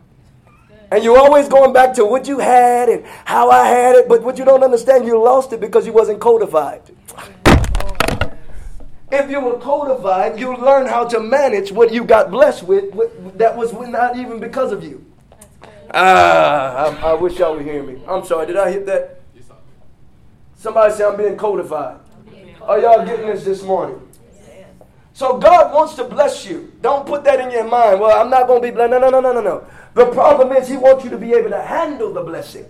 And 0.91 1.03
you're 1.03 1.17
always 1.17 1.47
going 1.47 1.73
back 1.73 1.93
to 1.95 2.05
what 2.05 2.27
you 2.27 2.39
had 2.39 2.89
and 2.89 3.05
how 3.25 3.49
I 3.49 3.67
had 3.67 3.95
it, 3.95 4.09
but 4.09 4.23
what 4.23 4.37
you 4.37 4.45
don't 4.45 4.63
understand, 4.63 5.05
you 5.05 5.21
lost 5.21 5.53
it 5.53 5.59
because 5.59 5.85
you 5.85 5.93
wasn't 5.93 6.19
codified. 6.19 6.81
If 9.11 9.29
you 9.29 9.41
were 9.41 9.59
codified, 9.59 10.39
you 10.39 10.55
learn 10.55 10.87
how 10.87 11.05
to 11.05 11.19
manage 11.19 11.71
what 11.71 11.93
you 11.93 12.05
got 12.05 12.31
blessed 12.31 12.63
with, 12.63 12.95
with 12.95 13.37
that 13.37 13.55
was 13.57 13.73
not 13.73 14.15
even 14.15 14.39
because 14.39 14.71
of 14.71 14.83
you. 14.83 15.05
Ah, 15.93 16.85
I, 16.85 17.11
I, 17.11 17.13
wish 17.13 17.37
y'all 17.37 17.55
would 17.55 17.65
hear 17.65 17.83
me. 17.83 18.01
I'm 18.07 18.23
sorry, 18.25 18.47
did 18.47 18.57
I 18.57 18.71
hit 18.71 18.85
that? 18.85 19.19
Somebody 20.55 20.93
say 20.93 21.03
I'm 21.03 21.17
being 21.17 21.35
codified. 21.35 21.99
Are 22.61 22.79
y'all 22.79 23.05
getting 23.05 23.27
this 23.27 23.43
this 23.43 23.63
morning? 23.63 24.07
So 25.13 25.37
God 25.37 25.73
wants 25.73 25.95
to 25.95 26.03
bless 26.05 26.45
you. 26.45 26.71
Don't 26.81 27.05
put 27.05 27.23
that 27.25 27.39
in 27.39 27.51
your 27.51 27.67
mind. 27.67 27.99
Well, 27.99 28.19
I'm 28.19 28.29
not 28.29 28.47
going 28.47 28.61
to 28.61 28.67
be 28.67 28.71
blessed. 28.73 28.91
No, 28.91 28.99
no, 28.99 29.09
no, 29.09 29.19
no, 29.19 29.33
no, 29.33 29.41
no. 29.41 29.67
The 29.93 30.05
problem 30.11 30.55
is 30.55 30.69
He 30.69 30.77
wants 30.77 31.03
you 31.03 31.09
to 31.09 31.17
be 31.17 31.33
able 31.33 31.49
to 31.49 31.61
handle 31.61 32.13
the 32.13 32.21
blessing. 32.21 32.65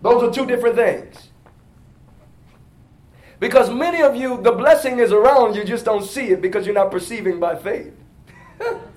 Those 0.00 0.22
are 0.22 0.32
two 0.32 0.46
different 0.46 0.76
things. 0.76 1.28
Because 3.38 3.70
many 3.70 4.02
of 4.02 4.16
you, 4.16 4.40
the 4.40 4.52
blessing 4.52 5.00
is 5.00 5.12
around, 5.12 5.56
you 5.56 5.64
just 5.64 5.84
don't 5.84 6.04
see 6.04 6.28
it 6.28 6.40
because 6.40 6.64
you're 6.64 6.74
not 6.74 6.90
perceiving 6.90 7.38
by 7.40 7.56
faith. 7.56 7.92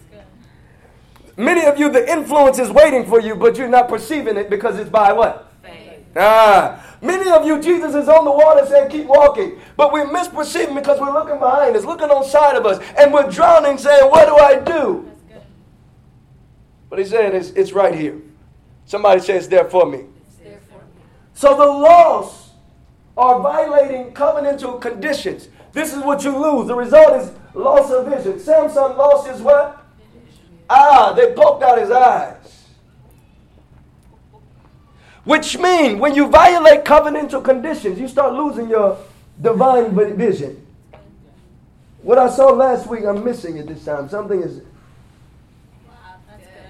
many 1.38 1.65
of 1.65 1.80
you, 1.80 1.89
the 1.89 2.10
influence 2.10 2.60
is 2.60 2.71
waiting 2.71 3.06
for 3.06 3.19
you, 3.19 3.36
but 3.36 3.58
you're 3.58 3.67
not 3.67 3.89
perceiving 3.89 4.38
it 4.38 4.50
because 4.50 4.80
it's 4.80 4.89
by 4.89 5.13
what? 5.13 5.52
Faith. 5.62 6.06
Ah, 6.15 6.86
Many 7.06 7.30
of 7.30 7.45
you, 7.45 7.62
Jesus 7.62 7.93
is 7.93 8.10
on 8.10 8.26
the 8.26 8.32
water 8.32 8.65
saying, 8.65 8.89
keep 8.89 9.06
walking. 9.06 9.60
But 9.78 9.93
we're 9.93 10.08
misperceiving 10.08 10.74
because 10.74 11.00
we're 11.00 11.13
looking 11.13 11.38
behind 11.38 11.76
us, 11.76 11.86
looking 11.86 12.10
on 12.10 12.26
side 12.26 12.56
of 12.56 12.65
us, 12.65 12.84
and 12.98 13.13
we're 13.13 13.30
drowning 13.30 13.78
saying, 13.78 14.10
what 14.10 14.26
do 14.26 14.36
I 14.36 14.60
do? 14.60 15.12
But 16.89 16.98
he 16.98 17.06
said, 17.06 17.36
it's, 17.36 17.50
it's 17.52 17.74
right 17.74 17.93
here. 17.93 18.19
Somebody 18.86 19.21
says, 19.21 19.48
there 19.48 19.65
for 19.65 19.86
me. 19.86 20.06
So 21.36 21.56
the 21.56 21.65
loss 21.65 22.52
are 23.17 23.39
violating 23.41 24.12
covenantal 24.13 24.82
conditions, 24.82 25.50
this 25.74 25.93
is 25.93 26.02
what 26.04 26.24
you 26.24 26.36
lose. 26.36 26.67
The 26.67 26.76
result 26.76 27.21
is 27.21 27.32
loss 27.54 27.91
of 27.91 28.08
vision. 28.08 28.39
Samson 28.39 28.98
lost 28.98 29.28
his 29.28 29.41
what? 29.41 29.85
Ah, 30.69 31.13
they 31.13 31.34
poked 31.34 31.63
out 31.63 31.78
his 31.78 31.91
eyes. 31.91 32.65
Which 35.23 35.58
means 35.58 35.99
when 35.99 36.13
you 36.13 36.28
violate 36.28 36.86
covenantal 36.86 37.43
conditions, 37.43 37.99
you 37.99 38.08
start 38.08 38.34
losing 38.34 38.69
your 38.69 38.97
divine 39.41 39.95
vision. 40.15 40.65
What 42.01 42.19
I 42.19 42.30
saw 42.30 42.49
last 42.49 42.88
week, 42.88 43.04
I'm 43.06 43.23
missing 43.23 43.58
it 43.58 43.67
this 43.67 43.84
time. 43.84 44.08
Something 44.08 44.41
is. 44.41 44.62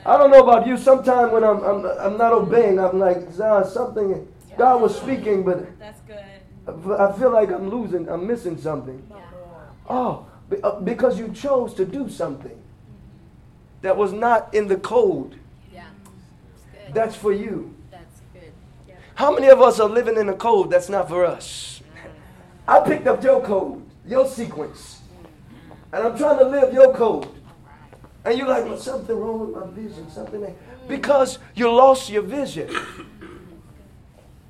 I 0.06 0.18
don't 0.18 0.32
know 0.32 0.44
about 0.44 0.68
you. 0.68 0.78
Sometimes 0.78 1.34
when 1.34 1.44
I'm, 1.44 1.62
I'm, 1.64 1.86
I'm 1.86 2.18
not 2.18 2.32
obeying, 2.32 2.80
I'm 2.80 3.00
like, 3.00 3.32
something. 3.34 4.28
God 4.58 4.82
was 4.82 4.96
speaking, 4.96 5.44
but 5.44 5.68
I 6.68 7.12
feel 7.14 7.32
like 7.32 7.52
I'm 7.52 7.70
losing, 7.70 8.08
I'm 8.08 8.26
missing 8.26 8.58
something. 8.58 9.06
Oh, 9.90 10.26
uh, 10.64 10.80
because 10.80 11.20
you 11.20 11.32
chose 11.34 11.74
to 11.76 11.86
do 11.86 12.10
something 12.10 12.60
that 13.86 13.96
was 13.96 14.12
not 14.12 14.52
in 14.52 14.68
the 14.68 14.78
code. 14.78 15.36
Yeah. 15.72 15.86
That's 16.92 17.16
for 17.16 17.32
you. 17.32 17.76
That's 17.92 18.20
good. 18.34 18.52
Yeah. 18.90 18.96
How 19.14 19.32
many 19.32 19.48
of 19.48 19.62
us 19.62 19.80
are 19.80 19.88
living 19.88 20.18
in 20.18 20.28
a 20.28 20.34
code 20.34 20.72
that's 20.72 20.90
not 20.90 21.08
for 21.08 21.24
us? 21.24 21.84
I 22.68 22.80
picked 22.80 23.06
up 23.06 23.24
your 23.24 23.44
code, 23.46 23.86
your 24.08 24.28
sequence, 24.28 25.02
and 25.94 26.04
I'm 26.04 26.18
trying 26.18 26.40
to 26.40 26.46
live 26.46 26.74
your 26.74 26.96
code. 26.96 27.28
And 28.26 28.36
you're 28.40 28.48
like, 28.48 28.66
well, 28.66 28.80
something 28.80 29.16
wrong 29.16 29.40
with 29.42 29.56
my 29.56 29.70
vision, 29.80 30.10
something 30.10 30.42
like, 30.42 30.58
because 30.88 31.38
you 31.54 31.72
lost 31.72 32.10
your 32.10 32.24
vision. 32.24 32.76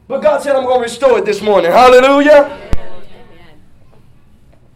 But 0.07 0.21
God 0.21 0.41
said, 0.43 0.55
I'm 0.55 0.63
going 0.63 0.77
to 0.77 0.83
restore 0.83 1.19
it 1.19 1.25
this 1.25 1.41
morning. 1.41 1.71
Hallelujah. 1.71 2.71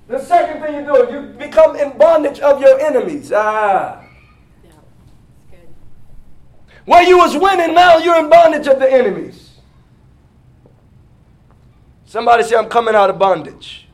The 0.09 0.19
second 0.19 0.61
thing 0.61 0.75
you 0.75 0.93
do, 0.93 1.13
you 1.13 1.21
become 1.37 1.77
in 1.77 1.97
bondage 1.97 2.41
of 2.41 2.59
your 2.59 2.77
enemies. 2.81 3.31
Ah. 3.33 4.03
Where 6.85 7.03
you 7.03 7.17
was 7.17 7.35
winning, 7.37 7.73
now 7.73 7.97
you're 7.97 8.17
in 8.19 8.29
bondage 8.29 8.67
of 8.67 8.79
the 8.79 8.91
enemies. 8.91 9.49
Somebody 12.05 12.43
say, 12.43 12.55
I'm 12.55 12.69
coming 12.69 12.95
out 12.95 13.09
of 13.09 13.19
bondage. 13.19 13.87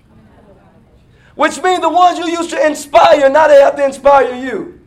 Which 1.35 1.61
means 1.61 1.81
the 1.81 1.89
ones 1.89 2.17
you 2.17 2.27
used 2.27 2.49
to 2.51 2.65
inspire, 2.65 3.29
now 3.29 3.47
they 3.47 3.59
have 3.59 3.75
to 3.75 3.83
inspire 3.83 4.33
you. 4.33 4.79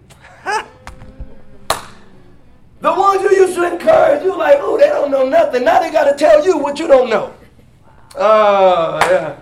the 2.81 2.93
ones 2.95 3.23
you 3.23 3.31
used 3.33 3.55
to 3.55 3.71
encourage, 3.71 4.23
you 4.23 4.35
like, 4.37 4.57
oh, 4.61 4.79
they 4.79 4.89
don't 4.89 5.11
know 5.11 5.29
nothing. 5.29 5.65
Now 5.65 5.81
they 5.81 5.91
got 5.91 6.05
to 6.05 6.17
tell 6.17 6.43
you 6.43 6.57
what 6.57 6.79
you 6.79 6.87
don't 6.87 7.11
know. 7.11 7.35
Oh, 8.17 8.99
yeah. 9.11 9.37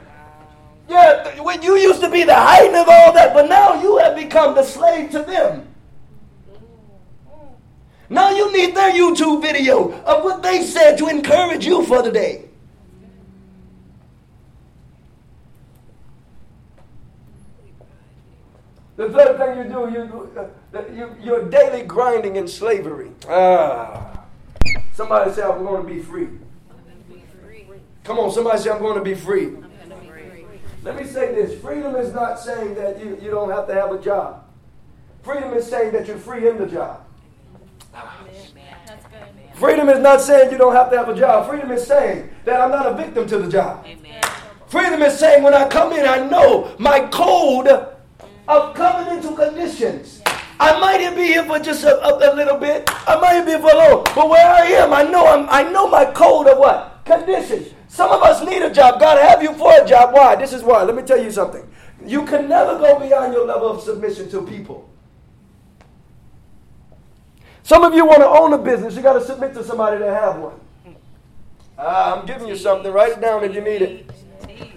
Yeah, 0.88 1.40
when 1.40 1.62
you 1.62 1.76
used 1.76 2.00
to 2.00 2.10
be 2.10 2.24
the 2.24 2.34
height 2.34 2.74
of 2.74 2.88
all 2.88 3.12
that, 3.12 3.34
but 3.34 3.48
now 3.48 3.80
you 3.80 3.98
have 3.98 4.16
become 4.16 4.54
the 4.54 4.62
slave 4.62 5.10
to 5.10 5.22
them. 5.22 5.65
Now 8.08 8.30
you 8.30 8.52
need 8.52 8.74
their 8.76 8.92
YouTube 8.92 9.42
video 9.42 9.92
of 10.02 10.22
what 10.22 10.42
they 10.42 10.64
said 10.64 10.96
to 10.98 11.08
encourage 11.08 11.66
you 11.66 11.84
for 11.84 12.02
the 12.02 12.12
day. 12.12 12.44
The 18.96 19.10
third 19.10 19.36
thing 19.36 19.58
you 19.58 19.64
do, 19.64 19.92
you, 19.92 20.32
uh, 20.38 20.82
you, 20.94 21.14
you're 21.20 21.50
daily 21.50 21.82
grinding 21.82 22.36
in 22.36 22.48
slavery. 22.48 23.10
Ah. 23.28 24.24
Somebody 24.94 25.32
say, 25.32 25.42
I'm 25.42 25.62
going 25.62 25.86
to 25.86 25.94
be 25.94 26.00
free. 26.00 26.28
Come 28.04 28.18
on, 28.18 28.32
somebody 28.32 28.58
say, 28.58 28.70
I'm 28.70 28.78
going 28.78 28.96
to 28.96 29.04
be 29.04 29.14
free. 29.14 29.52
Let 30.82 30.96
me 30.96 31.04
say 31.04 31.34
this 31.34 31.60
freedom 31.60 31.96
is 31.96 32.14
not 32.14 32.38
saying 32.38 32.76
that 32.76 32.98
you, 33.00 33.18
you 33.20 33.30
don't 33.30 33.50
have 33.50 33.66
to 33.66 33.74
have 33.74 33.92
a 33.92 34.00
job, 34.00 34.44
freedom 35.22 35.52
is 35.52 35.66
saying 35.68 35.92
that 35.92 36.06
you're 36.06 36.16
free 36.16 36.48
in 36.48 36.56
the 36.56 36.66
job. 36.66 37.05
Freedom 39.54 39.88
is 39.88 40.00
not 40.00 40.20
saying 40.20 40.52
you 40.52 40.59
don't 40.59 40.74
have 40.74 40.90
to 40.90 40.98
have 40.98 41.09
a 41.09 41.14
job. 41.16 41.48
Freedom 41.48 41.70
is 41.70 41.87
saying 41.87 42.28
that 42.44 42.61
I'm 42.61 42.70
not 42.70 42.87
a 42.87 42.94
victim 42.94 43.26
to 43.26 43.38
the 43.38 43.48
job. 43.48 43.87
Amen. 43.87 44.22
Freedom 44.66 45.00
is 45.00 45.18
saying 45.18 45.42
when 45.42 45.54
I 45.54 45.66
come 45.66 45.92
in, 45.92 46.04
I 46.04 46.26
know 46.28 46.74
my 46.78 47.00
code 47.09 47.68
of 47.68 48.74
coming 48.74 49.16
into 49.16 49.35
conditions. 49.35 50.22
I 50.59 50.78
might 50.78 51.14
be 51.16 51.28
here 51.28 51.44
for 51.44 51.59
just 51.59 51.85
a, 51.85 51.96
a, 52.04 52.32
a, 52.32 52.35
little 52.35 52.59
bit. 52.59 52.88
I 53.06 53.18
might 53.20 53.44
be 53.44 53.52
here 53.52 53.61
for 53.61 53.70
a 53.70 53.76
little, 53.76 54.02
but 54.14 54.28
where 54.28 54.46
I 54.46 54.66
am, 54.66 54.92
I 54.92 55.02
know 55.04 55.26
I'm, 55.26 55.46
I 55.50 55.70
know 55.70 55.88
my 55.88 56.04
code 56.06 56.48
of 56.48 56.59
what 56.59 57.02
conditions. 57.04 57.72
Some 57.88 58.11
of 58.11 58.22
us 58.22 58.44
need 58.44 58.62
a 58.62 58.70
job. 58.70 59.00
God 59.00 59.18
have 59.22 59.42
you 59.42 59.54
for 59.54 59.72
a 59.72 59.87
job. 59.87 60.12
Why? 60.12 60.37
This 60.37 60.52
is 60.52 60.62
why. 60.62 60.82
Let 60.82 60.96
me 60.96 61.02
tell 61.02 61.22
you 61.22 61.30
something. 61.30 61.66
You 62.04 62.24
can 62.26 62.48
never 62.48 62.78
go 62.78 62.98
beyond 62.98 63.32
your 63.32 63.46
level 63.46 63.68
of 63.68 63.82
submission 63.82 64.28
to 64.30 64.42
people. 64.42 64.86
Some 67.66 67.83
of 67.83 67.94
you 67.94 68.07
want 68.07 68.20
to 68.20 68.29
own 68.29 68.52
a 68.52 68.59
business. 68.59 68.94
You 68.94 69.02
got 69.02 69.14
to 69.14 69.20
submit 69.20 69.52
to 69.55 69.64
somebody 69.64 69.98
that 69.98 70.22
have 70.22 70.38
one. 70.38 70.55
Uh, 71.76 72.14
I'm 72.16 72.24
giving 72.24 72.46
you 72.46 72.55
something. 72.55 72.92
Write 72.92 73.14
it 73.14 73.20
down 73.20 73.42
if 73.42 73.57
you 73.57 73.61
need 73.61 73.83
it. 73.83 74.09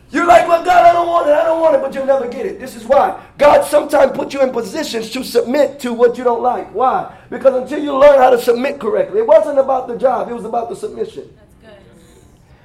You're 0.10 0.26
like, 0.26 0.48
well, 0.48 0.66
God, 0.66 0.88
I 0.88 0.94
don't 0.94 1.06
want 1.08 1.30
it. 1.30 1.34
I 1.34 1.44
don't 1.44 1.62
want 1.62 1.76
it, 1.76 1.84
but 1.84 1.94
you'll 1.94 2.08
never 2.08 2.28
get 2.28 2.48
it. 2.48 2.60
This 2.60 2.76
is 2.76 2.86
why. 2.86 3.24
God 3.38 3.64
sometimes 3.64 4.18
puts 4.18 4.34
you 4.34 4.42
in 4.42 4.52
positions 4.52 5.12
to 5.12 5.24
submit 5.24 5.80
to 5.82 5.94
what 5.94 6.18
you 6.18 6.24
don't 6.24 6.42
like. 6.42 6.74
Why? 6.74 7.16
Because 7.30 7.62
until 7.62 7.78
you 7.78 7.96
learn 7.96 8.18
how 8.18 8.32
to 8.32 8.42
submit 8.42 8.80
correctly, 8.80 9.20
it 9.20 9.28
wasn't 9.28 9.60
about 9.60 9.88
the 9.88 9.96
job, 9.96 10.28
it 10.28 10.34
was 10.34 10.46
about 10.46 10.70
the 10.70 10.76
submission. 10.76 11.32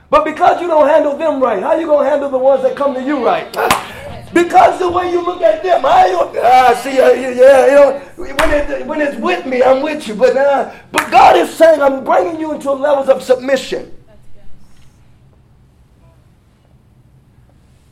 But 0.09 0.25
because 0.25 0.59
you 0.59 0.69
don't 0.69 0.89
handle 0.89 1.19
them 1.19 1.43
right, 1.43 1.63
how 1.63 1.75
you 1.75 1.85
gonna 1.85 2.09
handle 2.09 2.31
the 2.31 2.39
ones 2.39 2.63
that 2.63 2.75
come 2.79 2.95
to 2.95 3.03
you 3.03 3.23
right? 3.27 3.55
Because 4.35 4.81
the 4.81 4.91
way 4.91 5.13
you 5.13 5.25
look 5.25 5.43
at 5.43 5.63
them, 5.63 5.87
I 5.87 6.13
ah, 6.43 6.75
see, 6.83 7.01
uh, 7.01 7.13
yeah, 7.13 7.67
you 7.67 7.73
know, 7.73 7.99
when, 8.17 8.51
it, 8.51 8.87
when 8.87 9.01
it's 9.01 9.17
with 9.17 9.47
me, 9.47 9.63
I'm 9.63 9.81
with 9.81 10.09
you. 10.09 10.17
But 10.17 10.37
uh, 10.37 10.75
but 10.91 11.09
God 11.13 11.37
is 11.37 11.55
saying, 11.55 11.81
I'm 11.81 12.03
bringing 12.03 12.41
you 12.41 12.53
into 12.53 12.73
levels 12.73 13.09
of 13.09 13.23
submission. 13.23 13.93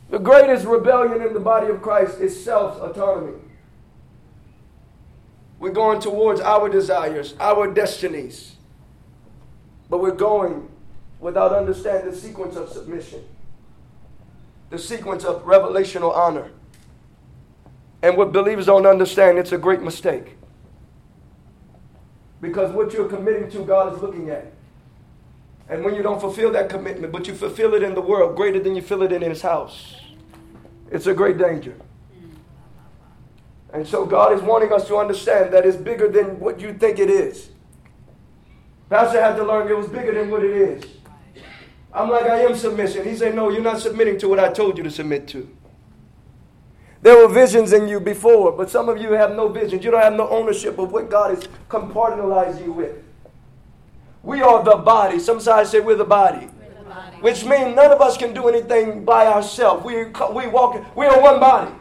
The 0.09 0.19
greatest 0.19 0.65
rebellion 0.65 1.25
in 1.25 1.33
the 1.33 1.39
body 1.39 1.67
of 1.67 1.81
Christ 1.81 2.19
is 2.19 2.43
self 2.43 2.77
autonomy. 2.81 3.39
We're 5.59 5.71
going 5.71 6.01
towards 6.01 6.41
our 6.41 6.67
desires, 6.67 7.35
our 7.39 7.73
destinies, 7.73 8.57
but 9.89 10.01
we're 10.01 10.11
going 10.11 10.69
without 11.21 11.53
understanding 11.55 12.11
the 12.11 12.17
sequence 12.17 12.57
of 12.57 12.67
submission, 12.67 13.23
the 14.73 14.79
sequence 14.79 15.23
of 15.23 15.45
revelational 15.45 16.17
honor. 16.17 16.49
And 18.01 18.17
what 18.17 18.31
believers 18.33 18.65
don't 18.65 18.87
understand, 18.87 19.37
it's 19.37 19.51
a 19.51 19.57
great 19.57 19.83
mistake. 19.83 20.35
Because 22.41 22.71
what 22.71 22.91
you're 22.91 23.07
committing 23.07 23.51
to, 23.51 23.63
God 23.63 23.93
is 23.93 24.01
looking 24.01 24.31
at. 24.31 24.51
And 25.69 25.85
when 25.85 25.93
you 25.93 26.01
don't 26.01 26.19
fulfill 26.19 26.51
that 26.53 26.69
commitment, 26.69 27.13
but 27.13 27.27
you 27.27 27.35
fulfill 27.35 27.75
it 27.75 27.83
in 27.83 27.93
the 27.93 28.01
world 28.01 28.35
greater 28.35 28.59
than 28.59 28.75
you 28.75 28.81
feel 28.81 29.03
it 29.03 29.11
in 29.11 29.21
His 29.21 29.43
house, 29.43 29.95
it's 30.89 31.05
a 31.05 31.13
great 31.13 31.37
danger. 31.37 31.75
And 33.73 33.87
so 33.87 34.07
God 34.07 34.33
is 34.33 34.41
wanting 34.41 34.73
us 34.73 34.87
to 34.87 34.97
understand 34.97 35.53
that 35.53 35.67
it's 35.67 35.77
bigger 35.77 36.09
than 36.09 36.39
what 36.39 36.59
you 36.59 36.73
think 36.73 36.97
it 36.97 37.11
is. 37.11 37.51
Pastor 38.89 39.21
had 39.21 39.35
to 39.35 39.43
learn 39.43 39.67
it 39.67 39.77
was 39.77 39.87
bigger 39.87 40.15
than 40.15 40.31
what 40.31 40.43
it 40.43 40.51
is. 40.51 40.83
I'm 41.93 42.09
like, 42.09 42.25
I 42.25 42.39
am 42.41 42.55
submission. 42.55 43.07
He 43.07 43.15
said, 43.15 43.35
No, 43.35 43.49
you're 43.49 43.61
not 43.61 43.79
submitting 43.79 44.17
to 44.19 44.27
what 44.27 44.39
I 44.39 44.51
told 44.51 44.77
you 44.77 44.83
to 44.83 44.91
submit 44.91 45.27
to. 45.29 45.47
There 47.03 47.17
were 47.17 47.31
visions 47.31 47.73
in 47.73 47.87
you 47.87 47.99
before, 47.99 48.53
but 48.53 48.69
some 48.69 48.87
of 48.87 48.97
you 48.97 49.11
have 49.11 49.35
no 49.35 49.49
visions. 49.49 49.83
You 49.83 49.91
don't 49.91 50.01
have 50.01 50.13
no 50.13 50.27
ownership 50.29 50.79
of 50.79 50.91
what 50.91 51.09
God 51.09 51.35
has 51.35 51.47
compartmentalized 51.69 52.63
you 52.63 52.71
with. 52.71 52.95
We 54.23 54.41
are 54.41 54.63
the 54.63 54.77
body. 54.77 55.19
Sometimes 55.19 55.69
say 55.69 55.81
we're 55.81 55.97
the 55.97 56.05
body. 56.05 56.47
We're 56.47 56.81
the 56.81 56.89
body. 56.89 57.17
Which 57.17 57.43
means 57.43 57.75
none 57.75 57.91
of 57.91 57.99
us 57.99 58.15
can 58.15 58.33
do 58.33 58.47
anything 58.47 59.03
by 59.03 59.27
ourselves. 59.27 59.83
We, 59.83 60.05
we 60.05 60.47
walk, 60.47 60.95
we 60.95 61.05
are 61.05 61.21
one 61.21 61.41
body. 61.41 61.73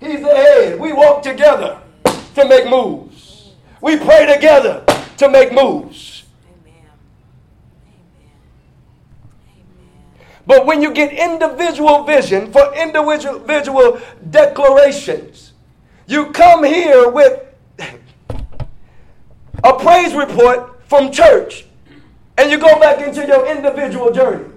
He's 0.00 0.20
the 0.20 0.28
head. 0.34 0.78
We 0.78 0.92
walk 0.92 1.22
together 1.24 1.80
to 2.36 2.48
make 2.48 2.68
moves. 2.68 3.50
We 3.80 3.96
pray 3.98 4.32
together 4.32 4.84
to 5.18 5.28
make 5.28 5.52
moves. 5.52 6.11
But 10.46 10.66
when 10.66 10.82
you 10.82 10.92
get 10.92 11.12
individual 11.12 12.04
vision 12.04 12.52
for 12.52 12.74
individual 12.74 14.00
declarations, 14.30 15.52
you 16.06 16.26
come 16.32 16.64
here 16.64 17.08
with 17.08 17.42
a 19.62 19.72
praise 19.78 20.14
report 20.14 20.82
from 20.88 21.12
church 21.12 21.64
and 22.36 22.50
you 22.50 22.58
go 22.58 22.78
back 22.80 23.06
into 23.06 23.26
your 23.26 23.46
individual 23.46 24.12
journey. 24.12 24.48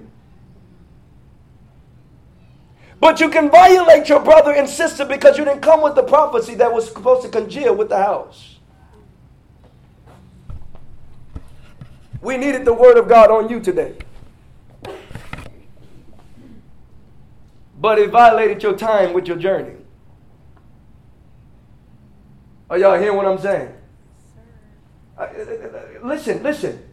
But 2.99 3.19
you 3.19 3.29
can 3.29 3.51
violate 3.51 4.09
your 4.09 4.19
brother 4.19 4.51
and 4.51 4.67
sister 4.67 5.05
because 5.05 5.37
you 5.37 5.45
didn't 5.45 5.61
come 5.61 5.83
with 5.83 5.93
the 5.93 6.03
prophecy 6.03 6.55
that 6.55 6.73
was 6.73 6.87
supposed 6.87 7.21
to 7.23 7.29
congeal 7.29 7.75
with 7.75 7.89
the 7.89 7.97
house. 7.97 8.55
We 12.21 12.37
needed 12.37 12.65
the 12.65 12.73
word 12.73 12.97
of 12.97 13.07
God 13.07 13.29
on 13.29 13.49
you 13.49 13.59
today. 13.59 13.95
But 17.85 17.99
it 17.99 18.09
violated 18.09 18.63
your 18.63 18.75
time 18.75 19.13
with 19.13 19.27
your 19.27 19.37
journey. 19.37 19.75
Are 22.67 22.79
y'all 22.79 22.97
hearing 22.97 23.15
what 23.15 23.27
I'm 23.27 23.37
saying? 23.37 23.71
listen, 26.03 26.41
listen. 26.41 26.83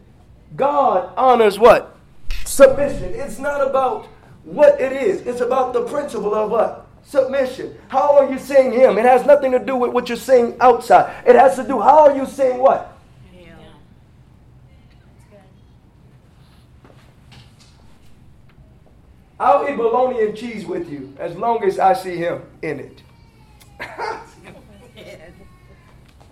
God 0.55 1.11
honors 1.17 1.57
what? 1.57 1.97
Submission. 2.45 3.11
It's 3.15 3.39
not 3.39 3.67
about 3.67 4.05
what 4.43 4.79
it 4.79 4.91
is, 4.91 5.21
it's 5.21 5.41
about 5.41 5.73
the 5.73 5.81
principle 5.81 6.35
of 6.35 6.51
what? 6.51 6.85
Submission. 7.01 7.75
How 7.87 8.15
are 8.15 8.31
you 8.31 8.37
seeing 8.37 8.71
Him? 8.71 8.99
It 8.99 9.05
has 9.05 9.25
nothing 9.25 9.51
to 9.53 9.57
do 9.57 9.75
with 9.75 9.93
what 9.93 10.09
you're 10.09 10.15
seeing 10.15 10.55
outside. 10.61 11.11
It 11.25 11.35
has 11.35 11.55
to 11.55 11.63
do, 11.63 11.81
how 11.81 12.01
are 12.07 12.15
you 12.15 12.27
seeing 12.27 12.59
what? 12.59 12.92
I'll 19.39 19.67
eat 19.67 19.77
bologna 19.77 20.25
and 20.25 20.37
cheese 20.37 20.65
with 20.65 20.89
you 20.89 21.13
as 21.17 21.35
long 21.35 21.63
as 21.63 21.79
I 21.79 21.93
see 21.93 22.15
him 22.17 22.41
in 22.61 22.79
it. 22.79 23.01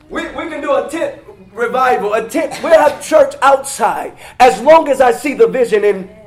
we, 0.09 0.21
we 0.27 0.49
can 0.49 0.61
do 0.61 0.75
a 0.75 0.89
tent 0.89 1.21
revival, 1.51 2.13
a 2.13 2.27
tent. 2.27 2.59
We'll 2.63 2.79
have 2.79 3.03
church 3.03 3.35
outside 3.41 4.17
as 4.39 4.61
long 4.61 4.87
as 4.87 5.01
I 5.01 5.11
see 5.11 5.33
the 5.33 5.47
vision 5.47 5.83
in. 5.83 6.07
Him. 6.07 6.17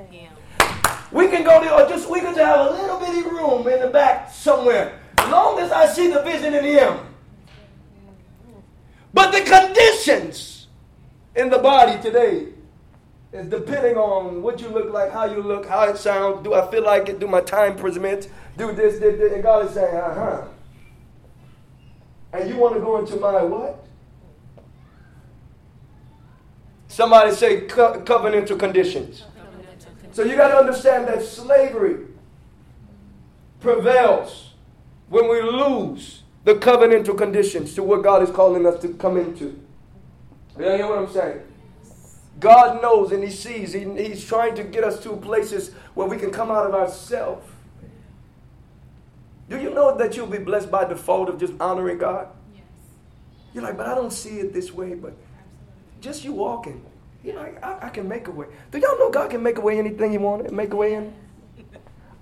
We 1.13 1.29
can 1.29 1.45
go 1.45 1.61
there, 1.61 1.73
or 1.73 1.89
just 1.89 2.11
we 2.11 2.21
can 2.21 2.35
just 2.35 2.45
have 2.45 2.67
a 2.67 2.71
little 2.73 2.99
bitty 2.99 3.23
room 3.23 3.69
in 3.69 3.81
the 3.81 3.87
back 3.87 4.33
somewhere, 4.33 4.99
as 5.19 5.31
long 5.31 5.61
as 5.61 5.71
I 5.71 5.87
see 5.87 6.09
the 6.11 6.23
vision 6.23 6.55
in 6.55 6.65
him. 6.65 6.99
But 9.13 9.31
the 9.31 9.43
conditions 9.43 10.67
in 11.37 11.51
the 11.51 11.59
body 11.59 12.03
today 12.03 12.49
is 13.35 13.49
depending 13.49 13.97
on 13.97 14.43
what 14.43 14.61
you 14.61 14.69
look 14.69 14.93
like, 14.93 15.11
how 15.11 15.25
you 15.25 15.43
look, 15.43 15.67
how 15.67 15.83
it 15.89 15.99
sounds. 15.99 16.45
Do 16.45 16.55
I 16.55 16.71
feel 16.71 16.85
like 16.85 17.09
it? 17.09 17.19
Do 17.19 17.27
my 17.27 17.41
time 17.41 17.77
present? 17.77 18.29
Do 18.57 18.73
this, 18.73 19.01
this, 19.01 19.19
this. 19.19 19.33
And 19.33 19.43
God 19.43 19.67
is 19.67 19.75
saying, 19.75 19.97
uh 19.97 20.15
huh. 20.15 20.47
And 22.33 22.49
you 22.49 22.57
want 22.57 22.75
to 22.75 22.81
go 22.81 22.99
into 22.99 23.17
my 23.17 23.43
what? 23.43 23.85
Somebody 26.87 27.33
say 27.33 27.63
co- 27.63 28.01
covenantal 28.03 28.57
conditions. 28.57 29.25
So 30.13 30.23
you 30.23 30.37
got 30.37 30.49
to 30.49 30.57
understand 30.57 31.09
that 31.09 31.21
slavery 31.23 32.07
prevails 33.59 34.53
when 35.09 35.29
we 35.29 35.43
lose 35.43 36.23
the 36.45 36.55
covenantal 36.55 37.19
conditions 37.19 37.75
to 37.75 37.83
what 37.83 38.05
God 38.05 38.23
is 38.23 38.31
calling 38.31 38.65
us 38.65 38.81
to 38.83 38.91
come 38.95 39.17
into. 39.17 39.61
You 40.57 40.65
hear 40.67 40.87
what 40.87 40.99
I'm 40.99 41.11
saying? 41.11 41.41
God 42.45 42.83
knows 42.83 43.11
and 43.11 43.25
He 43.25 43.31
sees. 43.31 43.73
He, 43.73 43.85
he's 43.97 44.23
trying 44.23 44.55
to 44.57 44.65
get 44.65 44.85
us 44.85 45.03
to 45.03 45.17
places 45.17 45.71
where 45.95 46.07
we 46.07 46.19
can 46.19 46.31
come 46.31 46.51
out 46.51 46.67
of 46.67 46.75
ourselves. 46.75 47.51
Do 49.49 49.59
you 49.59 49.71
know 49.71 49.97
that 49.97 50.15
you'll 50.15 50.27
be 50.27 50.37
blessed 50.37 50.71
by 50.71 50.85
default 50.85 51.31
of 51.31 51.41
just 51.41 51.55
honoring 51.59 51.97
God? 51.97 52.29
Yes. 52.55 52.65
You're 53.55 53.63
like, 53.63 53.79
but 53.79 53.87
I 53.87 53.95
don't 53.95 54.13
see 54.13 54.41
it 54.41 54.53
this 54.53 54.75
way. 54.75 54.93
But 54.93 55.15
just 56.03 56.23
you 56.23 56.33
walking, 56.33 56.85
you're 57.23 57.35
like, 57.35 57.65
I, 57.65 57.87
I 57.87 57.89
can 57.89 58.07
make 58.07 58.29
a 58.29 58.31
way. 58.31 58.49
Do 58.71 58.79
y'all 58.79 58.99
know 58.99 59.11
God 59.11 59.31
can 59.31 59.43
make 59.43 59.57
a 59.57 59.63
way 59.63 59.79
anything 59.79 60.11
He 60.11 60.19
wants 60.19 60.47
to 60.47 60.55
make 60.55 60.75
a 60.75 60.77
way 60.77 60.97
in? 60.97 61.15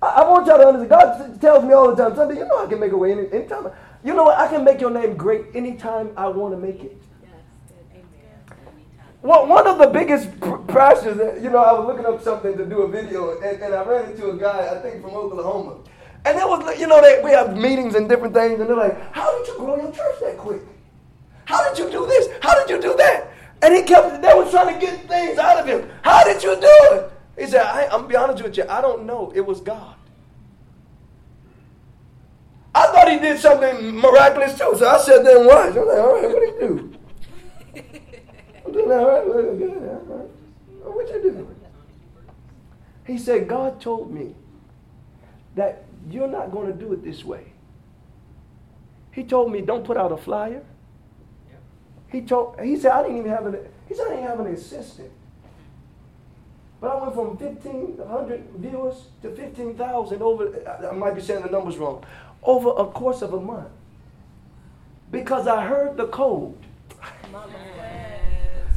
I, 0.01 0.07
I, 0.07 0.29
want 0.29 0.47
y'all 0.47 0.57
to 0.57 0.67
understand. 0.67 0.89
God 0.89 1.41
tells 1.41 1.65
me 1.65 1.73
all 1.73 1.93
the 1.93 2.01
time, 2.01 2.15
Sunday, 2.15 2.37
you 2.37 2.45
know 2.45 2.63
I 2.63 2.67
can 2.67 2.79
make 2.79 2.93
a 2.93 2.97
way 2.97 3.11
any, 3.11 3.29
anytime. 3.29 3.67
You 4.05 4.13
know 4.13 4.23
what? 4.23 4.37
I 4.37 4.47
can 4.47 4.63
make 4.63 4.79
your 4.79 4.89
name 4.89 5.17
great 5.17 5.47
anytime 5.53 6.11
I 6.15 6.29
want 6.29 6.53
to 6.53 6.57
make 6.57 6.81
it. 6.81 6.97
Well, 9.23 9.47
one 9.47 9.65
of 9.65 9.77
the 9.77 9.87
biggest 9.87 10.37
pressures, 10.67 11.17
uh, 11.17 11.35
you 11.41 11.49
know, 11.49 11.59
I 11.59 11.71
was 11.71 11.87
looking 11.87 12.05
up 12.05 12.21
something 12.21 12.57
to 12.57 12.65
do 12.65 12.81
a 12.81 12.89
video, 12.89 13.39
and, 13.39 13.63
and 13.63 13.73
I 13.73 13.81
ran 13.85 14.11
into 14.11 14.29
a 14.31 14.37
guy, 14.37 14.67
I 14.69 14.81
think 14.81 15.01
from 15.01 15.11
Oklahoma. 15.11 15.77
And 16.25 16.37
it 16.37 16.45
was, 16.45 16.77
you 16.77 16.87
know, 16.87 17.01
they, 17.01 17.21
we 17.23 17.31
have 17.31 17.55
meetings 17.55 17.95
and 17.95 18.09
different 18.09 18.33
things, 18.33 18.59
and 18.59 18.69
they're 18.69 18.75
like, 18.75 19.13
How 19.13 19.37
did 19.37 19.47
you 19.47 19.57
grow 19.59 19.77
your 19.77 19.93
church 19.93 20.19
that 20.23 20.37
quick? 20.37 20.61
How 21.45 21.69
did 21.69 21.79
you 21.79 21.89
do 21.89 22.05
this? 22.05 22.27
How 22.41 22.53
did 22.53 22.69
you 22.69 22.81
do 22.81 22.97
that? 22.97 23.31
And 23.61 23.73
he 23.73 23.83
kept, 23.83 24.21
they 24.21 24.33
were 24.33 24.49
trying 24.51 24.77
to 24.77 24.85
get 24.85 25.07
things 25.07 25.39
out 25.39 25.57
of 25.57 25.67
him. 25.67 25.89
How 26.01 26.25
did 26.25 26.43
you 26.43 26.59
do 26.59 26.77
it? 26.91 27.11
He 27.39 27.47
said, 27.47 27.61
I, 27.61 27.87
I'm 27.93 28.09
be 28.09 28.17
honest 28.17 28.43
with 28.43 28.57
you, 28.57 28.65
I 28.67 28.81
don't 28.81 29.05
know. 29.05 29.31
It 29.33 29.45
was 29.45 29.61
God. 29.61 29.95
I 32.75 32.87
thought 32.87 33.09
he 33.09 33.19
did 33.19 33.39
something 33.39 33.95
miraculous 33.95 34.57
too, 34.57 34.73
so 34.77 34.85
I 34.85 34.97
said, 34.97 35.25
Then 35.25 35.47
watch. 35.47 35.77
I'm 35.77 35.87
like, 35.87 35.97
All 35.97 36.13
right, 36.13 36.29
what 36.29 36.39
did 36.41 36.53
he 36.53 37.81
do? 37.87 37.99
doing 38.73 38.91
all 38.91 39.07
right. 39.07 39.25
good. 39.57 40.29
What 40.83 41.07
you 41.09 41.21
doing? 41.21 41.55
He 43.05 43.17
said, 43.17 43.47
God 43.47 43.81
told 43.81 44.11
me 44.11 44.35
that 45.55 45.85
you're 46.09 46.27
not 46.27 46.51
going 46.51 46.67
to 46.67 46.73
do 46.73 46.93
it 46.93 47.03
this 47.03 47.23
way. 47.23 47.53
He 49.11 49.23
told 49.23 49.51
me, 49.51 49.61
don't 49.61 49.85
put 49.85 49.97
out 49.97 50.11
a 50.11 50.17
flyer. 50.17 50.63
He 52.11 52.21
told, 52.21 52.59
he 52.59 52.75
said, 52.77 52.91
I 52.91 53.03
didn't 53.03 53.17
even 53.19 53.31
have 53.31 53.45
an, 53.45 53.57
he 53.87 53.95
said, 53.95 54.07
I 54.07 54.09
didn't 54.11 54.27
have 54.27 54.39
an 54.39 54.47
assistant. 54.47 55.11
But 56.79 56.91
I 56.91 57.01
went 57.01 57.13
from 57.13 57.37
1,500 57.37 58.43
viewers 58.57 59.05
to 59.21 59.33
15,000 59.33 60.21
over, 60.21 60.89
I 60.91 60.93
might 60.93 61.15
be 61.15 61.21
saying 61.21 61.43
the 61.43 61.49
numbers 61.49 61.77
wrong, 61.77 62.03
over 62.43 62.69
a 62.69 62.85
course 62.87 63.21
of 63.21 63.33
a 63.33 63.39
month. 63.39 63.69
Because 65.09 65.47
I 65.47 65.65
heard 65.65 65.95
the 65.95 66.07
code. 66.07 66.57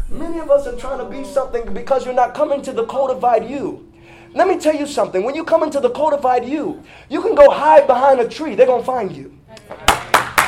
Many 0.09 0.38
of 0.38 0.51
us 0.51 0.69
are 0.69 0.77
trying 0.77 0.99
to 0.99 1.05
be 1.05 1.25
something 1.25 1.75
because 1.75 2.05
you're 2.05 2.14
not 2.14 2.33
coming 2.33 2.62
to 2.62 2.73
the 2.73 2.85
codified 2.87 3.51
you. 3.51 3.92
Let 4.35 4.47
me 4.47 4.57
tell 4.57 4.75
you 4.75 4.87
something. 4.87 5.25
When 5.25 5.35
you 5.35 5.42
come 5.42 5.64
into 5.64 5.81
the 5.81 5.90
codified 5.90 6.45
you, 6.45 6.83
you 7.09 7.21
can 7.23 7.35
go 7.35 7.51
hide 7.51 7.88
behind 7.88 8.21
a 8.21 8.29
tree. 8.29 8.55
They're 8.55 8.66
going 8.66 8.83
to 8.83 8.87
find 8.87 9.11
you. 9.11 9.37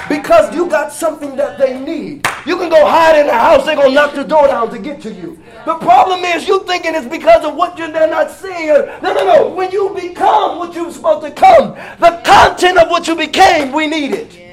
Because 0.09 0.55
you 0.55 0.69
got 0.69 0.93
something 0.93 1.35
that 1.37 1.59
they 1.59 1.79
need. 1.79 2.25
You 2.47 2.57
can 2.57 2.71
go 2.71 2.87
hide 2.87 3.19
in 3.19 3.27
the 3.27 3.35
house. 3.35 3.67
They're 3.67 3.75
going 3.75 3.89
to 3.89 3.95
knock 3.95 4.15
the 4.15 4.23
door 4.23 4.47
down 4.47 4.71
to 4.71 4.79
get 4.79 5.03
to 5.03 5.13
you. 5.13 5.43
The 5.67 5.75
problem 5.75 6.21
is 6.21 6.47
you 6.47 6.65
thinking 6.65 6.95
it's 6.95 7.09
because 7.09 7.45
of 7.45 7.57
what 7.57 7.77
you're 7.77 7.91
they're 7.91 8.09
not 8.09 8.31
seeing. 8.31 8.69
No, 8.69 9.13
no, 9.13 9.25
no. 9.25 9.49
When 9.49 9.73
you 9.73 9.93
become 9.93 10.59
what 10.59 10.73
you're 10.73 10.93
supposed 10.93 11.27
to 11.27 11.33
come, 11.33 11.75
the 11.99 12.23
content 12.25 12.79
of 12.79 12.89
what 12.89 13.09
you 13.09 13.17
became, 13.17 13.73
we 13.73 13.89
need 13.89 14.13
it. 14.13 14.48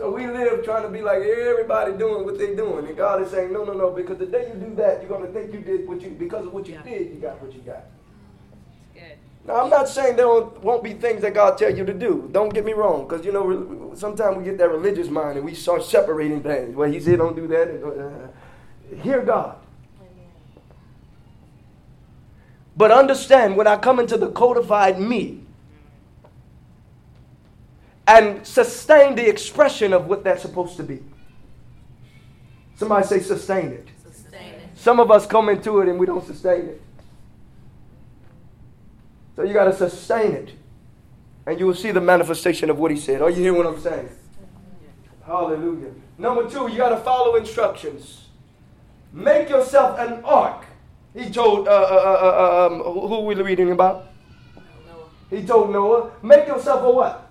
So 0.00 0.10
we 0.10 0.26
live 0.26 0.64
trying 0.64 0.84
to 0.84 0.88
be 0.88 1.02
like 1.02 1.20
everybody 1.20 1.92
doing 1.92 2.24
what 2.24 2.38
they're 2.38 2.56
doing. 2.56 2.86
And 2.86 2.96
God 2.96 3.20
is 3.20 3.30
saying, 3.30 3.52
no, 3.52 3.64
no, 3.64 3.74
no, 3.74 3.90
because 3.90 4.16
the 4.16 4.24
day 4.24 4.48
you 4.48 4.58
do 4.58 4.74
that, 4.76 5.02
you're 5.02 5.10
going 5.10 5.26
to 5.26 5.30
think 5.30 5.52
you 5.52 5.60
did 5.60 5.86
what 5.86 6.00
you, 6.00 6.08
because 6.08 6.46
of 6.46 6.54
what 6.54 6.66
you 6.66 6.72
yeah. 6.72 6.82
did, 6.82 7.10
you 7.10 7.16
got 7.16 7.38
what 7.42 7.52
you 7.52 7.60
got. 7.60 7.82
Good. 8.94 9.18
Now, 9.46 9.56
I'm 9.56 9.68
not 9.68 9.90
saying 9.90 10.16
there 10.16 10.26
won't 10.26 10.82
be 10.82 10.94
things 10.94 11.20
that 11.20 11.34
God 11.34 11.58
tell 11.58 11.76
you 11.76 11.84
to 11.84 11.92
do. 11.92 12.30
Don't 12.32 12.48
get 12.48 12.64
me 12.64 12.72
wrong, 12.72 13.06
because, 13.06 13.26
you 13.26 13.30
know, 13.32 13.92
sometimes 13.94 14.38
we 14.38 14.44
get 14.44 14.56
that 14.56 14.70
religious 14.70 15.08
mind 15.08 15.36
and 15.36 15.44
we 15.44 15.54
start 15.54 15.84
separating 15.84 16.42
things. 16.42 16.74
Well, 16.74 16.90
he 16.90 16.98
said 16.98 17.18
don't 17.18 17.36
do 17.36 17.46
that. 17.48 17.68
Uh, 17.84 18.96
hear 19.02 19.20
God. 19.20 19.56
But 22.74 22.90
understand, 22.90 23.54
when 23.54 23.66
I 23.66 23.76
come 23.76 24.00
into 24.00 24.16
the 24.16 24.30
codified 24.30 24.98
me, 24.98 25.39
and 28.10 28.44
sustain 28.44 29.14
the 29.14 29.28
expression 29.28 29.92
of 29.92 30.06
what 30.06 30.24
that's 30.24 30.42
supposed 30.42 30.76
to 30.76 30.82
be. 30.82 31.00
Somebody 32.74 33.06
say 33.06 33.20
sustain 33.20 33.66
it. 33.66 33.88
Sustain 34.02 34.54
it. 34.54 34.68
Some 34.74 34.98
of 34.98 35.12
us 35.12 35.26
come 35.26 35.48
into 35.48 35.80
it 35.80 35.88
and 35.88 35.98
we 35.98 36.06
don't 36.06 36.26
sustain 36.26 36.62
it. 36.62 36.82
So 39.36 39.44
you 39.44 39.54
got 39.54 39.66
to 39.66 39.76
sustain 39.76 40.32
it. 40.32 40.52
And 41.46 41.60
you 41.60 41.66
will 41.66 41.74
see 41.74 41.92
the 41.92 42.00
manifestation 42.00 42.68
of 42.68 42.78
what 42.78 42.90
he 42.90 42.96
said. 42.96 43.22
Are 43.22 43.30
you 43.30 43.36
hearing 43.36 43.58
what 43.58 43.66
I'm 43.66 43.80
saying? 43.80 44.08
Hallelujah. 45.24 45.92
Number 46.18 46.50
two, 46.50 46.68
you 46.68 46.76
got 46.76 46.88
to 46.90 46.98
follow 46.98 47.36
instructions. 47.36 48.26
Make 49.12 49.48
yourself 49.48 49.98
an 50.00 50.24
ark. 50.24 50.64
He 51.14 51.30
told, 51.30 51.68
uh, 51.68 51.70
uh, 51.70 51.74
uh, 51.74 52.66
uh 52.66 52.66
um, 52.66 52.82
who 52.82 53.14
are 53.14 53.24
we 53.24 53.34
reading 53.36 53.70
about? 53.70 54.06
Noah. 54.56 55.08
He 55.30 55.46
told 55.46 55.70
Noah, 55.70 56.10
make 56.22 56.46
yourself 56.48 56.82
a 56.82 56.90
what? 56.90 57.29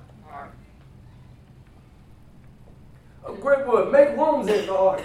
Of 3.29 3.41
great 3.41 3.65
wood. 3.65 3.91
Make 3.91 4.17
rooms 4.17 4.47
in 4.47 4.65
the 4.65 4.75
ark 4.75 5.01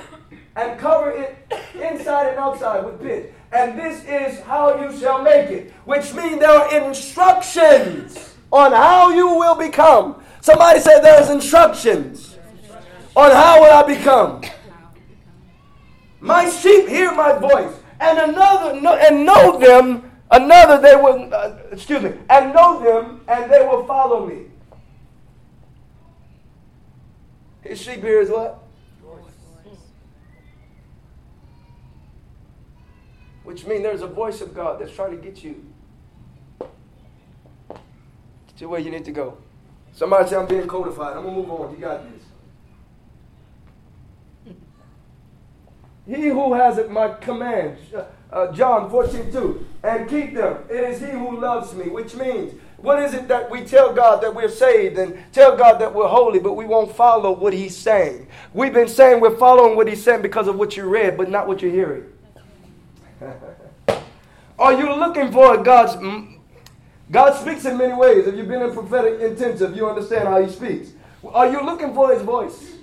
and 0.56 0.78
cover 0.78 1.10
it 1.10 1.36
inside 1.74 2.28
and 2.28 2.38
outside 2.38 2.84
with 2.84 3.00
pits. 3.00 3.32
And 3.52 3.78
this 3.78 4.04
is 4.04 4.40
how 4.44 4.80
you 4.80 4.96
shall 4.98 5.22
make 5.22 5.48
it, 5.50 5.72
which 5.84 6.12
means 6.14 6.40
there 6.40 6.50
are 6.50 6.88
instructions 6.88 8.34
on 8.50 8.72
how 8.72 9.10
you 9.10 9.28
will 9.36 9.54
become. 9.54 10.22
Somebody 10.40 10.80
said 10.80 11.00
there's 11.00 11.30
instructions 11.30 12.36
on 13.14 13.30
how 13.30 13.60
will 13.60 13.72
I 13.72 13.82
become. 13.86 14.42
My 16.20 16.48
sheep 16.48 16.88
hear 16.88 17.14
my 17.14 17.32
voice, 17.32 17.74
and 18.00 18.18
another 18.18 18.80
no, 18.80 18.94
and 18.94 19.26
know 19.26 19.58
them. 19.58 20.10
Another 20.30 20.80
they 20.80 20.96
will 20.96 21.32
uh, 21.32 21.56
excuse 21.70 22.02
me, 22.02 22.12
and 22.30 22.54
know 22.54 22.82
them, 22.82 23.20
and 23.28 23.50
they 23.52 23.60
will 23.60 23.86
follow 23.86 24.26
me. 24.26 24.46
His 27.64 27.80
sheep 27.80 28.02
hear 28.02 28.20
his 28.20 28.30
what? 28.30 28.62
Voice. 29.02 29.32
Which 33.42 33.66
means 33.66 33.82
there's 33.82 34.02
a 34.02 34.06
voice 34.06 34.40
of 34.42 34.54
God 34.54 34.80
that's 34.80 34.94
trying 34.94 35.12
to 35.12 35.16
get 35.16 35.42
you 35.42 35.64
to 38.58 38.66
where 38.66 38.80
you 38.80 38.90
need 38.90 39.04
to 39.06 39.12
go. 39.12 39.38
Somebody 39.92 40.28
say 40.28 40.36
I'm 40.36 40.46
being 40.46 40.66
codified. 40.66 41.16
I'm 41.16 41.24
gonna 41.24 41.36
move 41.36 41.50
on. 41.50 41.72
You 41.72 41.78
got 41.78 42.02
this. 42.12 42.22
He 46.06 46.28
who 46.28 46.52
has 46.52 46.76
it, 46.76 46.90
my 46.90 47.08
command, 47.14 47.78
uh, 47.96 48.04
uh, 48.30 48.52
John 48.52 48.90
14, 48.90 49.32
2, 49.32 49.66
and 49.84 50.08
keep 50.08 50.34
them. 50.34 50.58
It 50.68 50.84
is 50.84 51.00
he 51.00 51.06
who 51.06 51.40
loves 51.40 51.72
me, 51.72 51.84
which 51.84 52.14
means 52.14 52.52
what 52.84 53.02
is 53.02 53.14
it 53.14 53.26
that 53.28 53.50
we 53.50 53.64
tell 53.64 53.92
God 53.92 54.22
that 54.22 54.34
we're 54.34 54.48
saved 54.48 54.98
and 54.98 55.16
tell 55.32 55.56
God 55.56 55.80
that 55.80 55.92
we're 55.92 56.06
holy, 56.06 56.38
but 56.38 56.52
we 56.52 56.66
won't 56.66 56.94
follow 56.94 57.32
what 57.32 57.52
he's 57.52 57.76
saying? 57.76 58.28
We've 58.52 58.74
been 58.74 58.88
saying 58.88 59.20
we're 59.20 59.36
following 59.38 59.74
what 59.74 59.88
he's 59.88 60.04
saying 60.04 60.22
because 60.22 60.48
of 60.48 60.56
what 60.56 60.76
you 60.76 60.84
read, 60.84 61.16
but 61.16 61.30
not 61.30 61.48
what 61.48 61.62
you're 61.62 61.72
hearing. 61.72 62.04
Are 64.58 64.72
you 64.72 64.94
looking 64.94 65.32
for 65.32 65.56
God's 65.62 65.96
God 67.10 67.32
speaks 67.40 67.64
in 67.64 67.76
many 67.76 67.94
ways. 67.94 68.26
If 68.26 68.34
you've 68.34 68.48
been 68.48 68.62
in 68.62 68.72
prophetic 68.72 69.20
intensive, 69.20 69.76
you 69.76 69.88
understand 69.88 70.26
how 70.26 70.42
he 70.42 70.50
speaks. 70.50 70.92
Are 71.26 71.50
you 71.50 71.62
looking 71.62 71.94
for 71.94 72.12
his 72.12 72.22
voice? 72.22 72.74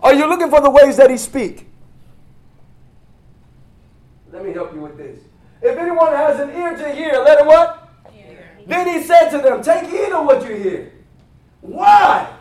Are 0.00 0.14
you 0.14 0.28
looking 0.28 0.50
for 0.50 0.60
the 0.60 0.70
ways 0.70 0.96
that 0.96 1.10
he 1.10 1.16
speaks? 1.16 1.62
Let 4.32 4.44
me 4.44 4.52
help 4.52 4.74
you 4.74 4.80
with 4.80 4.96
this. 4.96 5.20
If 5.62 5.78
anyone 5.78 6.12
has 6.12 6.40
an 6.40 6.50
ear 6.50 6.76
to 6.76 6.94
hear, 6.94 7.22
let 7.24 7.40
him 7.40 7.46
what? 7.46 7.83
Then 8.66 8.88
he 8.88 9.02
said 9.02 9.30
to 9.30 9.38
them, 9.38 9.62
Take 9.62 9.90
heed 9.90 10.12
of 10.12 10.24
what 10.26 10.48
you 10.48 10.56
hear. 10.56 10.92
Why? 11.60 12.34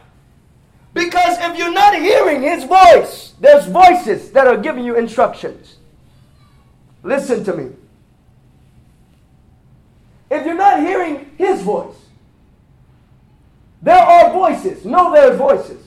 Because 0.93 1.37
if 1.39 1.57
you're 1.57 1.73
not 1.73 1.95
hearing 1.95 2.41
his 2.41 2.63
voice, 2.65 3.33
there's 3.39 3.65
voices 3.65 4.31
that 4.31 4.47
are 4.47 4.57
giving 4.57 4.85
you 4.85 4.95
instructions. 4.95 5.77
Listen 7.01 7.43
to 7.43 7.53
me. 7.53 7.71
If 10.29 10.45
you're 10.45 10.55
not 10.55 10.79
hearing 10.79 11.31
his 11.37 11.61
voice, 11.61 11.95
there 13.81 13.97
are 13.97 14.31
voices. 14.31 14.85
No, 14.85 15.15
are 15.15 15.35
voices. 15.35 15.83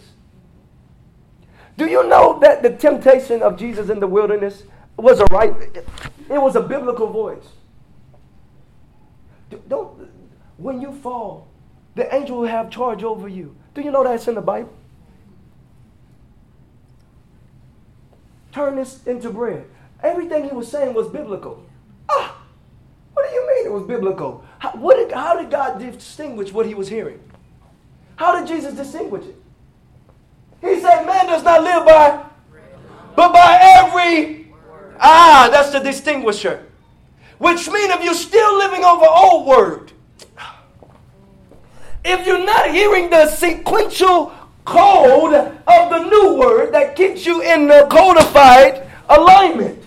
Do 1.77 1.87
you 1.87 2.07
know 2.09 2.39
that 2.41 2.63
the 2.63 2.71
temptation 2.71 3.43
of 3.43 3.59
Jesus 3.59 3.91
in 3.91 4.01
the 4.01 4.07
wilderness 4.07 4.65
was 4.97 5.21
a 5.21 5.25
right, 5.31 5.55
it 5.75 6.41
was 6.41 6.57
a 6.57 6.61
biblical 6.61 7.07
voice. 7.07 7.45
Don't, 9.69 10.09
when 10.59 10.81
you 10.81 10.93
fall, 10.93 11.49
the 11.95 12.13
angel 12.15 12.39
will 12.39 12.47
have 12.47 12.71
charge 12.71 13.03
over 13.03 13.29
you. 13.29 13.55
Do 13.75 13.83
you 13.83 13.91
know 13.91 14.05
that's 14.05 14.29
in 14.29 14.35
the 14.35 14.41
Bible? 14.41 14.73
Turn 18.53 18.77
this 18.77 19.05
into 19.07 19.31
bread. 19.31 19.67
Everything 20.03 20.45
he 20.45 20.55
was 20.55 20.71
saying 20.71 20.95
was 20.95 21.09
biblical. 21.09 21.65
Ah, 22.09 22.39
what 23.13 23.29
do 23.29 23.35
you 23.35 23.47
mean 23.47 23.67
it 23.67 23.73
was 23.73 23.87
biblical? 23.87 24.45
How, 24.59 24.73
did, 24.73 25.13
how 25.13 25.39
did 25.39 25.51
God 25.51 25.79
distinguish 25.79 26.53
what 26.53 26.67
he 26.67 26.75
was 26.75 26.89
hearing? 26.89 27.21
How 28.17 28.39
did 28.39 28.49
Jesus 28.49 28.75
distinguish 28.75 29.27
it? 29.27 29.37
He 30.61 30.81
said, 30.81 31.05
Man 31.05 31.27
does 31.27 31.43
not 31.43 31.63
live 31.63 31.85
by, 31.85 32.25
but 33.15 33.33
by 33.33 33.59
every. 33.61 34.55
Ah, 34.99 35.49
that's 35.51 35.71
the 35.71 35.81
distinguisher. 35.81 36.67
Which 37.39 37.69
means 37.69 37.93
if 37.93 38.03
you're 38.03 38.15
still 38.15 38.57
living 38.57 38.83
over 38.83 39.05
old 39.07 39.47
word, 39.47 39.93
if 42.07 42.27
you're 42.27 42.45
not 42.45 42.71
hearing 42.71 43.11
the 43.11 43.29
sequential 43.29 44.33
code 44.65 45.35
of 45.35 45.91
the 45.91 45.99
new 46.09 46.37
word 46.39 46.73
that 46.73 46.95
keeps 46.95 47.27
you 47.27 47.43
in 47.43 47.67
the 47.67 47.87
codified 47.91 48.89
alignment, 49.09 49.83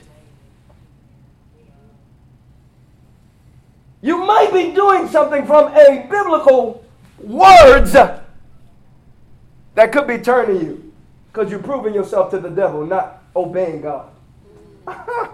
you 4.01 4.17
might 4.25 4.51
be 4.51 4.71
doing 4.71 5.07
something 5.07 5.45
from 5.45 5.73
a 5.73 6.07
biblical 6.09 6.83
words 7.19 7.93
that 7.93 8.23
could 9.91 10.07
be 10.07 10.17
turning 10.17 10.61
you 10.61 10.93
because 11.31 11.49
you're 11.49 11.63
proving 11.63 11.93
yourself 11.93 12.31
to 12.31 12.39
the 12.39 12.49
devil, 12.49 12.85
not 12.85 13.23
obeying 13.35 13.81
God. 13.81 14.09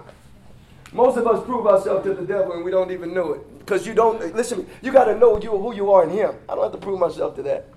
Most 0.93 1.17
of 1.17 1.27
us 1.27 1.43
prove 1.45 1.65
ourselves 1.67 2.05
to 2.05 2.13
the 2.13 2.25
devil 2.25 2.53
and 2.53 2.63
we 2.63 2.71
don't 2.71 2.91
even 2.91 3.13
know 3.13 3.33
it. 3.33 3.41
Because 3.65 3.87
you 3.87 3.95
don't, 3.95 4.35
listen, 4.35 4.59
to 4.59 4.63
me, 4.63 4.69
you 4.83 4.91
got 4.91 5.05
to 5.05 5.17
know 5.17 5.41
you, 5.41 5.49
who 5.49 5.73
you 5.73 5.91
are 5.91 6.03
in 6.03 6.11
Him. 6.11 6.35
I 6.47 6.53
don't 6.53 6.63
have 6.63 6.71
to 6.73 6.77
prove 6.77 6.99
myself 6.99 7.35
to 7.37 7.43
that. 7.43 7.67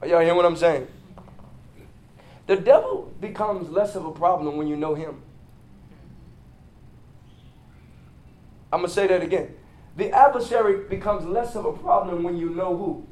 Are 0.00 0.08
y'all 0.08 0.20
hearing 0.20 0.36
what 0.36 0.46
I'm 0.46 0.56
saying? 0.56 0.86
The 2.46 2.56
devil 2.56 3.12
becomes 3.20 3.68
less 3.68 3.96
of 3.96 4.06
a 4.06 4.12
problem 4.12 4.56
when 4.56 4.66
you 4.66 4.76
know 4.76 4.94
Him. 4.94 5.20
I'm 8.72 8.80
going 8.80 8.88
to 8.88 8.94
say 8.94 9.06
that 9.08 9.22
again. 9.22 9.54
The 9.96 10.10
adversary 10.10 10.88
becomes 10.88 11.26
less 11.26 11.54
of 11.54 11.66
a 11.66 11.72
problem 11.72 12.22
when 12.22 12.38
you 12.38 12.48
know 12.48 12.74
who. 12.76 13.06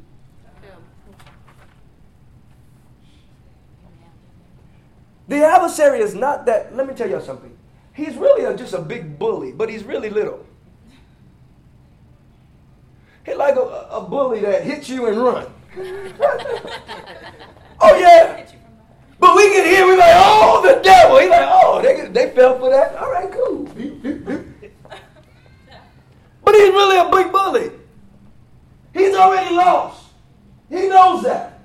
The 5.29 5.45
adversary 5.45 6.01
is 6.01 6.15
not 6.15 6.47
that, 6.47 6.75
let 6.75 6.87
me 6.87 6.95
tell 6.95 7.09
you 7.09 7.21
something. 7.21 7.54
He's 7.95 8.17
really 8.17 8.45
a, 8.45 8.57
just 8.57 8.75
a 8.75 8.81
big 8.81 9.19
bully, 9.19 9.53
but 9.53 9.71
he's 9.71 9.85
really 9.85 10.11
little. 10.11 10.45
He's 13.25 13.37
like 13.37 13.57
a, 13.57 13.61
a 13.91 14.01
bully 14.03 14.41
that 14.41 14.65
hits 14.65 14.89
you 14.89 15.07
and 15.07 15.17
run. 15.17 15.47
oh, 17.81 17.97
yeah. 17.99 18.47
But 19.19 19.37
we 19.37 19.49
get 19.55 19.67
here, 19.67 19.87
we're 19.87 19.97
like, 19.97 20.13
oh, 20.15 20.61
the 20.63 20.83
devil. 20.83 21.19
He's 21.19 21.31
like, 21.31 21.49
oh, 21.49 21.81
they, 21.81 22.09
they 22.09 22.35
fell 22.35 22.59
for 22.59 22.69
that. 22.71 22.97
All 22.97 23.11
right, 23.11 23.31
cool. 23.33 24.45
But 26.45 26.55
he's 26.57 26.69
really 26.69 26.99
a 26.99 27.11
big 27.11 27.33
bully. 27.33 27.71
He's 28.93 29.15
already 29.15 29.55
lost. 29.55 30.05
He 30.69 30.89
knows 30.89 31.23
that. 31.25 31.61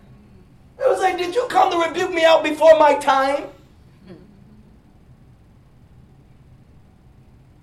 It 0.79 0.87
was 0.87 0.99
like, 0.99 1.17
did 1.17 1.35
you 1.35 1.45
come 1.49 1.69
to 1.71 1.77
rebuke 1.85 2.13
me 2.13 2.23
out 2.23 2.43
before 2.43 2.79
my 2.79 2.93
time? 2.95 3.49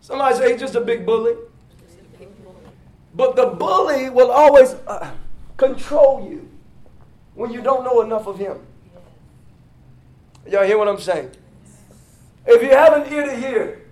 Somebody 0.06 0.36
say 0.36 0.52
he's 0.52 0.60
just 0.60 0.76
a 0.76 0.80
big 0.80 1.04
bully. 1.04 1.34
But 3.12 3.34
the 3.34 3.46
bully 3.46 4.08
will 4.08 4.30
always 4.30 4.74
uh, 4.86 5.10
control 5.56 6.28
you 6.30 6.48
when 7.34 7.52
you 7.52 7.60
don't 7.60 7.82
know 7.82 8.02
enough 8.02 8.28
of 8.28 8.38
him. 8.38 8.56
Y'all 10.48 10.62
hear 10.62 10.78
what 10.78 10.86
I'm 10.86 11.00
saying? 11.00 11.32
If 12.46 12.62
you 12.62 12.68
have 12.68 12.92
an 12.92 13.12
ear 13.12 13.26
to 13.26 13.36
hear, 13.36 13.82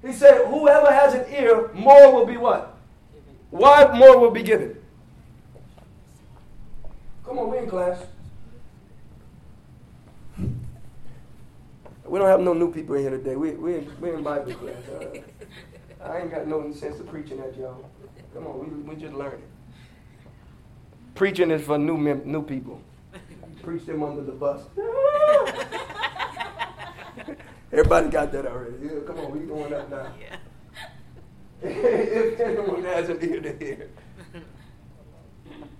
he 0.00 0.14
said, 0.14 0.46
whoever 0.46 0.90
has 0.90 1.12
an 1.12 1.26
ear, 1.30 1.70
more 1.74 2.10
will 2.14 2.24
be 2.24 2.38
what? 2.38 2.74
Why 3.50 3.92
more 3.94 4.18
will 4.18 4.30
be 4.30 4.42
given? 4.42 4.78
Come 7.26 7.38
on, 7.40 7.50
we 7.50 7.58
in 7.58 7.68
class. 7.68 7.98
We 12.06 12.18
don't 12.18 12.28
have 12.28 12.40
no 12.40 12.54
new 12.54 12.72
people 12.72 12.94
in 12.94 13.02
here 13.02 13.10
today. 13.10 13.36
We, 13.36 13.50
we, 13.50 13.80
we 14.00 14.14
in 14.14 14.22
Bible 14.22 14.54
class. 14.54 15.22
I 16.04 16.18
ain't 16.18 16.30
got 16.30 16.46
no 16.46 16.70
sense 16.72 17.00
of 17.00 17.06
preaching 17.06 17.40
at 17.40 17.56
y'all. 17.56 17.84
Come 18.34 18.46
on, 18.46 18.58
we, 18.58 18.94
we 18.94 19.00
just 19.00 19.14
learning. 19.14 19.42
Preaching 21.14 21.50
is 21.50 21.62
for 21.62 21.78
new, 21.78 21.96
mem- 21.96 22.22
new 22.24 22.42
people. 22.42 22.80
Preach 23.62 23.86
them 23.86 24.02
under 24.02 24.22
the 24.22 24.32
bus. 24.32 24.62
Everybody 27.72 28.08
got 28.08 28.32
that 28.32 28.46
already. 28.46 28.74
Yeah, 28.82 28.90
come 29.06 29.18
on, 29.18 29.30
we 29.30 29.46
going 29.46 29.72
up 29.72 29.90
now. 29.90 30.12
Yeah. 30.20 30.36
if 31.62 32.40
anyone 32.40 32.84
has 32.84 33.08
an 33.08 33.18
ear 33.22 33.40
to 33.40 33.56
hear. 33.56 33.88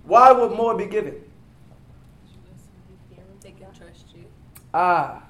Why 0.05 0.31
would 0.31 0.51
more 0.51 0.77
be 0.77 0.85
given? 0.85 1.15
They 3.41 3.51
can 3.51 3.73
trust 3.73 4.05
you. 4.15 4.23
Ah. 4.73 5.23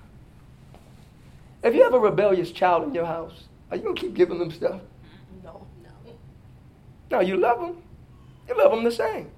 If 1.63 1.73
you 1.73 1.83
have 1.83 1.93
a 1.93 1.99
rebellious 1.99 2.51
child 2.51 2.87
in 2.87 2.93
your 2.93 3.05
house, 3.05 3.45
are 3.73 3.75
you 3.75 3.81
going 3.81 3.95
to 3.95 4.01
keep 4.01 4.13
giving 4.13 4.37
them 4.37 4.51
stuff? 4.51 4.81
No. 5.43 5.65
No. 5.81 6.13
No, 7.09 7.19
you 7.21 7.37
love 7.37 7.59
them. 7.59 7.81
You 8.47 8.55
love 8.55 8.71
them 8.71 8.83
the 8.83 8.91
same. 8.91 9.31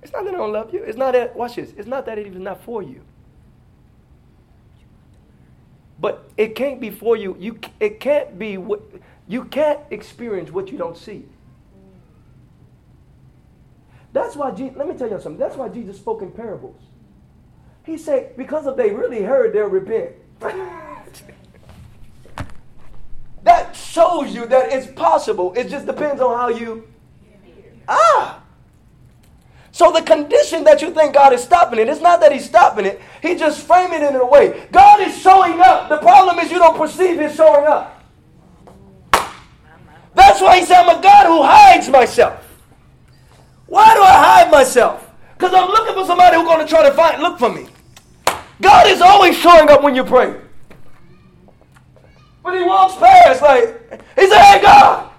It's 0.00 0.12
not 0.12 0.24
that 0.24 0.30
they 0.30 0.36
don't 0.36 0.52
love 0.52 0.72
you. 0.72 0.80
It's 0.84 0.96
not 0.96 1.12
that, 1.12 1.34
watch 1.34 1.56
this, 1.56 1.72
it's 1.76 1.88
not 1.88 2.06
that 2.06 2.18
it 2.18 2.28
is 2.28 2.36
not 2.36 2.62
for 2.62 2.84
you. 2.84 3.02
But 5.98 6.30
it 6.36 6.54
can't 6.54 6.80
be 6.80 6.90
for 6.90 7.16
you. 7.16 7.36
You 7.40 7.58
it 7.80 7.98
can't 7.98 8.38
be 8.38 8.58
what 8.58 8.82
you 9.26 9.44
can't 9.44 9.80
experience 9.90 10.52
what 10.52 10.70
you 10.70 10.78
don't 10.78 10.96
see. 10.96 11.24
That's 14.12 14.36
why 14.36 14.52
Jesus, 14.52 14.76
let 14.76 14.86
me 14.86 14.94
tell 14.96 15.10
you 15.10 15.20
something. 15.20 15.38
That's 15.38 15.56
why 15.56 15.68
Jesus 15.68 15.96
spoke 15.96 16.22
in 16.22 16.30
parables. 16.30 16.80
He 17.84 17.98
said, 17.98 18.36
because 18.36 18.66
if 18.66 18.76
they 18.76 18.90
really 18.90 19.22
heard, 19.22 19.52
they'll 19.52 19.66
repent. 19.66 20.12
that 23.44 23.76
shows 23.76 24.34
you 24.34 24.46
that 24.46 24.72
it's 24.72 24.90
possible. 24.92 25.52
It 25.54 25.68
just 25.68 25.86
depends 25.86 26.20
on 26.20 26.36
how 26.36 26.48
you. 26.48 26.88
Ah! 27.88 28.42
So 29.70 29.90
the 29.92 30.02
condition 30.02 30.64
that 30.64 30.82
you 30.82 30.92
think 30.92 31.14
God 31.14 31.32
is 31.32 31.42
stopping 31.42 31.78
it, 31.78 31.88
it's 31.88 32.00
not 32.00 32.20
that 32.20 32.32
He's 32.32 32.44
stopping 32.44 32.86
it. 32.86 33.00
He 33.22 33.34
just 33.34 33.66
framing 33.66 34.02
it 34.02 34.10
in 34.10 34.16
a 34.16 34.26
way. 34.26 34.68
God 34.72 35.00
is 35.00 35.16
showing 35.20 35.60
up. 35.60 35.88
The 35.88 35.98
problem 35.98 36.38
is 36.38 36.50
you 36.50 36.58
don't 36.58 36.76
perceive 36.76 37.18
His 37.18 37.34
showing 37.34 37.66
up. 37.66 37.94
That's 40.14 40.40
why 40.40 40.60
he 40.60 40.64
said, 40.64 40.82
I'm 40.82 40.98
a 40.98 41.02
God 41.02 41.26
who 41.26 41.42
hides 41.42 41.88
myself. 41.88 42.40
Why 43.66 43.94
do 43.94 44.00
I 44.00 44.12
hide 44.12 44.50
myself? 44.50 45.10
Because 45.36 45.52
I'm 45.52 45.68
looking 45.68 45.94
for 45.94 46.06
somebody 46.06 46.36
who's 46.36 46.46
going 46.46 46.60
to 46.64 46.66
try 46.66 46.88
to 46.88 46.94
find, 46.94 47.20
look 47.20 47.38
for 47.38 47.52
me. 47.52 47.66
God 48.60 48.86
is 48.86 49.00
always 49.00 49.36
showing 49.36 49.68
up 49.68 49.82
when 49.82 49.96
you 49.96 50.04
pray. 50.04 50.40
When 52.44 52.58
he 52.58 52.62
walks 52.62 52.94
past, 52.96 53.40
like, 53.40 53.90
he 54.16 54.28
said, 54.28 54.38
hey, 54.38 54.60
God. 54.60 55.10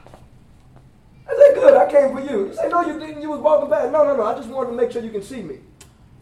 I 1.27 1.35
said, 1.35 1.55
good, 1.55 1.73
I 1.73 1.91
came 1.91 2.15
for 2.15 2.21
you. 2.21 2.49
He 2.49 2.55
said, 2.55 2.69
no, 2.69 2.81
you 2.81 2.99
didn't. 2.99 3.19
You 3.19 3.31
was 3.31 3.39
walking 3.39 3.67
past. 3.67 3.91
No, 3.91 4.03
no, 4.03 4.15
no, 4.15 4.21
I 4.21 4.35
just 4.35 4.47
wanted 4.47 4.69
to 4.69 4.75
make 4.75 4.91
sure 4.91 5.01
you 5.01 5.09
can 5.09 5.23
see 5.23 5.41
me. 5.41 5.55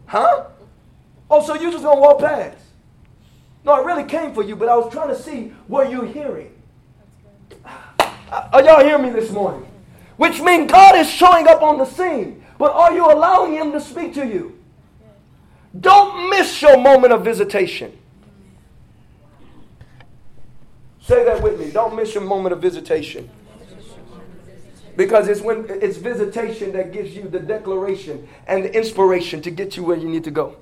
Huh? 0.06 0.46
Oh, 1.30 1.46
so 1.46 1.56
you 1.56 1.72
just 1.72 1.84
to 1.84 1.90
walk 1.90 2.20
past? 2.20 2.58
No, 3.66 3.74
I 3.74 3.84
really 3.84 4.06
came 4.06 4.34
for 4.34 4.44
you, 4.44 4.56
but 4.56 4.70
I 4.70 4.78
was 4.78 4.94
trying 4.94 5.10
to 5.10 5.22
see 5.22 5.52
were 5.68 5.84
you 5.84 6.04
hearing. 6.04 6.58
Are 7.66 8.64
y'all 8.64 8.82
hearing 8.82 9.04
me 9.04 9.10
this 9.10 9.30
morning? 9.30 9.70
Which 10.16 10.40
means 10.40 10.72
God 10.72 10.96
is 10.96 11.10
showing 11.10 11.50
up 11.50 11.62
on 11.62 11.80
the 11.80 11.86
scene, 11.86 12.46
but 12.58 12.72
are 12.72 12.94
you 12.94 13.12
allowing 13.12 13.52
Him 13.52 13.74
to 13.74 13.82
speak 13.82 14.14
to 14.14 14.26
you? 14.26 14.58
Don't 15.78 16.30
miss 16.30 16.62
your 16.62 16.78
moment 16.78 17.12
of 17.12 17.26
visitation. 17.26 17.98
Say 21.04 21.26
that 21.26 21.42
with 21.44 21.60
me. 21.60 21.70
Don't 21.70 21.96
miss 21.98 22.14
your 22.14 22.24
moment 22.24 22.54
of 22.54 22.62
visitation. 22.62 23.30
Because 24.96 25.28
it's 25.28 25.42
when 25.42 25.66
it's 25.70 25.98
visitation 25.98 26.72
that 26.74 26.94
gives 26.94 27.14
you 27.14 27.28
the 27.28 27.40
declaration 27.40 28.28
and 28.48 28.64
the 28.64 28.74
inspiration 28.74 29.42
to 29.42 29.52
get 29.52 29.76
you 29.76 29.84
where 29.84 29.98
you 29.98 30.08
need 30.08 30.24
to 30.24 30.32
go. 30.32 30.56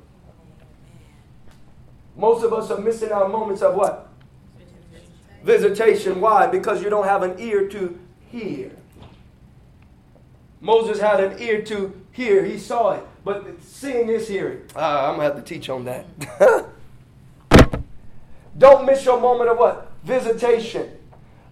Most 2.16 2.44
of 2.44 2.54
us 2.54 2.72
are 2.72 2.80
missing 2.80 3.12
our 3.12 3.30
moments 3.30 3.62
of 3.62 3.76
what? 3.76 4.10
Visitation. 5.44 6.20
Why? 6.20 6.48
Because 6.48 6.82
you 6.82 6.90
don't 6.90 7.06
have 7.06 7.22
an 7.22 7.40
ear 7.40 7.68
to 7.70 8.00
hear. 8.30 8.72
Moses 10.60 11.00
had 11.00 11.20
an 11.20 11.40
ear 11.40 11.62
to 11.64 11.94
hear. 12.12 12.44
He 12.46 12.58
saw 12.58 12.94
it. 12.94 13.06
But 13.24 13.62
seeing 13.62 14.10
is 14.10 14.28
hearing. 14.28 14.62
Uh, 14.76 14.80
I'm 14.80 15.18
going 15.18 15.30
to 15.30 15.36
have 15.36 15.44
to 15.44 15.54
teach 15.54 15.70
on 15.70 15.86
that. 15.86 16.06
don't 18.58 18.86
miss 18.86 19.06
your 19.06 19.20
moment 19.20 19.50
of 19.50 19.58
what? 19.60 19.91
Visitation. 20.04 20.90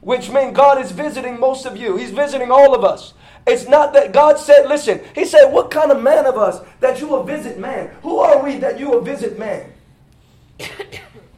Which 0.02 0.30
means 0.30 0.56
God 0.56 0.80
is 0.84 0.92
visiting 0.92 1.40
most 1.40 1.66
of 1.66 1.78
you. 1.78 1.98
He's 1.98 2.12
visiting 2.12 2.52
all 2.52 2.74
of 2.74 2.84
us. 2.84 3.14
It's 3.46 3.68
not 3.68 3.94
that 3.94 4.12
God 4.12 4.38
said, 4.38 4.68
listen, 4.68 5.02
He 5.16 5.26
said, 5.26 5.52
What 5.52 5.72
kind 5.72 5.92
of 5.92 6.02
man 6.02 6.26
of 6.26 6.38
us 6.38 6.62
that 6.80 7.00
you 7.00 7.08
will 7.08 7.24
visit 7.24 7.60
man? 7.60 7.96
Who 8.02 8.20
are 8.20 8.44
we 8.44 8.58
that 8.58 8.80
you 8.80 8.90
will 8.90 9.02
visit 9.02 9.38
man? 9.40 9.72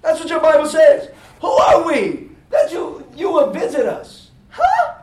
That's 0.01 0.19
what 0.19 0.29
your 0.29 0.41
Bible 0.41 0.67
says. 0.67 1.09
Who 1.41 1.47
are 1.47 1.85
we 1.85 2.29
that 2.49 2.71
you, 2.71 3.07
you 3.15 3.31
will 3.31 3.51
visit 3.51 3.85
us? 3.85 4.31
Huh? 4.49 4.95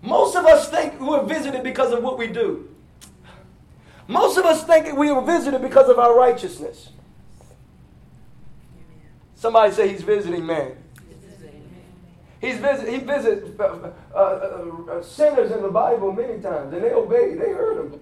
Most 0.00 0.36
of 0.36 0.44
us 0.44 0.68
think 0.68 0.98
we 0.98 1.06
were 1.06 1.24
visited 1.24 1.62
because 1.62 1.92
of 1.92 2.02
what 2.02 2.18
we 2.18 2.26
do. 2.26 2.68
Most 4.08 4.36
of 4.36 4.44
us 4.44 4.64
think 4.64 4.96
we 4.96 5.12
were 5.12 5.22
visited 5.22 5.62
because 5.62 5.88
of 5.88 5.98
our 5.98 6.16
righteousness. 6.16 6.90
Somebody 9.42 9.72
say 9.72 9.88
he's 9.88 10.02
visiting 10.02 10.46
man. 10.46 10.76
He's 12.40 12.58
visit, 12.58 12.88
he 12.88 12.98
visits 12.98 13.58
uh, 13.58 13.90
uh, 14.14 14.18
uh, 14.18 15.02
sinners 15.02 15.50
in 15.50 15.62
the 15.62 15.68
Bible 15.68 16.12
many 16.12 16.40
times, 16.40 16.72
and 16.72 16.80
they 16.80 16.92
obeyed. 16.92 17.40
They 17.40 17.50
heard 17.50 17.78
him. 17.78 18.00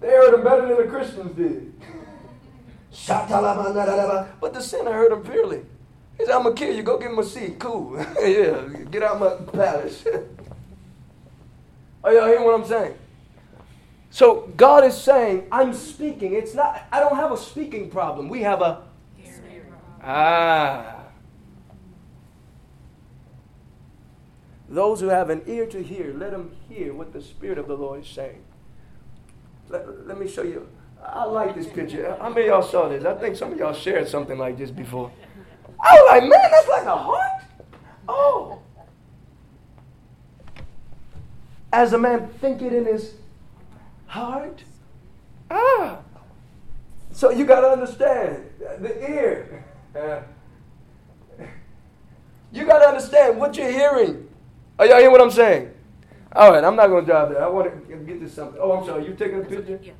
They 0.00 0.06
heard 0.06 0.34
him 0.34 0.44
better 0.44 0.68
than 0.68 0.76
the 0.76 0.84
Christians 0.84 1.36
did. 1.36 1.72
But 4.40 4.54
the 4.54 4.60
sinner 4.60 4.92
heard 4.92 5.10
him 5.10 5.24
clearly. 5.24 5.62
He 6.16 6.24
said, 6.24 6.36
I'm 6.36 6.44
going 6.44 6.54
to 6.54 6.64
kill 6.64 6.74
you. 6.74 6.84
Go 6.84 6.96
give 6.96 7.10
him 7.10 7.18
a 7.18 7.24
seat. 7.24 7.58
Cool. 7.58 7.98
yeah, 8.20 8.68
get 8.88 9.02
out 9.02 9.18
my 9.18 9.34
palace. 9.52 10.04
Are 12.04 12.12
y'all 12.12 12.26
hearing 12.26 12.44
what 12.44 12.54
I'm 12.54 12.66
saying? 12.66 12.94
So 14.10 14.52
God 14.56 14.84
is 14.84 14.96
saying, 14.96 15.48
I'm 15.50 15.74
speaking. 15.74 16.34
It's 16.34 16.54
not, 16.54 16.84
I 16.92 17.00
don't 17.00 17.16
have 17.16 17.32
a 17.32 17.36
speaking 17.36 17.90
problem. 17.90 18.28
We 18.28 18.42
have 18.42 18.62
a. 18.62 18.87
Ah. 20.02 20.96
Those 24.68 25.00
who 25.00 25.08
have 25.08 25.30
an 25.30 25.42
ear 25.46 25.66
to 25.66 25.82
hear, 25.82 26.12
let 26.14 26.32
them 26.32 26.54
hear 26.68 26.92
what 26.92 27.12
the 27.12 27.22
Spirit 27.22 27.58
of 27.58 27.68
the 27.68 27.74
Lord 27.74 28.02
is 28.02 28.08
saying. 28.08 28.42
Let, 29.68 30.06
let 30.06 30.18
me 30.18 30.28
show 30.28 30.42
you. 30.42 30.68
I 31.02 31.24
like 31.24 31.54
this 31.54 31.66
picture. 31.66 32.16
How 32.20 32.28
many 32.28 32.46
y'all 32.46 32.62
saw 32.62 32.88
this? 32.88 33.04
I 33.04 33.14
think 33.14 33.36
some 33.36 33.52
of 33.52 33.58
y'all 33.58 33.72
shared 33.72 34.08
something 34.08 34.38
like 34.38 34.58
this 34.58 34.70
before. 34.70 35.10
I 35.80 35.94
was 35.94 36.08
like, 36.10 36.22
man, 36.22 36.50
that's 36.50 36.68
like 36.68 36.86
a 36.86 36.96
heart. 36.96 37.42
Oh. 38.08 38.60
As 41.72 41.92
a 41.92 41.98
man 41.98 42.28
think 42.40 42.62
it 42.62 42.72
in 42.72 42.84
his 42.84 43.14
heart. 44.06 44.62
Ah. 45.50 45.98
So 47.12 47.30
you 47.30 47.44
got 47.44 47.60
to 47.60 47.68
understand 47.68 48.44
the 48.80 49.10
ear. 49.10 49.47
Uh, 49.98 50.22
you 52.52 52.64
got 52.64 52.78
to 52.78 52.88
understand 52.88 53.38
what 53.38 53.56
you're 53.56 53.70
hearing. 53.70 54.28
Are 54.78 54.86
y'all 54.86 54.98
hearing 54.98 55.12
what 55.12 55.20
I'm 55.20 55.30
saying? 55.30 55.70
All 56.34 56.52
right, 56.52 56.62
I'm 56.62 56.76
not 56.76 56.88
going 56.88 57.04
to 57.04 57.10
drive 57.10 57.30
there. 57.30 57.42
I 57.42 57.48
want 57.48 57.88
to 57.88 57.96
get 57.96 58.20
this 58.20 58.34
something. 58.34 58.60
Oh, 58.62 58.72
I'm 58.72 58.86
sorry. 58.86 59.06
You 59.06 59.14
taking 59.14 59.40
a 59.40 59.44
picture? 59.44 59.80
Yeah. 59.82 59.92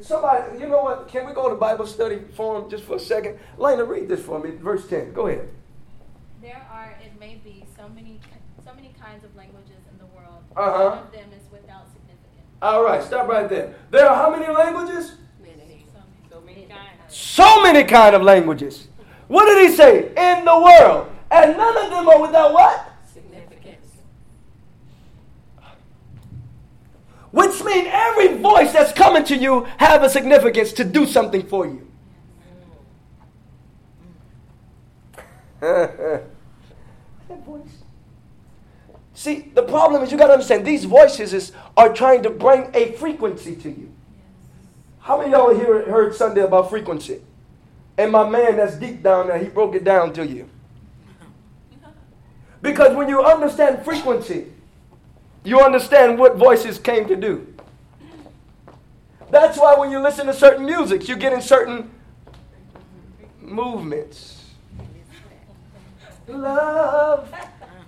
Somebody, 0.00 0.60
you 0.60 0.68
know 0.68 0.82
what? 0.82 1.08
Can 1.08 1.26
we 1.26 1.32
go 1.32 1.48
to 1.48 1.56
Bible 1.56 1.86
study 1.86 2.20
forum 2.34 2.70
just 2.70 2.84
for 2.84 2.96
a 2.96 3.00
second? 3.00 3.38
Lena, 3.56 3.84
read 3.84 4.08
this 4.08 4.20
for 4.20 4.38
me. 4.38 4.50
Verse 4.50 4.86
10. 4.86 5.12
Go 5.12 5.26
ahead. 5.26 5.48
There 6.40 6.66
are, 6.70 6.96
it 7.04 7.18
may 7.18 7.40
be, 7.42 7.64
so 7.76 7.88
many, 7.88 8.20
so 8.64 8.72
many 8.74 8.94
kinds 9.00 9.24
of 9.24 9.34
languages 9.34 9.82
in 9.90 9.98
the 9.98 10.06
world. 10.06 10.44
Uh-huh. 10.56 10.88
None 10.88 10.98
of 10.98 11.12
them 11.12 11.30
is 11.34 11.37
without 11.37 11.37
significance. 11.37 11.37
All 12.60 12.82
right, 12.82 13.02
stop 13.02 13.28
right 13.28 13.48
there. 13.48 13.74
There 13.90 14.08
are 14.08 14.16
how 14.16 14.36
many 14.36 14.52
languages? 14.52 15.12
Many. 15.40 15.86
So 16.30 16.40
many 16.40 16.62
kinds. 16.62 17.16
So 17.16 17.62
many 17.62 17.84
kind 17.84 18.16
of 18.16 18.22
languages. 18.22 18.88
What 19.28 19.44
did 19.44 19.70
he 19.70 19.76
say? 19.76 20.08
In 20.08 20.44
the 20.44 20.58
world. 20.58 21.10
And 21.30 21.56
none 21.56 21.76
of 21.76 21.90
them 21.90 22.08
are 22.08 22.20
without 22.20 22.52
what? 22.52 22.92
Significance. 23.12 23.86
Which 27.30 27.62
means 27.62 27.88
every 27.90 28.38
voice 28.38 28.72
that's 28.72 28.92
coming 28.92 29.24
to 29.24 29.36
you 29.36 29.68
have 29.76 30.02
a 30.02 30.10
significance 30.10 30.72
to 30.72 30.84
do 30.84 31.06
something 31.06 31.46
for 31.46 31.66
you. 31.66 31.86
Mm. 35.60 36.22
that 37.28 37.44
voice. 37.44 37.77
See, 39.18 39.50
the 39.52 39.64
problem 39.64 40.04
is 40.04 40.12
you 40.12 40.16
got 40.16 40.28
to 40.28 40.34
understand 40.34 40.64
these 40.64 40.84
voices 40.84 41.34
is, 41.34 41.50
are 41.76 41.92
trying 41.92 42.22
to 42.22 42.30
bring 42.30 42.70
a 42.72 42.92
frequency 42.92 43.56
to 43.56 43.68
you. 43.68 43.92
How 45.00 45.18
many 45.18 45.34
of 45.34 45.60
y'all 45.60 45.84
heard 45.86 46.14
Sunday 46.14 46.42
about 46.42 46.70
frequency? 46.70 47.20
And 47.96 48.12
my 48.12 48.28
man 48.28 48.58
that's 48.58 48.76
deep 48.76 49.02
down 49.02 49.26
there, 49.26 49.36
he 49.36 49.48
broke 49.48 49.74
it 49.74 49.82
down 49.82 50.12
to 50.12 50.24
you. 50.24 50.48
Because 52.62 52.94
when 52.94 53.08
you 53.08 53.24
understand 53.24 53.84
frequency, 53.84 54.52
you 55.42 55.62
understand 55.62 56.16
what 56.16 56.36
voices 56.36 56.78
came 56.78 57.08
to 57.08 57.16
do. 57.16 57.52
That's 59.32 59.58
why 59.58 59.74
when 59.74 59.90
you 59.90 59.98
listen 59.98 60.26
to 60.26 60.32
certain 60.32 60.64
music, 60.64 61.08
you 61.08 61.16
get 61.16 61.32
in 61.32 61.42
certain 61.42 61.90
movements. 63.40 64.44
Love, 66.28 67.34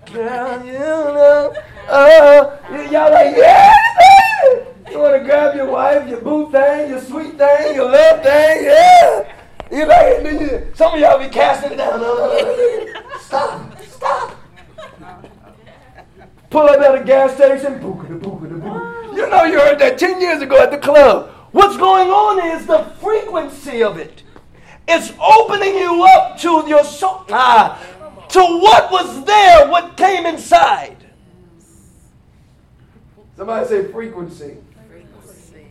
girl, 0.05 0.65
you 0.65 0.73
know. 0.73 1.53
Oh, 1.89 2.59
y'all 2.91 3.11
like, 3.11 3.35
yeah, 3.35 3.73
baby. 3.99 4.91
You 4.91 4.99
want 4.99 5.21
to 5.21 5.23
grab 5.23 5.55
your 5.55 5.71
wife, 5.71 6.07
your 6.09 6.21
boo 6.21 6.51
thing, 6.51 6.89
your 6.89 7.01
sweet 7.01 7.37
thing, 7.37 7.75
your 7.75 7.89
love 7.91 8.23
thing, 8.23 8.65
yeah. 8.65 9.35
You 9.71 9.85
like, 9.87 10.23
then 10.23 10.75
some 10.75 10.93
of 10.93 10.99
y'all 10.99 11.19
be 11.19 11.29
casting 11.29 11.73
it 11.73 11.77
down. 11.77 11.99
Stop, 13.21 13.81
stop. 13.83 14.37
Pull 16.49 16.67
up 16.67 16.81
at 16.81 17.01
a 17.01 17.03
gas 17.05 17.35
station, 17.35 17.79
bookada, 17.79 18.19
bookada, 18.19 18.61
bookada. 18.61 19.15
You 19.15 19.29
know 19.29 19.43
you 19.45 19.59
heard 19.59 19.79
that 19.79 19.97
10 19.97 20.19
years 20.19 20.41
ago 20.41 20.61
at 20.61 20.71
the 20.71 20.77
club. 20.77 21.29
What's 21.51 21.77
going 21.77 22.09
on 22.09 22.57
is 22.57 22.65
the 22.65 22.83
frequency 23.01 23.83
of 23.83 23.97
it. 23.97 24.23
It's 24.87 25.13
opening 25.21 25.75
you 25.75 26.03
up 26.03 26.37
to 26.39 26.65
your 26.67 26.83
soul, 26.83 27.23
ah, 27.29 27.81
to 28.31 28.39
what 28.39 28.91
was 28.91 29.25
there, 29.25 29.69
what 29.69 29.97
came 29.97 30.25
inside. 30.25 30.97
Somebody 33.35 33.67
say 33.67 33.91
frequency. 33.91 34.57
Frequency. 34.89 35.67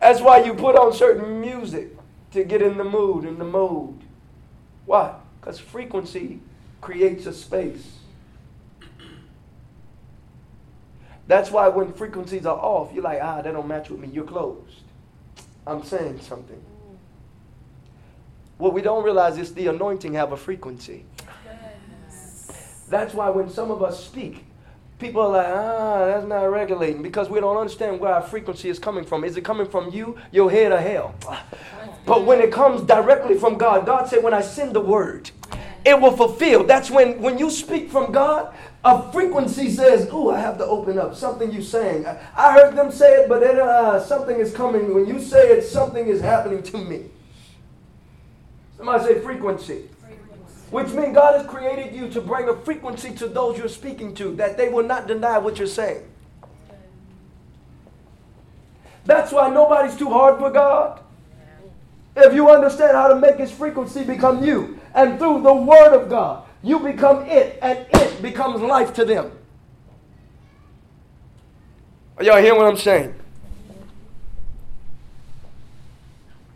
That's 0.00 0.20
why 0.20 0.42
you 0.42 0.54
put 0.54 0.76
on 0.76 0.92
certain 0.92 1.40
music 1.40 1.96
to 2.32 2.44
get 2.44 2.62
in 2.62 2.76
the 2.76 2.84
mood, 2.84 3.24
in 3.24 3.38
the 3.38 3.44
mode. 3.44 4.00
Why? 4.84 5.14
Because 5.40 5.58
frequency 5.58 6.40
creates 6.80 7.26
a 7.26 7.32
space. 7.32 7.98
That's 11.26 11.50
why 11.50 11.68
when 11.68 11.92
frequencies 11.92 12.46
are 12.46 12.56
off, 12.56 12.92
you're 12.92 13.02
like, 13.02 13.18
ah, 13.20 13.42
that 13.42 13.52
don't 13.52 13.66
match 13.66 13.90
with 13.90 14.00
me. 14.00 14.08
You're 14.12 14.24
closed. 14.24 14.82
I'm 15.66 15.82
saying 15.82 16.20
something. 16.20 16.60
What 18.58 18.72
we 18.72 18.80
don't 18.80 19.04
realize 19.04 19.36
is 19.36 19.52
the 19.52 19.66
anointing 19.66 20.14
have 20.14 20.32
a 20.32 20.36
frequency. 20.36 21.04
That's 22.88 23.14
why 23.14 23.30
when 23.30 23.50
some 23.50 23.70
of 23.70 23.82
us 23.82 24.04
speak, 24.04 24.44
people 24.98 25.22
are 25.22 25.28
like, 25.28 25.46
ah, 25.48 26.06
that's 26.06 26.26
not 26.26 26.44
regulating 26.44 27.02
because 27.02 27.28
we 27.28 27.40
don't 27.40 27.56
understand 27.56 28.00
where 28.00 28.12
our 28.12 28.22
frequency 28.22 28.68
is 28.68 28.78
coming 28.78 29.04
from. 29.04 29.24
Is 29.24 29.36
it 29.36 29.44
coming 29.44 29.66
from 29.66 29.90
you, 29.90 30.16
your 30.32 30.50
head, 30.50 30.72
or 30.72 30.78
hell? 30.78 31.14
But 32.06 32.24
when 32.24 32.40
it 32.40 32.52
comes 32.52 32.82
directly 32.82 33.36
from 33.36 33.58
God, 33.58 33.84
God 33.84 34.08
said, 34.08 34.22
when 34.22 34.32
I 34.32 34.40
send 34.40 34.74
the 34.74 34.80
word, 34.80 35.30
it 35.84 36.00
will 36.00 36.16
fulfill. 36.16 36.64
That's 36.64 36.90
when, 36.90 37.20
when 37.20 37.38
you 37.38 37.50
speak 37.50 37.90
from 37.90 38.12
God, 38.12 38.54
a 38.84 39.10
frequency 39.10 39.70
says, 39.70 40.08
"Ooh, 40.12 40.30
I 40.30 40.38
have 40.38 40.58
to 40.58 40.64
open 40.64 40.96
up." 40.96 41.16
Something 41.16 41.50
you 41.50 41.60
saying. 41.60 42.06
I, 42.06 42.18
I 42.36 42.52
heard 42.52 42.76
them 42.76 42.92
say 42.92 43.22
it, 43.22 43.28
but 43.28 43.40
then 43.40 43.58
uh, 43.58 43.98
something 43.98 44.38
is 44.38 44.54
coming. 44.54 44.94
When 44.94 45.06
you 45.06 45.20
say 45.20 45.50
it, 45.50 45.62
something 45.62 46.06
is 46.06 46.20
happening 46.20 46.62
to 46.62 46.78
me. 46.78 47.06
Somebody 48.76 49.04
say 49.04 49.20
frequency. 49.20 49.88
Which 50.70 50.88
means 50.88 51.14
God 51.14 51.40
has 51.40 51.46
created 51.46 51.94
you 51.94 52.08
to 52.10 52.20
bring 52.20 52.48
a 52.48 52.56
frequency 52.56 53.12
to 53.14 53.28
those 53.28 53.56
you're 53.56 53.68
speaking 53.68 54.14
to, 54.16 54.34
that 54.36 54.56
they 54.56 54.68
will 54.68 54.82
not 54.82 55.06
deny 55.06 55.38
what 55.38 55.58
you're 55.58 55.68
saying. 55.68 56.02
That's 59.04 59.30
why 59.30 59.48
nobody's 59.48 59.96
too 59.96 60.10
hard 60.10 60.38
for 60.38 60.50
God. 60.50 61.00
If 62.16 62.34
you 62.34 62.50
understand 62.50 62.96
how 62.96 63.08
to 63.08 63.14
make 63.14 63.36
his 63.36 63.52
frequency 63.52 64.02
become 64.02 64.42
you, 64.42 64.80
and 64.94 65.18
through 65.18 65.42
the 65.42 65.54
word 65.54 65.94
of 65.94 66.08
God, 66.08 66.44
you 66.62 66.80
become 66.80 67.24
it, 67.26 67.58
and 67.62 67.86
it 67.92 68.20
becomes 68.20 68.60
life 68.60 68.92
to 68.94 69.04
them. 69.04 69.30
Are 72.16 72.24
y'all 72.24 72.38
hearing 72.38 72.58
what 72.58 72.66
I'm 72.66 72.78
saying? 72.78 73.14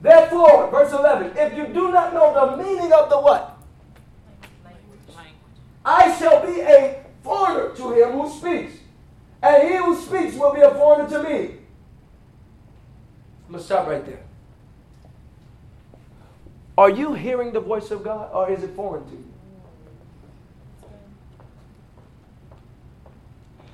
Therefore, 0.00 0.70
verse 0.70 0.92
11, 0.92 1.36
if 1.36 1.56
you 1.56 1.66
do 1.66 1.92
not 1.92 2.14
know 2.14 2.56
the 2.56 2.62
meaning 2.62 2.90
of 2.92 3.10
the 3.10 3.20
what? 3.20 3.59
I 5.84 6.16
shall 6.18 6.46
be 6.46 6.60
a 6.60 7.04
foreigner 7.22 7.74
to 7.76 7.92
him 7.92 8.12
who 8.12 8.30
speaks, 8.30 8.74
and 9.42 9.68
he 9.68 9.76
who 9.76 9.96
speaks 9.96 10.36
will 10.36 10.54
be 10.54 10.60
a 10.60 10.70
foreigner 10.70 11.08
to 11.08 11.22
me. 11.22 11.56
I'm 13.46 13.52
going 13.52 13.60
to 13.60 13.64
stop 13.64 13.86
right 13.86 14.04
there. 14.04 14.22
Are 16.76 16.90
you 16.90 17.14
hearing 17.14 17.52
the 17.52 17.60
voice 17.60 17.90
of 17.90 18.02
God, 18.04 18.30
or 18.32 18.50
is 18.50 18.62
it 18.62 18.74
foreign 18.74 19.04
to 19.04 19.12
you? 19.12 19.24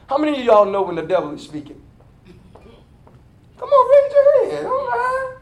How 0.09 0.19
many 0.19 0.39
of 0.39 0.45
y'all 0.45 0.65
know 0.65 0.83
when 0.83 0.95
the 0.95 1.03
devil 1.03 1.33
is 1.35 1.43
speaking? 1.43 1.83
Come 3.59 3.69
on, 3.69 3.91
raise 3.91 4.13
your 4.13 4.51
hand. 4.55 4.67
All 4.67 4.87
right. 4.87 5.37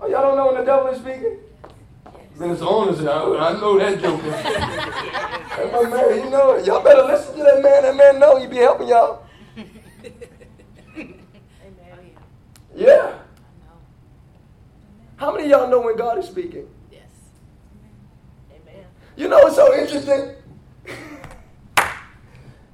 Oh, 0.00 0.06
y'all 0.08 0.22
don't 0.22 0.36
know 0.36 0.46
when 0.46 0.56
the 0.56 0.64
devil 0.64 0.88
is 0.88 0.98
speaking? 0.98 1.38
Minister 2.36 2.64
Owner 2.64 2.96
said, 2.96 3.06
I, 3.06 3.50
I 3.50 3.52
know 3.60 3.78
that 3.78 4.00
joker. 4.00 4.28
That's 4.30 5.72
my 5.72 5.88
man, 5.88 6.24
you 6.24 6.30
know 6.30 6.54
it. 6.54 6.66
Y'all 6.66 6.82
better 6.82 7.04
listen 7.04 7.36
to 7.36 7.42
that 7.44 7.62
man. 7.62 7.82
That 7.82 7.96
man 7.96 8.18
know 8.18 8.40
he 8.40 8.48
be 8.48 8.56
helping 8.56 8.88
y'all. 8.88 9.24
Amen. 10.96 11.14
Yeah. 12.74 13.18
How 15.16 15.30
many 15.30 15.44
of 15.44 15.50
y'all 15.50 15.70
know 15.70 15.80
when 15.80 15.96
God 15.96 16.18
is 16.18 16.26
speaking? 16.26 16.66
Yes. 16.90 17.02
Amen. 18.50 18.84
You 19.16 19.28
know 19.28 19.38
what's 19.38 19.56
so 19.56 19.72
interesting? 19.74 20.34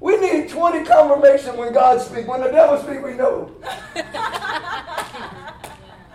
We 0.01 0.17
need 0.17 0.49
20 0.49 0.85
confirmation 0.87 1.59
when 1.59 1.75
God 1.75 2.01
speaks. 2.01 2.27
When 2.27 2.41
the 2.41 2.49
devil 2.49 2.83
speaks, 2.83 3.03
we 3.05 3.13
know. 3.13 3.55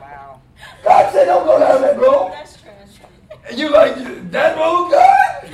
Wow. 0.01 0.41
God 0.83 1.13
said, 1.13 1.25
don't 1.25 1.45
go 1.45 1.59
down 1.59 1.81
that 1.83 1.99
road. 1.99 2.33
And 3.47 3.59
you're 3.59 3.71
like, 3.71 3.95
that 4.31 4.57
road, 4.57 4.91
God? 4.91 5.47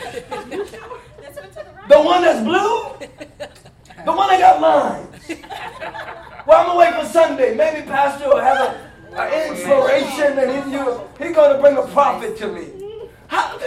That's 1.20 1.38
one 1.40 1.50
to 1.50 1.66
the 1.90 2.02
one 2.02 2.22
that's 2.22 2.44
blue? 2.44 3.08
The 4.06 4.12
one 4.12 4.30
that 4.30 4.40
got 4.40 4.62
lines? 4.62 5.08
Well, 6.48 6.60
I'm 6.60 6.66
going 6.66 6.92
to 6.92 6.98
wait 6.98 7.06
for 7.06 7.12
Sunday. 7.12 7.56
Maybe 7.56 7.86
Pastor 7.86 8.28
will 8.28 8.40
have 8.40 8.78
an 9.14 9.52
inspiration 9.52 10.40
and 10.40 10.66
he, 10.66 10.72
you, 10.74 11.02
he 11.20 11.34
going 11.34 11.56
to 11.56 11.62
bring 11.62 11.78
a 11.78 11.88
prophet 11.88 12.38
to 12.38 12.48
me. 12.48 12.68
How, 13.28 13.60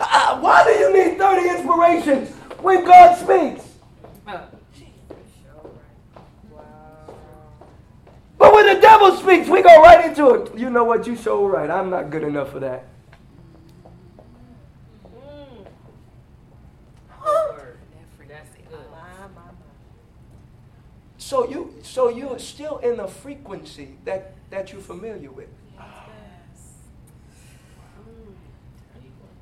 uh, 0.00 0.38
why 0.40 0.64
do 0.64 0.70
you 0.70 0.92
need 0.92 1.18
30 1.18 1.48
inspirations 1.48 2.30
when 2.60 2.84
God 2.84 3.16
speaks? 3.16 3.66
But 8.38 8.54
when 8.54 8.66
the 8.74 8.80
devil 8.80 9.16
speaks, 9.16 9.48
we 9.48 9.62
go 9.62 9.82
right 9.82 10.04
into 10.04 10.34
it. 10.34 10.58
You 10.58 10.68
know 10.68 10.84
what? 10.84 11.06
You 11.06 11.16
so 11.16 11.46
right. 11.46 11.70
I'm 11.70 11.88
not 11.88 12.10
good 12.10 12.22
enough 12.22 12.52
for 12.52 12.60
that. 12.60 12.86
That's 18.28 18.44
good. 21.14 21.15
So 21.26 21.48
you, 21.48 21.74
so 21.82 22.08
you're 22.08 22.38
still 22.38 22.78
in 22.78 22.98
the 22.98 23.08
frequency 23.08 23.96
that 24.04 24.34
that 24.50 24.70
you're 24.72 24.80
familiar 24.80 25.28
with. 25.28 25.48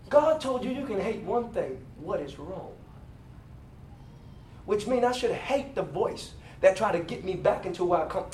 God 0.09 0.41
told 0.41 0.65
you 0.65 0.71
you 0.71 0.87
can 0.87 0.99
hate 0.99 1.21
one 1.21 1.51
thing. 1.51 1.77
What 1.99 2.21
is 2.21 2.39
wrong? 2.39 2.73
Which 4.65 4.87
means 4.87 5.05
I 5.05 5.13
should 5.13 5.33
hate 5.33 5.75
the 5.75 5.83
voice 5.83 6.33
that 6.65 6.75
try 6.75 6.91
to 6.91 7.01
get 7.01 7.23
me 7.25 7.35
back 7.35 7.67
into 7.67 7.85
where 7.85 8.01
I 8.01 8.07
come. 8.07 8.25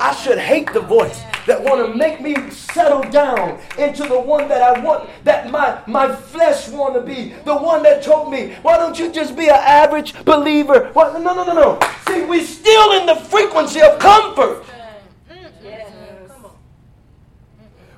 I 0.00 0.12
should 0.12 0.38
hate 0.38 0.72
the 0.72 0.80
voice 0.80 1.22
that 1.46 1.62
want 1.62 1.86
to 1.86 1.96
make 1.96 2.20
me 2.20 2.34
settle 2.50 3.02
down 3.12 3.60
into 3.78 4.02
the 4.02 4.18
one 4.18 4.48
that 4.48 4.60
I 4.60 4.80
want, 4.80 5.08
that 5.22 5.48
my, 5.48 5.80
my 5.86 6.12
flesh 6.12 6.68
want 6.68 6.94
to 6.94 7.00
be. 7.00 7.34
The 7.44 7.56
one 7.56 7.84
that 7.84 8.02
told 8.02 8.32
me, 8.32 8.56
why 8.62 8.76
don't 8.76 8.98
you 8.98 9.12
just 9.12 9.36
be 9.36 9.44
an 9.44 9.54
average 9.54 10.14
believer? 10.24 10.90
What? 10.94 11.12
No, 11.12 11.32
no, 11.32 11.44
no, 11.44 11.54
no. 11.54 11.78
See, 12.08 12.24
we're 12.24 12.44
still 12.44 13.00
in 13.00 13.06
the 13.06 13.14
frequency 13.14 13.82
of 13.82 14.00
comfort. 14.00 14.64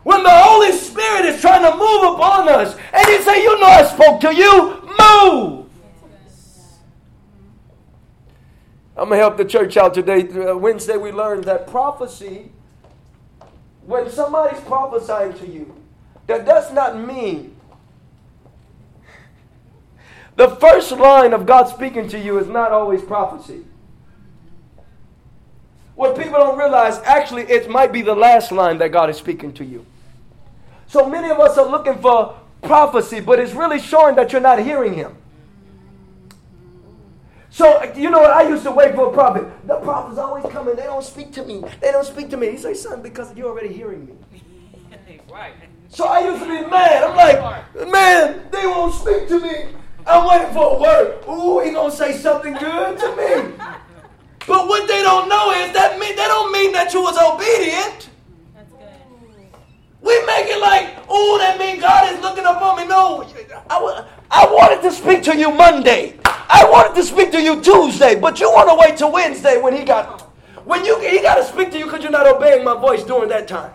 When 0.03 0.23
the 0.23 0.31
Holy 0.31 0.73
Spirit 0.73 1.25
is 1.25 1.41
trying 1.41 1.63
to 1.63 1.71
move 1.71 2.15
upon 2.15 2.49
us, 2.49 2.77
and 2.93 3.07
He 3.07 3.23
say, 3.23 3.43
"You 3.43 3.59
know, 3.59 3.67
I 3.67 3.85
spoke 3.85 4.21
to 4.21 4.35
you. 4.35 4.83
Move." 4.99 5.60
I'm 9.01 9.09
gonna 9.09 9.17
help 9.17 9.39
the 9.39 9.47
church 9.47 9.79
out 9.79 9.95
today. 9.95 10.29
Uh, 10.29 10.55
Wednesday, 10.59 10.99
we 10.99 11.11
learned 11.11 11.45
that 11.45 11.67
prophecy. 11.67 12.53
When 13.87 14.11
somebody's 14.11 14.61
prophesying 14.61 15.33
to 15.39 15.47
you, 15.49 15.75
that 16.27 16.45
does 16.45 16.71
not 16.71 16.99
mean 16.99 17.57
the 20.37 20.49
first 20.57 20.93
line 20.93 21.33
of 21.33 21.47
God 21.47 21.65
speaking 21.65 22.09
to 22.11 22.19
you 22.19 22.39
is 22.39 22.47
not 22.47 22.73
always 22.73 23.01
prophecy. 23.01 23.65
What 25.95 26.15
people 26.15 26.39
don't 26.39 26.59
realize, 26.59 26.99
actually, 26.99 27.45
it 27.45 27.71
might 27.71 27.93
be 27.93 28.03
the 28.03 28.15
last 28.15 28.53
line 28.53 28.77
that 28.79 28.93
God 28.93 29.09
is 29.09 29.17
speaking 29.17 29.55
to 29.55 29.65
you. 29.65 29.87
So 30.89 31.09
many 31.09 31.31
of 31.31 31.41
us 31.41 31.57
are 31.57 31.67
looking 31.67 31.99
for 32.03 32.39
prophecy, 32.63 33.21
but 33.21 33.39
it's 33.39 33.55
really 33.55 33.81
showing 33.81 34.15
that 34.17 34.31
you're 34.31 34.43
not 34.43 34.59
hearing 34.59 34.93
Him. 34.93 35.17
So, 37.61 37.93
you 37.95 38.09
know 38.09 38.21
what? 38.21 38.31
I 38.31 38.49
used 38.49 38.63
to 38.63 38.71
wait 38.71 38.95
for 38.95 39.11
a 39.11 39.13
prophet. 39.13 39.45
The 39.67 39.77
prophets 39.81 40.19
always 40.19 40.51
coming. 40.51 40.77
They 40.77 40.85
don't 40.85 41.05
speak 41.05 41.31
to 41.33 41.45
me. 41.45 41.63
They 41.83 41.93
don't 41.93 42.07
speak 42.07 42.31
to 42.31 42.39
me. 42.39 42.53
He 42.53 42.57
say, 42.57 42.73
son, 42.73 43.03
because 43.03 43.37
you're 43.37 43.51
already 43.51 43.71
hearing 43.71 44.07
me. 44.07 44.15
Right. 45.31 45.53
So 45.89 46.07
I 46.07 46.21
used 46.21 46.43
to 46.43 46.49
be 46.49 46.71
mad. 46.71 47.05
I'm 47.05 47.15
like, 47.15 47.91
man, 47.93 48.43
they 48.51 48.67
won't 48.67 48.95
speak 48.95 49.29
to 49.29 49.39
me. 49.39 49.75
I'm 50.07 50.27
waiting 50.27 50.55
for 50.55 50.77
a 50.77 50.81
word. 50.81 51.23
Ooh, 51.29 51.61
he 51.61 51.73
gonna 51.73 51.93
say 51.93 52.17
something 52.17 52.55
good 52.55 52.99
to 52.99 53.09
me. 53.17 53.55
But 54.47 54.67
what 54.67 54.89
they 54.89 55.03
don't 55.03 55.29
know 55.29 55.53
is 55.53 55.73
that 55.75 55.99
mean 56.01 56.17
that 56.17 56.29
don't 56.29 56.51
mean 56.51 56.73
that 56.73 56.93
you 56.95 57.03
was 57.03 57.17
obedient. 57.19 58.09
That's. 60.03 60.07
We 60.07 60.27
make 60.27 60.47
it 60.47 60.61
like, 60.61 61.05
oh, 61.09 61.39
that 61.39 61.59
means 61.59 61.81
God 61.81 62.13
is 62.13 62.21
looking 62.21 62.45
up 62.45 62.61
on 62.63 62.77
me. 62.77 62.87
No, 62.87 63.25
I, 63.69 64.07
I 64.31 64.47
wanted 64.47 64.83
to 64.83 64.93
speak 64.93 65.23
to 65.25 65.37
you 65.37 65.51
Monday. 65.51 66.19
I 66.25 66.69
wanted 66.71 66.95
to 66.97 67.05
speak 67.05 67.31
to 67.33 67.41
you 67.41 67.61
Tuesday, 67.61 68.19
but 68.19 68.41
you 68.41 68.51
want 68.51 68.69
to 68.69 68.77
wait 68.77 68.99
till 68.99 69.13
Wednesday 69.13 69.61
when 69.61 69.77
he 69.77 69.85
got, 69.85 70.23
when 70.65 70.85
you 70.85 70.99
he 71.01 71.21
got 71.23 71.37
to 71.37 71.45
speak 71.45 71.71
to 71.73 71.79
you 71.79 71.85
because 71.85 72.03
you're 72.03 72.11
not 72.11 72.27
obeying 72.27 72.65
my 72.65 72.75
voice 72.75 73.05
during 73.05 73.29
that 73.31 73.49
time. 73.49 73.73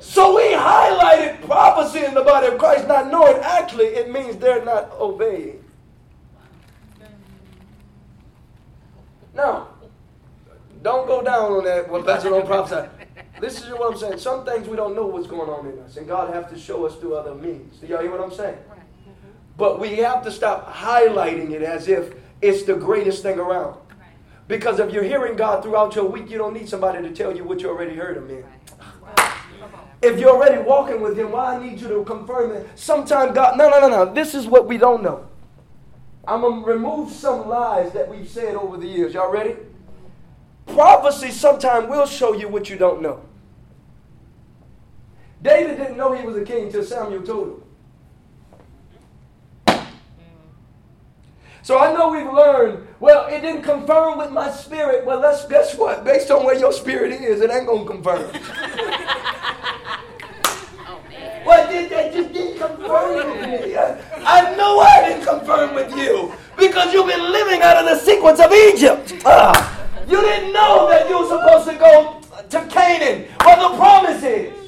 So 0.00 0.34
we 0.34 0.42
highlighted 0.54 1.46
prophecy 1.46 2.04
in 2.04 2.14
the 2.14 2.22
body 2.22 2.48
of 2.48 2.58
Christ, 2.58 2.88
not 2.88 3.10
knowing 3.10 3.36
actually 3.42 3.86
it 3.86 4.10
means 4.10 4.36
they're 4.36 4.64
not 4.64 4.90
obeying. 4.98 5.62
Now, 9.34 9.68
don't 10.82 11.06
go 11.06 11.22
down 11.22 11.52
on 11.52 11.64
that. 11.64 11.88
Well, 11.88 12.02
Pastor 12.02 12.30
don't 12.30 12.46
prophesy. 12.46 12.88
This 13.40 13.62
is 13.62 13.70
what 13.70 13.92
I'm 13.92 13.98
saying. 13.98 14.18
Some 14.18 14.44
things 14.44 14.68
we 14.68 14.76
don't 14.76 14.94
know 14.94 15.06
what's 15.06 15.26
going 15.26 15.50
on 15.50 15.66
in 15.66 15.78
us, 15.80 15.96
and 15.96 16.06
God 16.06 16.34
have 16.34 16.50
to 16.50 16.58
show 16.58 16.84
us 16.86 16.96
through 16.96 17.14
other 17.14 17.34
means. 17.34 17.78
Do 17.78 17.86
y'all 17.86 18.02
hear 18.02 18.10
what 18.10 18.20
I'm 18.20 18.32
saying? 18.32 18.56
Mm-hmm. 18.56 19.10
But 19.56 19.80
we 19.80 19.96
have 19.96 20.22
to 20.24 20.30
stop 20.30 20.72
highlighting 20.72 21.50
it 21.52 21.62
as 21.62 21.88
if 21.88 22.14
it's 22.42 22.64
the 22.64 22.74
greatest 22.74 23.22
thing 23.22 23.38
around. 23.38 23.76
Because 24.48 24.80
if 24.80 24.92
you're 24.92 25.04
hearing 25.04 25.36
God 25.36 25.62
throughout 25.62 25.94
your 25.94 26.06
week, 26.06 26.28
you 26.28 26.36
don't 26.36 26.52
need 26.52 26.68
somebody 26.68 27.00
to 27.06 27.14
tell 27.14 27.34
you 27.34 27.44
what 27.44 27.60
you 27.60 27.68
already 27.68 27.94
heard 27.94 28.16
him 28.16 28.28
in. 28.30 28.44
If 30.02 30.18
you're 30.18 30.30
already 30.30 30.62
walking 30.62 31.02
with 31.02 31.18
Him, 31.18 31.30
why 31.30 31.56
I 31.56 31.62
need 31.62 31.78
you 31.78 31.88
to 31.88 32.04
confirm 32.04 32.52
it? 32.52 32.66
Sometimes 32.74 33.34
God, 33.34 33.58
no, 33.58 33.68
no, 33.68 33.80
no, 33.80 33.88
no. 33.88 34.12
This 34.12 34.34
is 34.34 34.46
what 34.46 34.66
we 34.66 34.78
don't 34.78 35.02
know. 35.02 35.28
I'm 36.26 36.40
going 36.40 36.62
to 36.62 36.66
remove 36.66 37.12
some 37.12 37.48
lies 37.48 37.92
that 37.92 38.08
we've 38.08 38.28
said 38.28 38.54
over 38.54 38.78
the 38.78 38.86
years. 38.86 39.12
Y'all 39.12 39.30
ready? 39.30 39.56
Prophecy 40.66 41.30
sometimes 41.30 41.88
will 41.88 42.06
show 42.06 42.32
you 42.32 42.48
what 42.48 42.70
you 42.70 42.76
don't 42.76 43.02
know. 43.02 43.22
David 45.42 45.78
didn't 45.78 45.96
know 45.96 46.12
he 46.12 46.26
was 46.26 46.36
a 46.36 46.44
king 46.44 46.70
till 46.70 46.84
Samuel 46.84 47.22
told 47.22 47.48
him. 47.48 47.62
So 51.62 51.78
I 51.78 51.92
know 51.92 52.10
we've 52.10 52.32
learned, 52.32 52.86
well, 53.00 53.26
it 53.26 53.40
didn't 53.42 53.62
confirm 53.62 54.18
with 54.18 54.30
my 54.30 54.50
spirit. 54.50 55.04
Well, 55.04 55.20
let's 55.20 55.46
guess 55.46 55.76
what? 55.76 56.04
Based 56.04 56.30
on 56.30 56.44
where 56.44 56.58
your 56.58 56.72
spirit 56.72 57.12
is, 57.12 57.40
it 57.40 57.50
ain't 57.50 57.66
gonna 57.66 57.86
confirm. 57.86 58.30
Oh, 60.92 61.00
man. 61.08 61.46
well, 61.46 61.70
it, 61.70 61.92
it 61.92 62.12
just 62.12 62.32
didn't 62.32 62.58
confirm 62.58 63.14
with 63.30 63.48
me. 63.48 63.76
I, 63.76 63.96
I 64.24 64.56
know 64.56 64.80
I 64.80 65.08
didn't 65.08 65.24
confirm 65.24 65.74
with 65.74 65.94
you 65.96 66.32
because 66.58 66.92
you've 66.92 67.06
been 67.06 67.30
living 67.30 67.62
out 67.62 67.76
of 67.76 67.84
the 67.84 67.96
sequence 67.96 68.40
of 68.40 68.52
Egypt. 68.52 69.22
Ah, 69.24 69.86
you 70.08 70.20
didn't 70.20 70.52
know 70.52 70.88
that 70.90 71.08
you 71.08 71.18
were 71.20 71.28
supposed 71.28 71.68
to 71.68 71.76
go 71.76 72.20
to 72.48 72.66
Canaan 72.66 73.30
where 73.44 73.56
the 73.56 73.76
promise 73.76 74.22
is. 74.24 74.59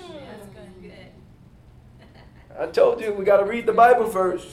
I 2.63 2.67
told 2.67 3.01
you 3.01 3.13
we 3.13 3.25
got 3.25 3.39
to 3.39 3.45
read 3.45 3.67
the 3.67 3.73
Bible 3.73 4.09
first. 4.09 4.47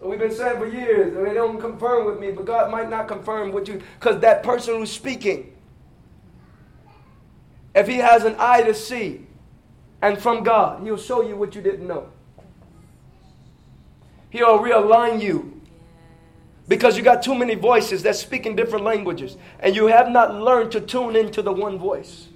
We've 0.00 0.18
been 0.18 0.34
saying 0.34 0.58
for 0.58 0.66
years, 0.66 1.16
and 1.16 1.24
they 1.24 1.32
don't 1.32 1.60
confirm 1.60 2.06
with 2.06 2.18
me, 2.18 2.32
but 2.32 2.44
God 2.44 2.72
might 2.72 2.90
not 2.90 3.06
confirm 3.06 3.52
with 3.52 3.68
you 3.68 3.80
because 4.00 4.20
that 4.22 4.42
person 4.42 4.74
who's 4.74 4.90
speaking, 4.90 5.54
if 7.72 7.86
he 7.86 7.98
has 7.98 8.24
an 8.24 8.34
eye 8.36 8.62
to 8.62 8.74
see 8.74 9.24
and 10.02 10.18
from 10.18 10.42
God, 10.42 10.82
he'll 10.82 10.96
show 10.96 11.22
you 11.22 11.36
what 11.36 11.54
you 11.54 11.62
didn't 11.62 11.86
know. 11.86 12.08
He'll 14.30 14.58
realign 14.58 15.22
you 15.22 15.60
because 16.66 16.96
you 16.96 17.04
got 17.04 17.22
too 17.22 17.36
many 17.36 17.54
voices 17.54 18.02
that 18.02 18.16
speak 18.16 18.44
in 18.44 18.56
different 18.56 18.84
languages 18.84 19.36
and 19.60 19.76
you 19.76 19.86
have 19.86 20.08
not 20.08 20.34
learned 20.34 20.72
to 20.72 20.80
tune 20.80 21.14
into 21.14 21.42
the 21.42 21.52
one 21.52 21.78
voice. 21.78 22.26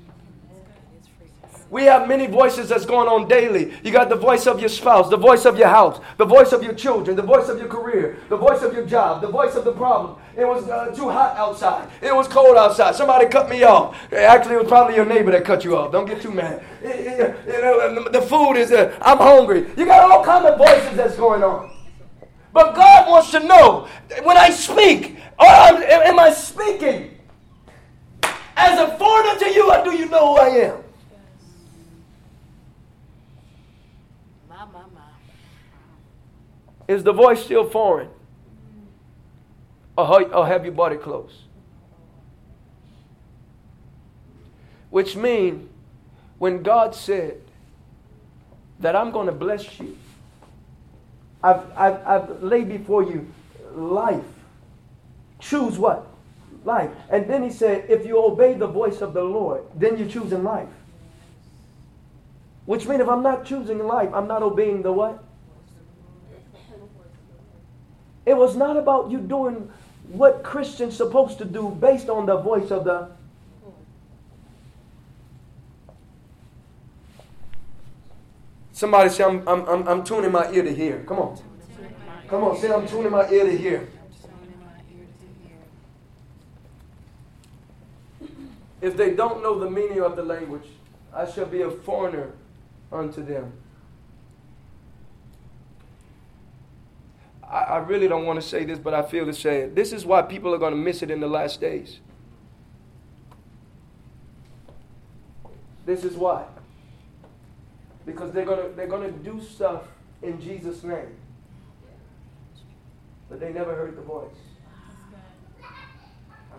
We 1.68 1.84
have 1.84 2.06
many 2.06 2.28
voices 2.28 2.68
that's 2.68 2.86
going 2.86 3.08
on 3.08 3.26
daily. 3.26 3.72
You 3.82 3.90
got 3.90 4.08
the 4.08 4.16
voice 4.16 4.46
of 4.46 4.60
your 4.60 4.68
spouse, 4.68 5.10
the 5.10 5.16
voice 5.16 5.44
of 5.44 5.58
your 5.58 5.66
house, 5.66 6.00
the 6.16 6.24
voice 6.24 6.52
of 6.52 6.62
your 6.62 6.74
children, 6.74 7.16
the 7.16 7.22
voice 7.22 7.48
of 7.48 7.58
your 7.58 7.66
career, 7.66 8.18
the 8.28 8.36
voice 8.36 8.62
of 8.62 8.72
your 8.72 8.86
job, 8.86 9.20
the 9.20 9.28
voice 9.28 9.56
of 9.56 9.64
the 9.64 9.72
problem. 9.72 10.16
It 10.36 10.46
was 10.46 10.68
uh, 10.68 10.94
too 10.94 11.08
hot 11.08 11.36
outside. 11.36 11.88
It 12.00 12.14
was 12.14 12.28
cold 12.28 12.56
outside. 12.56 12.94
Somebody 12.94 13.26
cut 13.26 13.50
me 13.50 13.64
off. 13.64 13.96
Actually, 14.12 14.54
it 14.54 14.58
was 14.58 14.68
probably 14.68 14.94
your 14.94 15.06
neighbor 15.06 15.32
that 15.32 15.44
cut 15.44 15.64
you 15.64 15.76
off. 15.76 15.90
Don't 15.90 16.06
get 16.06 16.22
too 16.22 16.30
mad. 16.30 16.62
The 16.82 18.26
food 18.28 18.54
is 18.54 18.68
there. 18.70 18.92
Uh, 18.94 18.98
I'm 19.02 19.18
hungry. 19.18 19.66
You 19.76 19.86
got 19.86 20.08
all 20.08 20.24
kinds 20.24 20.46
of 20.46 20.58
voices 20.58 20.96
that's 20.96 21.16
going 21.16 21.42
on. 21.42 21.72
But 22.52 22.76
God 22.76 23.08
wants 23.08 23.32
to 23.32 23.40
know 23.40 23.88
when 24.22 24.36
I 24.36 24.50
speak, 24.50 25.16
am 25.40 26.18
I 26.18 26.30
speaking 26.32 27.18
as 28.56 28.78
a 28.78 28.96
foreigner 28.96 29.38
to 29.40 29.50
you, 29.50 29.70
or 29.70 29.84
do 29.84 29.92
you 29.96 30.08
know 30.08 30.34
who 30.34 30.40
I 30.40 30.48
am? 30.48 30.85
Is 36.88 37.02
the 37.02 37.12
voice 37.12 37.44
still 37.44 37.68
foreign? 37.68 38.08
Or 39.96 40.46
have 40.46 40.64
you 40.64 40.70
bought 40.70 40.92
it 40.92 41.02
close? 41.02 41.42
Which 44.90 45.16
means 45.16 45.68
when 46.38 46.62
God 46.62 46.94
said 46.94 47.40
that 48.80 48.94
I'm 48.94 49.10
going 49.10 49.26
to 49.26 49.32
bless 49.32 49.78
you, 49.80 49.96
I've, 51.42 51.62
I've, 51.76 52.06
I've 52.06 52.42
laid 52.42 52.68
before 52.68 53.02
you 53.02 53.26
life. 53.74 54.24
Choose 55.40 55.78
what? 55.78 56.06
Life. 56.64 56.90
And 57.10 57.28
then 57.28 57.42
he 57.42 57.50
said, 57.50 57.86
if 57.88 58.06
you 58.06 58.18
obey 58.18 58.54
the 58.54 58.66
voice 58.66 59.00
of 59.00 59.14
the 59.14 59.22
Lord, 59.22 59.62
then 59.74 59.98
you're 59.98 60.08
choosing 60.08 60.44
life. 60.44 60.68
Which 62.64 62.86
means 62.86 63.00
if 63.00 63.08
I'm 63.08 63.22
not 63.22 63.44
choosing 63.44 63.78
life, 63.78 64.10
I'm 64.12 64.26
not 64.26 64.42
obeying 64.42 64.82
the 64.82 64.92
what? 64.92 65.22
It 68.26 68.36
was 68.36 68.56
not 68.56 68.76
about 68.76 69.10
you 69.10 69.18
doing 69.18 69.70
what 70.08 70.42
Christians 70.42 70.96
supposed 70.96 71.38
to 71.38 71.44
do 71.44 71.70
based 71.80 72.08
on 72.08 72.26
the 72.26 72.36
voice 72.36 72.70
of 72.70 72.84
the 72.84 73.08
Somebody 78.72 79.08
say, 79.08 79.24
I'm, 79.24 79.48
I'm, 79.48 79.66
I'm, 79.66 79.88
I'm 79.88 80.04
tuning 80.04 80.30
my 80.30 80.52
ear 80.52 80.62
to 80.62 80.74
hear. 80.74 81.02
Come 81.08 81.18
on. 81.18 81.40
Come 82.28 82.44
on, 82.44 82.60
say, 82.60 82.70
I'm 82.70 82.86
tuning 82.86 83.10
my 83.10 83.26
ear 83.30 83.44
to 83.46 83.56
hear. 83.56 83.88
If 88.82 88.98
they 88.98 89.14
don't 89.14 89.42
know 89.42 89.58
the 89.58 89.70
meaning 89.70 90.02
of 90.02 90.14
the 90.14 90.22
language, 90.22 90.66
I 91.10 91.24
shall 91.24 91.46
be 91.46 91.62
a 91.62 91.70
foreigner 91.70 92.32
unto 92.92 93.24
them. 93.24 93.50
I, 97.50 97.58
I 97.58 97.76
really 97.78 98.08
don't 98.08 98.26
want 98.26 98.40
to 98.40 98.46
say 98.46 98.64
this, 98.64 98.78
but 98.78 98.94
I 98.94 99.02
feel 99.02 99.26
to 99.26 99.32
say 99.32 99.60
it. 99.62 99.74
This 99.74 99.92
is 99.92 100.04
why 100.04 100.22
people 100.22 100.54
are 100.54 100.58
going 100.58 100.72
to 100.72 100.78
miss 100.78 101.02
it 101.02 101.10
in 101.10 101.20
the 101.20 101.28
last 101.28 101.60
days. 101.60 102.00
This 105.84 106.02
is 106.04 106.16
why. 106.16 106.44
Because 108.04 108.32
they're 108.32 108.44
going 108.44 108.68
to 108.68 108.76
they're 108.76 108.88
going 108.88 109.12
to 109.12 109.18
do 109.18 109.40
stuff 109.40 109.84
in 110.22 110.40
Jesus' 110.40 110.82
name. 110.82 111.14
But 113.28 113.40
they 113.40 113.52
never 113.52 113.74
heard 113.74 113.96
the 113.96 114.02
voice. 114.02 114.30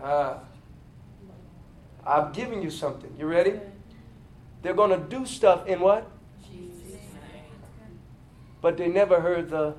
Ah. 0.02 0.40
I'm 2.06 2.32
giving 2.32 2.62
you 2.62 2.70
something. 2.70 3.14
You 3.18 3.26
ready? 3.26 3.60
They're 4.62 4.74
going 4.74 4.90
to 4.90 5.08
do 5.08 5.26
stuff 5.26 5.66
in 5.66 5.80
what? 5.80 6.10
But 8.60 8.76
they 8.76 8.88
never 8.88 9.20
heard 9.20 9.50
the 9.50 9.74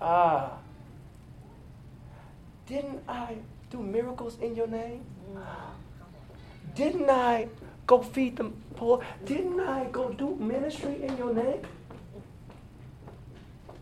Ah. 0.00 0.58
Didn't 2.66 3.02
I 3.08 3.36
do 3.70 3.78
miracles 3.78 4.38
in 4.40 4.54
your 4.54 4.66
name? 4.66 5.04
Didn't 6.74 7.10
I 7.10 7.48
go 7.86 8.02
feed 8.02 8.36
the 8.36 8.44
poor? 8.76 9.02
Didn't 9.24 9.60
I 9.60 9.86
go 9.90 10.10
do 10.10 10.36
ministry 10.36 11.02
in 11.02 11.16
your 11.16 11.32
name? 11.32 11.62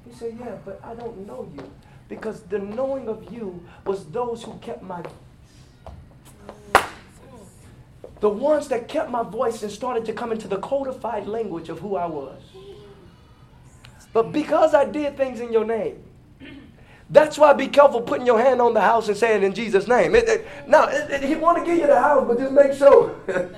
He 0.07 0.15
said, 0.15 0.37
Yeah, 0.39 0.57
but 0.65 0.81
I 0.85 0.95
don't 0.95 1.27
know 1.27 1.49
you. 1.55 1.71
Because 2.09 2.43
the 2.43 2.61
knowing 2.61 3.09
of 3.09 3.33
you 3.33 3.61
was 3.85 4.07
those 4.07 4.45
who 4.45 4.55
kept 4.59 4.83
my 4.83 5.03
voice. 5.03 5.13
The 8.21 8.29
ones 8.29 8.69
that 8.69 8.89
kept 8.89 9.11
my 9.11 9.23
voice 9.23 9.63
and 9.63 9.71
started 9.71 10.05
to 10.07 10.13
come 10.13 10.33
into 10.33 10.49
the 10.49 10.59
codified 10.59 11.27
language 11.27 11.69
of 11.69 11.81
who 11.81 11.97
I 11.97 12.07
was. 12.07 12.41
But 14.13 14.33
because 14.33 14.73
I 14.73 14.87
did 14.87 15.17
things 15.17 15.41
in 15.41 15.53
your 15.53 15.67
name, 15.67 16.03
that's 17.11 17.39
why 17.39 17.53
be 17.53 17.69
careful 17.69 18.01
putting 18.01 18.27
your 18.27 18.41
hand 18.41 18.61
on 18.61 18.75
the 18.75 18.81
house 18.81 19.09
and 19.09 19.17
saying 19.17 19.43
in 19.43 19.55
Jesus' 19.55 19.87
name. 19.87 20.15
It, 20.15 20.29
it, 20.29 20.47
now, 20.67 20.89
it, 20.89 21.23
he 21.23 21.37
want 21.37 21.59
to 21.59 21.65
give 21.65 21.79
you 21.79 21.87
the 21.87 22.01
house, 22.01 22.27
but 22.27 22.39
just 22.39 22.53
make 22.53 22.73
sure 22.73 23.15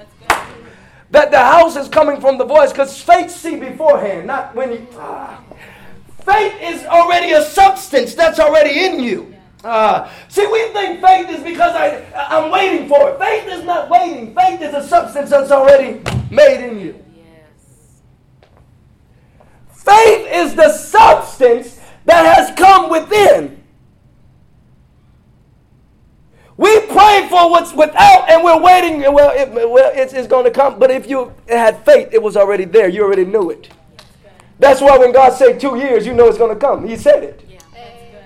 that 1.11 1.31
the 1.31 1.39
house 1.39 1.77
is 1.77 1.89
coming 1.89 2.21
from 2.21 2.37
the 2.37 2.45
voice 2.45 2.73
because 2.73 3.03
faith 3.03 3.31
see 3.31 3.57
beforehand, 3.57 4.27
not 4.27 4.55
when 4.55 4.73
you. 4.73 4.87
Ah. 4.97 5.43
Faith 6.25 6.55
is 6.61 6.85
already 6.85 7.33
a 7.33 7.43
substance 7.43 8.15
that's 8.15 8.39
already 8.39 8.85
in 8.85 9.01
you. 9.01 9.35
Uh, 9.65 10.11
see, 10.29 10.47
we 10.47 10.69
think 10.69 11.01
faith 11.01 11.31
is 11.31 11.43
because 11.43 11.75
I, 11.75 12.05
I'm 12.15 12.51
waiting 12.51 12.87
for 12.87 13.11
it. 13.11 13.19
Faith 13.19 13.49
is 13.49 13.65
not 13.65 13.89
waiting. 13.89 14.35
Faith 14.35 14.61
is 14.61 14.75
a 14.75 14.87
substance 14.87 15.31
that's 15.31 15.51
already 15.51 16.03
made 16.31 16.69
in 16.69 16.79
you. 16.79 17.03
Yes. 17.17 18.03
Faith 19.71 20.29
is 20.31 20.55
the 20.55 20.71
substance 20.71 21.78
that 22.09 22.37
has 22.37 22.59
come 22.59 22.91
within. 22.91 23.63
We 26.57 26.81
pray 26.87 27.27
for 27.31 27.51
what's 27.51 27.73
without 27.73 28.29
and 28.29 28.43
we're 28.43 28.61
waiting. 28.61 29.01
Well, 29.13 29.31
it, 29.31 29.53
well 29.53 29.93
it's, 29.95 30.13
it's 30.13 30.27
going 30.27 30.45
to 30.45 30.51
come. 30.51 30.79
But 30.79 30.91
if 30.91 31.09
you 31.09 31.33
had 31.49 31.85
faith, 31.85 32.09
it 32.13 32.21
was 32.21 32.37
already 32.37 32.65
there. 32.65 32.89
You 32.89 33.05
already 33.05 33.25
knew 33.25 33.51
it. 33.51 33.69
That's 34.59 34.81
why 34.81 34.99
when 34.99 35.13
God 35.13 35.35
said 35.35 35.61
two 35.61 35.77
years, 35.77 36.05
you 36.05 36.15
know 36.15 36.27
it's 36.27 36.39
going 36.39 36.53
to 36.53 36.59
come. 36.59 36.89
He 36.89 36.97
said 36.97 37.23
it. 37.23 37.45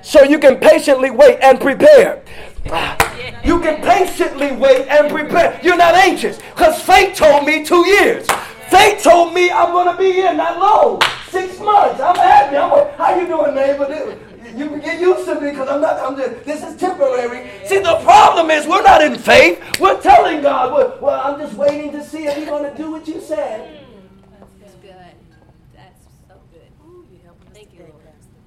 So 0.01 0.23
you 0.23 0.39
can 0.39 0.57
patiently 0.57 1.11
wait 1.11 1.39
and 1.43 1.61
prepare. 1.61 2.23
You 3.45 3.59
can 3.61 3.83
patiently 3.83 4.53
wait 4.53 4.87
and 4.87 5.11
prepare. 5.11 5.59
You're 5.65 5.77
not 5.77 5.95
anxious 5.97 6.39
because 6.55 6.81
faith 6.81 7.17
told 7.17 7.45
me 7.45 7.65
two 7.65 7.85
years. 7.89 8.25
Faith 8.71 9.03
told 9.03 9.35
me 9.35 9.51
I'm 9.51 9.73
going 9.73 9.91
to 9.91 9.99
be 10.01 10.13
here 10.13 10.33
not 10.33 10.61
long. 10.61 11.01
Six 11.33 11.59
months. 11.61 11.99
I'm 11.99 12.15
happy. 12.15 12.59
I'm 12.59 12.71
like, 12.71 12.95
how 12.99 13.19
you 13.19 13.27
doing, 13.27 13.55
neighbor? 13.55 14.19
You 14.55 14.69
can 14.69 14.81
get 14.81 15.01
used 15.01 15.25
to 15.25 15.41
me 15.41 15.53
because 15.53 15.67
I'm 15.67 15.81
not, 15.81 15.99
I'm 15.99 16.15
just, 16.15 16.45
this 16.45 16.63
is 16.63 16.77
temporary. 16.77 17.51
See, 17.65 17.79
the 17.79 17.97
problem 18.03 18.51
is 18.51 18.67
we're 18.67 18.83
not 18.83 19.03
in 19.03 19.17
faith. 19.17 19.59
We're 19.81 19.99
telling 20.03 20.43
God, 20.43 20.75
well, 20.75 20.99
well 21.01 21.21
I'm 21.25 21.41
just 21.41 21.55
waiting 21.55 21.91
to 21.93 22.05
see 22.05 22.27
if 22.27 22.37
he's 22.37 22.45
going 22.45 22.71
to 22.71 22.77
do 22.77 22.91
what 22.91 23.09
you 23.09 23.19
said. 23.23 23.79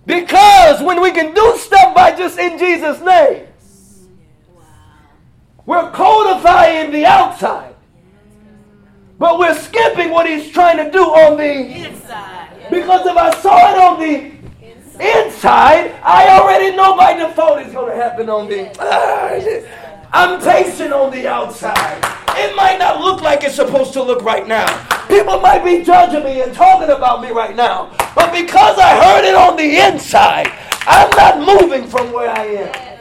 Because 0.05 0.83
when 0.83 1.01
we 1.01 1.11
can 1.11 1.33
do 1.33 1.57
stuff 1.57 1.95
by 1.95 2.15
just 2.15 2.37
in 2.37 2.59
Jesus' 2.59 3.01
name, 3.01 3.47
we're 5.65 5.89
codifying 5.89 6.91
the 6.91 7.07
outside, 7.07 7.73
but 9.17 9.39
we're 9.39 9.57
skipping 9.57 10.11
what 10.11 10.27
he's 10.27 10.51
trying 10.51 10.77
to 10.77 10.91
do 10.91 11.01
on 11.01 11.37
the 11.37 11.87
inside 11.87 12.44
because 12.75 13.05
if 13.07 13.15
I 13.15 13.39
saw 13.39 13.71
it 13.71 13.79
on 13.79 13.99
the 13.99 14.35
inside, 14.99 15.91
I 16.03 16.37
already 16.37 16.75
know 16.75 16.95
by 16.97 17.13
default 17.13 17.59
it's 17.59 17.73
going 17.73 17.91
to 17.91 17.95
happen 17.95 18.29
on 18.29 18.49
the. 18.49 18.67
I'm 20.11 20.41
tasting 20.41 20.91
on 20.91 21.11
the 21.11 21.27
outside. 21.27 21.97
It 22.37 22.55
might 22.55 22.77
not 22.77 22.99
look 22.99 23.21
like 23.21 23.43
it's 23.43 23.55
supposed 23.55 23.93
to 23.93 24.03
look 24.03 24.23
right 24.23 24.47
now. 24.47 24.67
People 25.07 25.39
might 25.39 25.63
be 25.63 25.83
judging 25.83 26.23
me 26.23 26.41
and 26.41 26.53
talking 26.53 26.89
about 26.89 27.21
me 27.21 27.31
right 27.31 27.55
now. 27.55 27.95
But 28.13 28.31
because 28.31 28.77
I 28.77 28.95
heard 29.03 29.25
it 29.25 29.35
on 29.35 29.55
the 29.55 29.77
inside, 29.77 30.51
I'm 30.87 31.09
not 31.11 31.61
moving 31.61 31.87
from 31.87 32.11
where 32.11 32.29
I 32.29 32.45
am. 32.45 32.95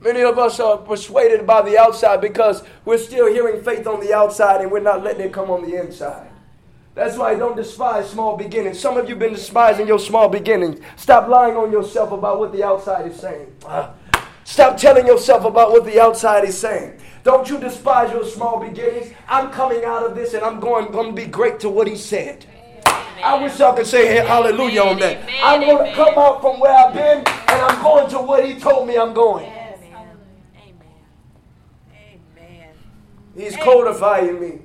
Many 0.00 0.22
of 0.22 0.38
us 0.38 0.60
are 0.60 0.78
persuaded 0.78 1.46
by 1.46 1.62
the 1.62 1.76
outside 1.76 2.20
because 2.20 2.62
we're 2.84 2.98
still 2.98 3.30
hearing 3.30 3.62
faith 3.62 3.86
on 3.86 4.00
the 4.00 4.14
outside 4.14 4.60
and 4.60 4.70
we're 4.70 4.80
not 4.80 5.02
letting 5.02 5.26
it 5.26 5.32
come 5.32 5.50
on 5.50 5.68
the 5.68 5.80
inside. 5.80 6.27
That's 6.98 7.16
why 7.16 7.30
I 7.30 7.34
don't 7.36 7.54
despise 7.54 8.10
small 8.10 8.36
beginnings. 8.36 8.80
Some 8.80 8.96
of 8.96 9.04
you 9.04 9.10
have 9.10 9.20
been 9.20 9.34
despising 9.34 9.86
your 9.86 10.00
small 10.00 10.28
beginnings. 10.28 10.80
Stop 10.96 11.28
lying 11.28 11.54
on 11.54 11.70
yourself 11.70 12.10
about 12.10 12.40
what 12.40 12.50
the 12.50 12.64
outside 12.64 13.06
is 13.06 13.20
saying. 13.20 13.54
Stop 14.42 14.76
telling 14.76 15.06
yourself 15.06 15.44
about 15.44 15.70
what 15.70 15.84
the 15.84 16.00
outside 16.00 16.42
is 16.42 16.58
saying. 16.58 16.98
Don't 17.22 17.48
you 17.48 17.56
despise 17.60 18.10
your 18.10 18.24
small 18.24 18.58
beginnings. 18.58 19.14
I'm 19.28 19.52
coming 19.52 19.84
out 19.84 20.06
of 20.06 20.16
this 20.16 20.34
and 20.34 20.42
I'm 20.42 20.58
going, 20.58 20.90
going 20.90 21.10
to 21.10 21.12
be 21.12 21.28
great 21.28 21.60
to 21.60 21.68
what 21.68 21.86
he 21.86 21.94
said. 21.94 22.44
I 23.22 23.40
wish 23.40 23.60
y'all 23.60 23.76
could 23.76 23.86
say 23.86 24.08
hey, 24.08 24.26
hallelujah 24.26 24.82
on 24.82 24.98
that. 24.98 25.22
I'm 25.40 25.60
going 25.60 25.90
to 25.90 25.94
come 25.94 26.18
out 26.18 26.40
from 26.40 26.58
where 26.58 26.76
I've 26.76 26.94
been 26.94 27.18
and 27.18 27.62
I'm 27.62 27.80
going 27.80 28.10
to 28.10 28.18
what 28.18 28.44
he 28.44 28.58
told 28.58 28.88
me 28.88 28.98
I'm 28.98 29.14
going. 29.14 29.46
Amen. 29.46 30.18
Amen. 32.36 32.70
He's 33.36 33.54
codifying 33.54 34.40
me. 34.40 34.58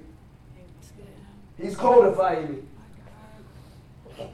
He's 1.64 1.78
codifying 1.78 2.51
me. 2.51 4.26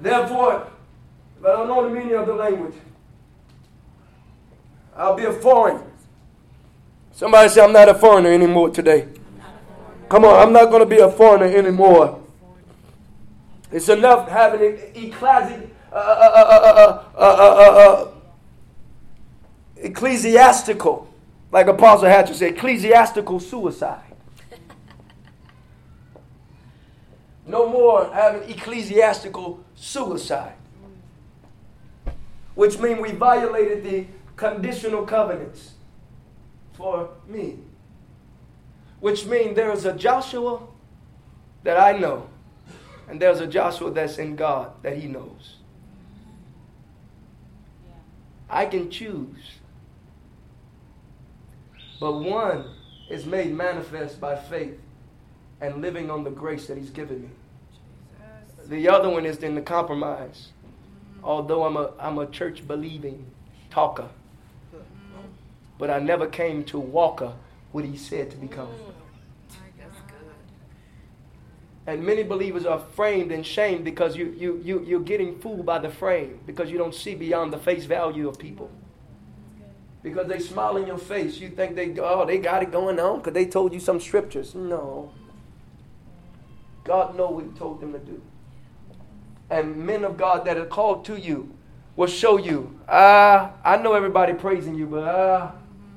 Therefore, 0.00 0.68
if 1.38 1.44
I 1.44 1.48
don't 1.48 1.66
know 1.66 1.88
the 1.88 1.94
meaning 1.94 2.14
of 2.14 2.26
the 2.26 2.34
language, 2.34 2.74
I'll 4.96 5.16
be 5.16 5.24
a 5.24 5.32
foreigner. 5.32 5.82
Somebody 7.12 7.48
say, 7.48 7.60
I'm 7.60 7.72
not 7.72 7.88
a 7.88 7.94
foreigner 7.94 8.30
anymore 8.30 8.70
today. 8.70 9.08
Come 10.08 10.24
on, 10.24 10.40
I'm 10.40 10.52
not 10.52 10.66
going 10.70 10.80
to 10.80 10.86
be 10.86 11.00
a 11.00 11.10
foreigner 11.10 11.46
anymore. 11.46 12.20
It's 13.72 13.88
enough 13.88 14.28
having 14.28 14.60
an 14.60 14.76
ecclesi- 14.94 15.68
uh, 15.92 15.96
uh, 15.96 15.98
uh, 15.98 16.50
uh, 16.54 17.04
uh, 17.16 17.24
uh, 17.24 18.04
uh, 18.04 18.08
ecclesiastical, 19.78 21.08
like 21.50 21.66
Apostle 21.66 22.08
Hatcher 22.08 22.34
said, 22.34 22.52
ecclesiastical 22.54 23.40
suicide. 23.40 24.13
No 27.46 27.68
more 27.68 28.12
having 28.12 28.48
ecclesiastical 28.50 29.62
suicide. 29.74 30.54
Which 32.54 32.78
means 32.78 33.00
we 33.00 33.12
violated 33.12 33.84
the 33.84 34.06
conditional 34.36 35.04
covenants 35.04 35.72
for 36.72 37.10
me. 37.28 37.58
Which 39.00 39.26
means 39.26 39.56
there 39.56 39.72
is 39.72 39.84
a 39.84 39.92
Joshua 39.92 40.60
that 41.62 41.78
I 41.78 41.98
know, 41.98 42.28
and 43.08 43.20
there's 43.20 43.40
a 43.40 43.46
Joshua 43.46 43.90
that's 43.90 44.18
in 44.18 44.36
God 44.36 44.72
that 44.82 44.96
he 44.96 45.06
knows. 45.06 45.56
I 48.48 48.66
can 48.66 48.90
choose. 48.90 49.58
But 52.00 52.12
one 52.20 52.66
is 53.08 53.26
made 53.26 53.52
manifest 53.52 54.20
by 54.20 54.36
faith 54.36 54.78
and 55.64 55.80
living 55.80 56.10
on 56.10 56.24
the 56.24 56.30
grace 56.30 56.66
that 56.66 56.76
he's 56.76 56.90
given 56.90 57.22
me. 57.22 57.28
The 58.66 58.88
other 58.88 59.08
one 59.08 59.24
is 59.24 59.38
in 59.38 59.54
the 59.54 59.62
compromise. 59.62 60.48
Although 61.22 61.64
I'm 61.64 61.76
a, 61.76 61.92
I'm 61.98 62.18
a 62.18 62.26
church 62.26 62.66
believing 62.68 63.24
talker. 63.70 64.08
But 65.78 65.90
I 65.90 65.98
never 65.98 66.26
came 66.26 66.64
to 66.64 66.78
walker 66.78 67.32
what 67.72 67.84
he 67.84 67.96
said 67.96 68.30
to 68.30 68.36
become. 68.36 68.68
Good. 68.68 68.94
And 71.86 72.04
many 72.04 72.22
believers 72.22 72.64
are 72.64 72.78
framed 72.78 73.32
and 73.32 73.44
shamed 73.44 73.84
because 73.84 74.16
you, 74.16 74.34
you, 74.38 74.60
you, 74.62 74.84
you're 74.86 75.00
getting 75.00 75.38
fooled 75.38 75.66
by 75.66 75.78
the 75.78 75.90
frame 75.90 76.40
because 76.46 76.70
you 76.70 76.78
don't 76.78 76.94
see 76.94 77.14
beyond 77.14 77.52
the 77.52 77.58
face 77.58 77.84
value 77.84 78.28
of 78.28 78.38
people. 78.38 78.70
Because 80.02 80.28
they 80.28 80.38
smile 80.38 80.76
in 80.76 80.86
your 80.86 80.98
face. 80.98 81.38
You 81.38 81.48
think 81.48 81.74
they, 81.74 81.94
oh, 81.98 82.26
they 82.26 82.38
got 82.38 82.62
it 82.62 82.70
going 82.70 83.00
on 83.00 83.18
because 83.18 83.32
they 83.32 83.46
told 83.46 83.72
you 83.72 83.80
some 83.80 84.00
scriptures. 84.00 84.54
No. 84.54 85.10
God 86.84 87.16
know 87.16 87.30
what 87.30 87.44
he 87.44 87.50
told 87.50 87.80
them 87.80 87.92
to 87.92 87.98
do. 87.98 88.20
And 89.50 89.76
men 89.76 90.04
of 90.04 90.16
God 90.16 90.44
that 90.44 90.56
are 90.56 90.66
called 90.66 91.04
to 91.06 91.18
you 91.18 91.54
will 91.96 92.06
show 92.06 92.38
you, 92.38 92.78
ah, 92.88 93.52
I 93.64 93.76
know 93.76 93.94
everybody 93.94 94.34
praising 94.34 94.74
you, 94.74 94.86
but 94.86 95.04
ah, 95.04 95.52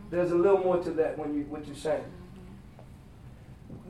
there's 0.09 0.31
a 0.31 0.35
little 0.35 0.59
more 0.59 0.81
to 0.83 0.91
that 0.91 1.17
when 1.17 1.33
you 1.33 1.43
what 1.43 1.65
you're 1.65 1.75
saying. 1.75 2.03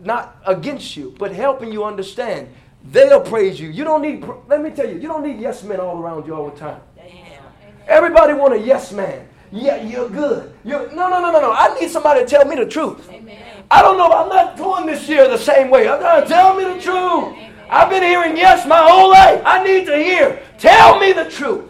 Not 0.03 0.37
against 0.45 0.95
you, 0.95 1.15
but 1.17 1.31
helping 1.31 1.71
you 1.71 1.83
understand. 1.83 2.49
They'll 2.83 3.21
praise 3.21 3.59
you. 3.59 3.69
You 3.69 3.83
don't 3.83 4.01
need, 4.01 4.25
let 4.47 4.61
me 4.61 4.69
tell 4.69 4.87
you, 4.87 4.95
you 4.95 5.07
don't 5.07 5.23
need 5.23 5.39
yes 5.39 5.63
men 5.63 5.79
all 5.79 5.97
around 5.97 6.25
you 6.25 6.35
all 6.35 6.49
the 6.49 6.57
time. 6.57 6.81
Damn. 6.95 7.43
Everybody 7.87 8.33
want 8.33 8.53
a 8.53 8.59
yes 8.59 8.91
man. 8.91 9.27
Yeah, 9.51 9.81
you're 9.81 10.09
good. 10.09 10.53
You're, 10.63 10.89
no, 10.91 11.09
no, 11.09 11.21
no, 11.21 11.31
no, 11.31 11.41
no. 11.41 11.51
I 11.51 11.77
need 11.79 11.89
somebody 11.89 12.21
to 12.21 12.25
tell 12.25 12.45
me 12.45 12.55
the 12.55 12.65
truth. 12.65 13.09
Amen. 13.09 13.56
I 13.69 13.81
don't 13.81 13.97
know. 13.97 14.09
I'm 14.11 14.29
not 14.29 14.55
doing 14.55 14.85
this 14.85 15.07
year 15.09 15.27
the 15.27 15.37
same 15.37 15.69
way. 15.69 15.87
I'm 15.89 15.99
gonna 15.99 16.25
tell 16.25 16.55
me 16.55 16.63
the 16.63 16.79
truth. 16.79 17.37
I've 17.69 17.89
been 17.89 18.03
hearing 18.03 18.37
yes 18.37 18.65
my 18.65 18.87
whole 18.87 19.09
life. 19.09 19.41
I 19.45 19.63
need 19.63 19.85
to 19.87 19.97
hear. 19.97 20.41
Tell 20.57 20.99
me 20.99 21.11
the 21.11 21.25
truth. 21.25 21.65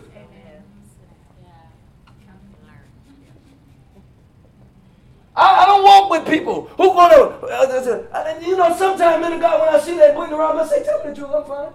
I, 5.36 5.64
I 5.64 5.66
don't 5.66 5.84
walk 5.84 6.10
with 6.10 6.28
people 6.28 6.66
who 6.78 6.90
want 6.90 7.14
to. 7.14 7.22
Uh, 7.46 8.08
uh, 8.12 8.40
you 8.42 8.58
know, 8.58 8.76
sometimes 8.76 9.24
in 9.24 9.34
the 9.34 9.38
God, 9.38 9.62
when 9.62 9.70
I 9.70 9.80
see 9.80 9.96
that 9.98 10.18
waiting 10.18 10.34
around, 10.34 10.58
I 10.58 10.66
say, 10.66 10.84
"Tell 10.84 11.04
me 11.04 11.12
the 11.12 11.16
truth. 11.16 11.30
I'm 11.32 11.44
fine." 11.46 11.70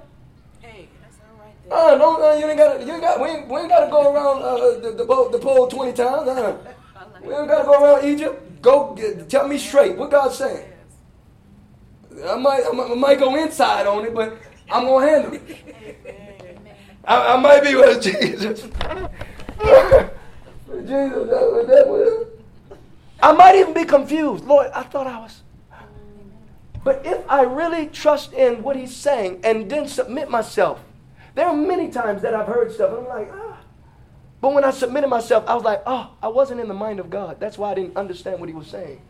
Hey, 0.61 0.89
that's 1.01 1.19
all 1.21 1.39
right 1.39 1.55
there. 1.69 1.79
Uh, 1.79 1.97
don't, 1.97 2.23
uh, 2.23 2.33
you 2.39 2.47
ain't 2.49 2.59
got. 2.59 2.85
You 2.85 2.93
ain't 2.93 3.03
got. 3.03 3.21
We 3.21 3.29
ain't, 3.29 3.49
we 3.49 3.61
ain't 3.61 3.69
got 3.69 3.85
to 3.85 3.91
go 3.91 4.13
around 4.13 4.43
uh, 4.43 4.81
the, 4.81 4.97
the, 4.97 5.05
pole, 5.05 5.31
the 5.31 5.39
pole 5.39 5.69
twenty 5.69 5.93
times. 5.93 6.29
Uh, 6.29 6.57
we 7.23 7.33
ain't 7.35 7.49
got 7.49 7.59
to 7.59 7.65
go 7.65 7.85
around 7.85 8.05
Egypt. 8.05 8.52
Go 8.63 8.95
get, 8.95 9.29
tell 9.29 9.47
me 9.49 9.59
straight 9.59 9.97
what 9.97 10.11
God's 10.11 10.39
saying. 10.39 10.69
I 12.27 12.37
might, 12.37 12.63
I 12.65 12.95
might, 12.95 13.19
go 13.19 13.35
inside 13.37 13.87
on 13.87 14.05
it, 14.05 14.15
but 14.15 14.39
I'm 14.71 14.87
gonna 14.87 15.07
handle 15.07 15.35
it. 15.35 15.43
I, 17.05 17.35
I 17.35 17.37
might 17.37 17.65
be 17.65 17.75
with 17.75 18.01
Jesus. 18.03 18.61
Jesus, 20.73 21.29
that, 21.29 21.65
that 21.69 21.85
was- 21.89 22.27
I 23.23 23.33
might 23.33 23.57
even 23.57 23.75
be 23.75 23.85
confused. 23.85 24.45
Lord, 24.45 24.71
I 24.75 24.83
thought 24.85 25.07
I 25.07 25.19
was. 25.19 25.43
But 26.85 27.03
if 27.05 27.25
I 27.29 27.43
really 27.43 27.87
trust 27.87 28.33
in 28.33 28.63
what 28.63 28.77
He's 28.77 28.95
saying 28.95 29.41
and 29.45 29.71
then 29.71 29.87
submit 29.89 30.29
myself, 30.29 30.81
there 31.35 31.47
are 31.47 31.57
many 31.57 31.89
times 31.91 32.23
that 32.23 32.35
I've 32.35 32.47
heard 32.47 32.73
stuff 32.73 32.91
and 32.91 33.07
I'm 33.07 33.09
like, 33.09 33.31
ah. 33.33 33.42
But 34.43 34.55
when 34.55 34.65
I 34.65 34.73
submitted 34.73 35.07
myself, 35.07 35.45
I 35.47 35.55
was 35.55 35.63
like, 35.63 35.85
oh, 35.87 36.11
I 36.21 36.27
wasn't 36.27 36.61
in 36.61 36.67
the 36.67 36.75
mind 36.75 36.99
of 36.99 37.09
God. 37.09 37.39
That's 37.39 37.57
why 37.57 37.71
I 37.71 37.75
didn't 37.75 37.97
understand 37.97 38.41
what 38.41 38.49
He 38.49 38.55
was 38.55 38.67
saying. 38.67 39.01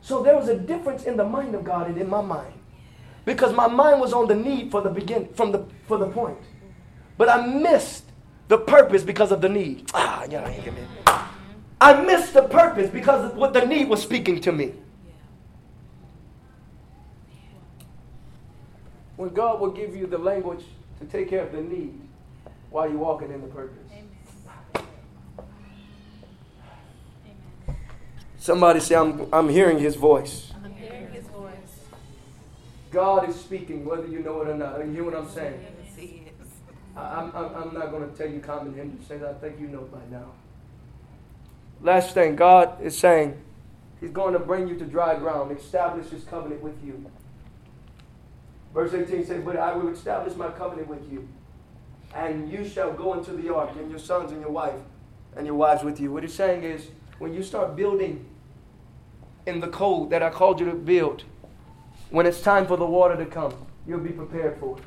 So 0.00 0.20
there 0.20 0.36
was 0.36 0.48
a 0.48 0.58
difference 0.58 1.04
in 1.04 1.16
the 1.16 1.24
mind 1.24 1.54
of 1.54 1.62
God 1.62 1.86
and 1.86 1.96
in 1.96 2.10
my 2.10 2.20
mind. 2.20 2.52
Because 3.24 3.54
my 3.54 3.68
mind 3.68 4.00
was 4.00 4.12
on 4.12 4.26
the 4.26 4.34
need 4.34 4.72
for 4.72 4.82
the 4.82 4.90
begin 4.90 5.28
from 5.34 5.52
the 5.52 5.64
for 5.86 5.96
the 5.96 6.08
point. 6.08 6.38
But 7.16 7.28
I 7.28 7.46
missed 7.46 8.02
the 8.48 8.58
purpose 8.58 9.04
because 9.04 9.30
of 9.30 9.40
the 9.40 9.48
need. 9.48 9.88
Ah, 9.94 10.24
yeah, 10.28 10.42
I 10.42 10.70
me. 10.70 10.82
I 11.80 12.02
missed 12.02 12.34
the 12.34 12.42
purpose 12.42 12.90
because 12.90 13.30
of 13.30 13.36
what 13.36 13.52
the 13.52 13.64
need 13.64 13.88
was 13.88 14.02
speaking 14.02 14.40
to 14.40 14.50
me. 14.50 14.72
When 19.14 19.28
God 19.28 19.60
will 19.60 19.70
give 19.70 19.94
you 19.94 20.08
the 20.08 20.18
language 20.18 20.64
to 20.98 21.06
take 21.06 21.30
care 21.30 21.46
of 21.46 21.52
the 21.52 21.60
need 21.60 22.00
while 22.72 22.88
you're 22.88 22.98
walking 22.98 23.30
in 23.30 23.40
the 23.42 23.46
purpose. 23.48 23.78
Somebody 28.38 28.80
say, 28.80 28.96
I'm, 28.96 29.28
I'm 29.32 29.48
hearing 29.48 29.78
his 29.78 29.94
voice. 29.94 30.52
I'm 30.64 30.74
hearing 30.74 31.08
his 31.12 31.24
voice. 31.26 31.52
God 32.90 33.28
is 33.28 33.36
speaking, 33.36 33.84
whether 33.84 34.06
you 34.08 34.18
know 34.18 34.42
it 34.42 34.48
or 34.48 34.56
not. 34.56 34.84
You 34.84 34.90
hear 34.92 35.04
what 35.04 35.14
I'm 35.14 35.28
saying? 35.28 35.60
Yes, 35.62 35.96
he 35.96 36.24
is. 36.26 36.48
I- 36.96 37.20
I'm, 37.20 37.30
I'm, 37.36 37.54
I'm 37.54 37.74
not 37.74 37.92
going 37.92 38.10
to 38.10 38.16
tell 38.16 38.28
you 38.28 38.40
common 38.40 38.74
Hindu 38.74 38.96
things. 39.04 39.22
I 39.22 39.32
think 39.34 39.60
you 39.60 39.68
know 39.68 39.82
by 39.82 40.00
now. 40.10 40.32
Last 41.82 42.14
thing, 42.14 42.34
God 42.34 42.80
is 42.82 42.98
saying 42.98 43.40
He's 44.00 44.10
going 44.10 44.32
to 44.32 44.40
bring 44.40 44.66
you 44.66 44.76
to 44.78 44.84
dry 44.84 45.16
ground, 45.16 45.56
establish 45.56 46.08
His 46.08 46.24
covenant 46.24 46.62
with 46.62 46.82
you. 46.84 47.08
Verse 48.74 48.92
18 48.92 49.24
says, 49.26 49.44
But 49.44 49.56
I 49.56 49.76
will 49.76 49.88
establish 49.88 50.34
my 50.36 50.48
covenant 50.50 50.88
with 50.88 51.10
you, 51.12 51.28
and 52.14 52.50
you 52.50 52.66
shall 52.66 52.92
go 52.92 53.14
into 53.14 53.32
the 53.32 53.54
ark, 53.54 53.70
and 53.78 53.90
your 53.90 53.98
sons 53.98 54.32
and 54.32 54.40
your 54.40 54.50
wife, 54.50 54.74
and 55.36 55.46
your 55.46 55.54
wives 55.54 55.82
with 55.82 56.00
you. 56.00 56.12
What 56.12 56.22
he's 56.22 56.34
saying 56.34 56.62
is, 56.62 56.88
when 57.18 57.32
you 57.32 57.42
start 57.42 57.76
building 57.76 58.24
in 59.46 59.60
the 59.60 59.68
code 59.68 60.10
that 60.10 60.22
I 60.22 60.30
called 60.30 60.60
you 60.60 60.66
to 60.66 60.74
build, 60.74 61.24
when 62.10 62.26
it's 62.26 62.40
time 62.40 62.66
for 62.66 62.76
the 62.76 62.86
water 62.86 63.16
to 63.16 63.26
come, 63.26 63.54
you'll 63.86 64.00
be 64.00 64.10
prepared 64.10 64.58
for 64.58 64.78
it. 64.78 64.84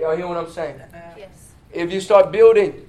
Y'all 0.00 0.16
hear 0.16 0.26
what 0.26 0.36
I'm 0.36 0.50
saying? 0.50 0.80
Yes. 1.16 1.52
If 1.72 1.92
you 1.92 2.00
start 2.00 2.32
building 2.32 2.86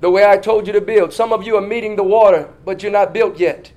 the 0.00 0.10
way 0.10 0.28
I 0.28 0.36
told 0.36 0.66
you 0.66 0.72
to 0.72 0.80
build, 0.80 1.12
some 1.12 1.32
of 1.32 1.46
you 1.46 1.56
are 1.56 1.62
meeting 1.62 1.96
the 1.96 2.02
water, 2.02 2.52
but 2.64 2.82
you're 2.82 2.92
not 2.92 3.12
built 3.12 3.38
yet. 3.38 3.72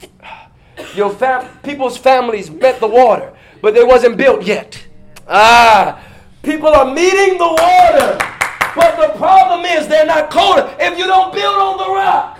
Your 0.94 1.10
fam- 1.10 1.58
people's 1.62 1.96
families 1.96 2.50
met 2.50 2.80
the 2.80 2.86
water, 2.86 3.32
but 3.62 3.74
they 3.74 3.82
wasn't 3.82 4.16
built 4.16 4.42
yet. 4.44 4.86
Ah, 5.26 6.00
people 6.46 6.68
are 6.68 6.86
meeting 6.86 7.36
the 7.38 7.44
water, 7.44 8.16
but 8.76 8.96
the 8.96 9.18
problem 9.18 9.64
is 9.64 9.88
they're 9.88 10.06
not 10.06 10.30
coated. 10.30 10.72
If 10.78 10.96
you 10.96 11.04
don't 11.04 11.34
build 11.34 11.56
on 11.56 11.76
the 11.76 11.92
rock, 11.92 12.38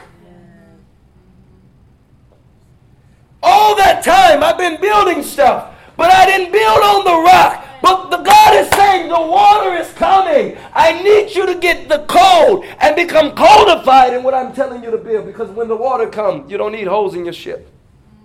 all 3.42 3.74
that 3.76 4.04
time 4.04 4.44
I've 4.44 4.56
been 4.56 4.80
building 4.80 5.24
stuff, 5.24 5.74
but 5.96 6.12
I 6.12 6.24
didn't 6.24 6.52
build 6.52 6.78
on 6.78 7.04
the 7.04 7.30
rock. 7.30 7.64
But 7.82 8.10
the 8.10 8.18
God 8.18 8.54
is 8.54 8.68
saying 8.70 9.08
the 9.08 9.20
water 9.20 9.74
is 9.74 9.92
coming. 9.92 10.56
I 10.72 11.02
need 11.02 11.34
you 11.34 11.44
to 11.46 11.54
get 11.56 11.88
the 11.88 12.04
code 12.08 12.64
and 12.80 12.96
become 12.96 13.34
codified 13.34 14.14
in 14.14 14.22
what 14.22 14.34
I'm 14.34 14.52
telling 14.54 14.82
you 14.82 14.90
to 14.90 14.98
build. 14.98 15.26
Because 15.26 15.50
when 15.50 15.68
the 15.68 15.76
water 15.76 16.08
comes, 16.08 16.50
you 16.50 16.58
don't 16.58 16.72
need 16.72 16.86
holes 16.86 17.14
in 17.14 17.24
your 17.24 17.34
ship. 17.34 17.70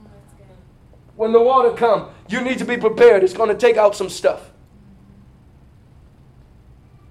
Mm, 0.03 0.09
when 1.15 1.31
the 1.31 1.41
water 1.41 1.71
comes, 1.71 2.11
you 2.29 2.41
need 2.41 2.57
to 2.59 2.65
be 2.65 2.77
prepared. 2.77 3.23
It's 3.23 3.33
going 3.33 3.49
to 3.49 3.55
take 3.55 3.77
out 3.77 3.95
some 3.95 4.09
stuff. 4.09 4.50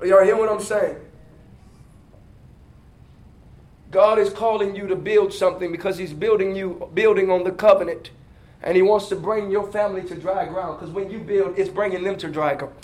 Y'all 0.02 0.24
hear 0.24 0.36
what 0.36 0.48
I'm 0.48 0.60
saying? 0.60 0.96
God 3.90 4.18
is 4.18 4.32
calling 4.32 4.74
you 4.74 4.86
to 4.86 4.96
build 4.96 5.32
something 5.32 5.70
because 5.70 5.98
He's 5.98 6.12
building 6.12 6.56
you, 6.56 6.88
building 6.94 7.30
on 7.30 7.44
the 7.44 7.50
covenant. 7.50 8.10
And 8.62 8.76
He 8.76 8.82
wants 8.82 9.08
to 9.08 9.16
bring 9.16 9.50
your 9.50 9.70
family 9.70 10.02
to 10.04 10.14
dry 10.14 10.46
ground. 10.46 10.78
Because 10.78 10.94
when 10.94 11.10
you 11.10 11.18
build, 11.18 11.58
it's 11.58 11.68
bringing 11.68 12.02
them 12.02 12.16
to 12.18 12.28
dry 12.28 12.54
ground. 12.54 12.74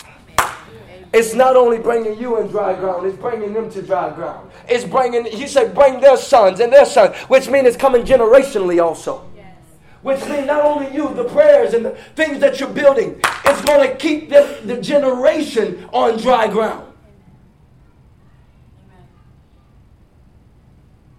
It's 1.13 1.33
not 1.33 1.55
only 1.55 1.79
bringing 1.79 2.19
you 2.19 2.37
in 2.39 2.47
dry 2.47 2.73
ground, 2.73 3.07
it's 3.07 3.17
bringing 3.17 3.53
them 3.53 3.71
to 3.71 3.81
dry 3.81 4.13
ground. 4.13 4.51
It's 4.67 4.83
bringing, 4.83 5.25
He 5.25 5.47
said, 5.47 5.73
bring 5.73 6.01
their 6.01 6.17
sons 6.17 6.59
and 6.59 6.71
their 6.71 6.85
sons, 6.85 7.15
which 7.29 7.49
means 7.49 7.67
it's 7.67 7.77
coming 7.77 8.03
generationally 8.03 8.83
also. 8.83 9.25
Which 10.03 10.23
means 10.27 10.45
not 10.45 10.63
only 10.63 10.93
you, 10.93 11.13
the 11.13 11.23
prayers 11.23 11.73
and 11.73 11.83
the 11.83 11.91
things 12.15 12.39
that 12.39 12.59
you're 12.59 12.69
building, 12.69 13.19
it's 13.45 13.61
going 13.63 13.89
to 13.89 13.95
keep 13.95 14.29
the, 14.29 14.59
the 14.63 14.79
generation 14.79 15.89
on 15.91 16.17
dry 16.17 16.47
ground. 16.47 16.86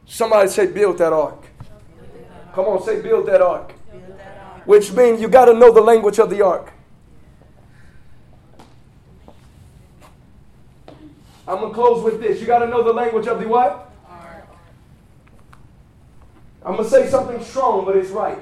Somebody 0.09 0.49
say, 0.49 0.67
build 0.67 0.99
that 0.99 1.13
ark. 1.13 1.45
Come 2.55 2.65
on, 2.65 2.83
say, 2.83 3.01
build 3.01 3.27
that 3.29 3.43
ark. 3.43 3.73
Which 4.65 4.91
means 4.93 5.21
you 5.21 5.29
got 5.29 5.45
to 5.45 5.55
know 5.55 5.73
the 5.73 5.83
language 5.83 6.19
of 6.19 6.31
the 6.31 6.43
ark. 6.43 6.73
I'm 11.47 11.61
going 11.61 11.71
to 11.71 11.75
close 11.75 12.03
with 12.03 12.21
this. 12.21 12.41
You 12.41 12.47
got 12.47 12.61
to 12.61 12.67
know 12.67 12.83
the 12.83 12.93
language 12.93 13.27
of 13.27 13.39
the 13.39 13.47
what? 13.47 13.91
I'm 16.65 16.77
going 16.77 16.85
to 16.85 16.91
say 16.91 17.09
something 17.09 17.43
strong, 17.45 17.85
but 17.85 17.97
it's 17.97 18.11
right. 18.11 18.39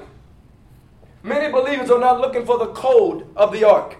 Many 1.23 1.51
believers 1.51 1.89
are 1.89 1.99
not 1.99 2.19
looking 2.19 2.45
for 2.45 2.57
the 2.57 2.67
code 2.67 3.27
of 3.35 3.51
the 3.51 3.65
ark. 3.65 3.97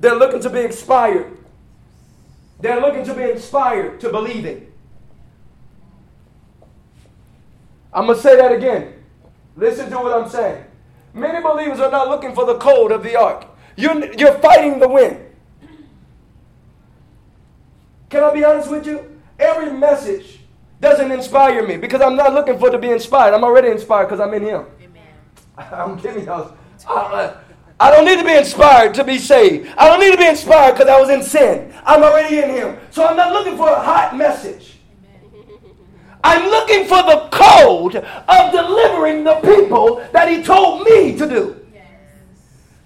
They're 0.00 0.16
looking 0.16 0.40
to 0.40 0.50
be 0.50 0.60
inspired. 0.60 1.38
They're 2.60 2.80
looking 2.80 3.04
to 3.04 3.14
be 3.14 3.22
inspired 3.22 4.00
to 4.00 4.10
believe 4.10 4.44
it. 4.44 4.69
I'm 7.92 8.06
going 8.06 8.16
to 8.16 8.22
say 8.22 8.36
that 8.36 8.52
again. 8.52 8.94
Listen 9.56 9.90
to 9.90 9.96
what 9.96 10.12
I'm 10.12 10.28
saying. 10.28 10.64
Many 11.12 11.42
believers 11.42 11.80
are 11.80 11.90
not 11.90 12.08
looking 12.08 12.34
for 12.34 12.46
the 12.46 12.56
cold 12.58 12.92
of 12.92 13.02
the 13.02 13.16
ark. 13.16 13.46
You're, 13.76 14.12
you're 14.14 14.38
fighting 14.38 14.78
the 14.78 14.88
wind. 14.88 15.18
Can 18.08 18.24
I 18.24 18.34
be 18.34 18.44
honest 18.44 18.70
with 18.70 18.86
you? 18.86 19.20
Every 19.38 19.72
message 19.72 20.40
doesn't 20.80 21.10
inspire 21.10 21.66
me 21.66 21.76
because 21.76 22.00
I'm 22.00 22.16
not 22.16 22.34
looking 22.34 22.58
for 22.58 22.70
to 22.70 22.78
be 22.78 22.90
inspired. 22.90 23.34
I'm 23.34 23.44
already 23.44 23.68
inspired 23.68 24.06
because 24.06 24.20
I'm 24.20 24.34
in 24.34 24.42
Him. 24.42 24.66
Amen. 24.80 25.02
I'm 25.56 25.96
giving 25.96 26.24
y'all. 26.24 26.56
I, 26.88 27.34
I 27.78 27.90
don't 27.90 28.04
need 28.04 28.18
to 28.18 28.24
be 28.24 28.36
inspired 28.36 28.94
to 28.94 29.04
be 29.04 29.18
saved. 29.18 29.72
I 29.78 29.88
don't 29.88 30.00
need 30.00 30.12
to 30.12 30.18
be 30.18 30.26
inspired 30.26 30.72
because 30.72 30.88
I 30.88 31.00
was 31.00 31.08
in 31.08 31.22
sin. 31.22 31.72
I'm 31.84 32.02
already 32.02 32.38
in 32.38 32.50
Him. 32.50 32.78
So 32.90 33.06
I'm 33.06 33.16
not 33.16 33.32
looking 33.32 33.56
for 33.56 33.68
a 33.68 33.80
hot 33.80 34.16
message. 34.16 34.79
I'm 36.22 36.50
looking 36.50 36.84
for 36.84 37.02
the 37.02 37.28
code 37.30 37.96
of 37.96 38.52
delivering 38.52 39.24
the 39.24 39.36
people 39.36 40.06
that 40.12 40.28
He 40.28 40.42
told 40.42 40.84
me 40.84 41.16
to 41.16 41.28
do. 41.28 41.56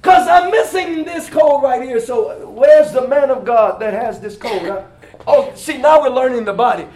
Because 0.01 0.29
I'm 0.29 0.51
missing 0.51 1.05
this 1.05 1.31
code 1.31 1.63
right 1.63 1.83
here. 1.83 1.99
So 1.99 2.47
where's 2.47 2.93
the 2.93 3.09
man 3.09 3.31
of 3.31 3.45
God 3.45 3.81
that 3.81 3.95
has 3.95 4.21
this 4.21 4.37
code? 4.37 4.69
Uh, 4.69 4.85
oh, 5.27 5.55
see, 5.55 5.79
now 5.79 6.03
we're 6.03 6.11
learning 6.11 6.45
the 6.45 6.53
body. 6.53 6.87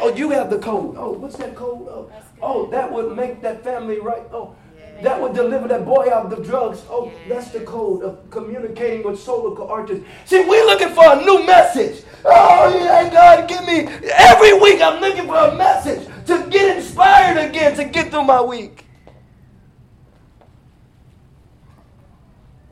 Oh, 0.00 0.14
you 0.14 0.30
have 0.30 0.48
the 0.48 0.58
code. 0.58 0.94
Oh, 0.96 1.10
what's 1.10 1.36
that 1.36 1.56
code? 1.56 1.88
Oh, 1.88 2.10
oh 2.40 2.70
that 2.70 2.90
would 2.90 3.16
make 3.16 3.42
that 3.42 3.64
family 3.64 3.98
right. 3.98 4.22
Oh, 4.32 4.54
that 5.02 5.20
would 5.20 5.34
deliver 5.34 5.68
that 5.68 5.84
boy 5.84 6.08
out 6.12 6.26
of 6.26 6.30
the 6.30 6.42
drugs. 6.42 6.82
Oh, 6.88 7.12
that's 7.28 7.50
the 7.50 7.60
code 7.60 8.02
of 8.02 8.30
communicating 8.30 9.02
with 9.02 9.20
solo 9.20 9.68
artists. 9.68 10.04
See, 10.24 10.40
we're 10.40 10.64
looking 10.64 10.90
for 10.90 11.04
a 11.04 11.16
new 11.16 11.44
message. 11.44 12.04
Oh, 12.24 12.72
yeah, 12.78 13.10
God, 13.10 13.48
give 13.48 13.64
me. 13.66 13.88
Every 14.14 14.52
week 14.58 14.80
I'm 14.80 15.00
looking 15.00 15.26
for 15.26 15.36
a 15.36 15.54
message 15.56 16.06
to 16.26 16.46
get 16.48 16.76
inspired 16.76 17.36
again, 17.36 17.74
to 17.76 17.84
get 17.84 18.10
through 18.10 18.24
my 18.24 18.40
week. 18.40 18.86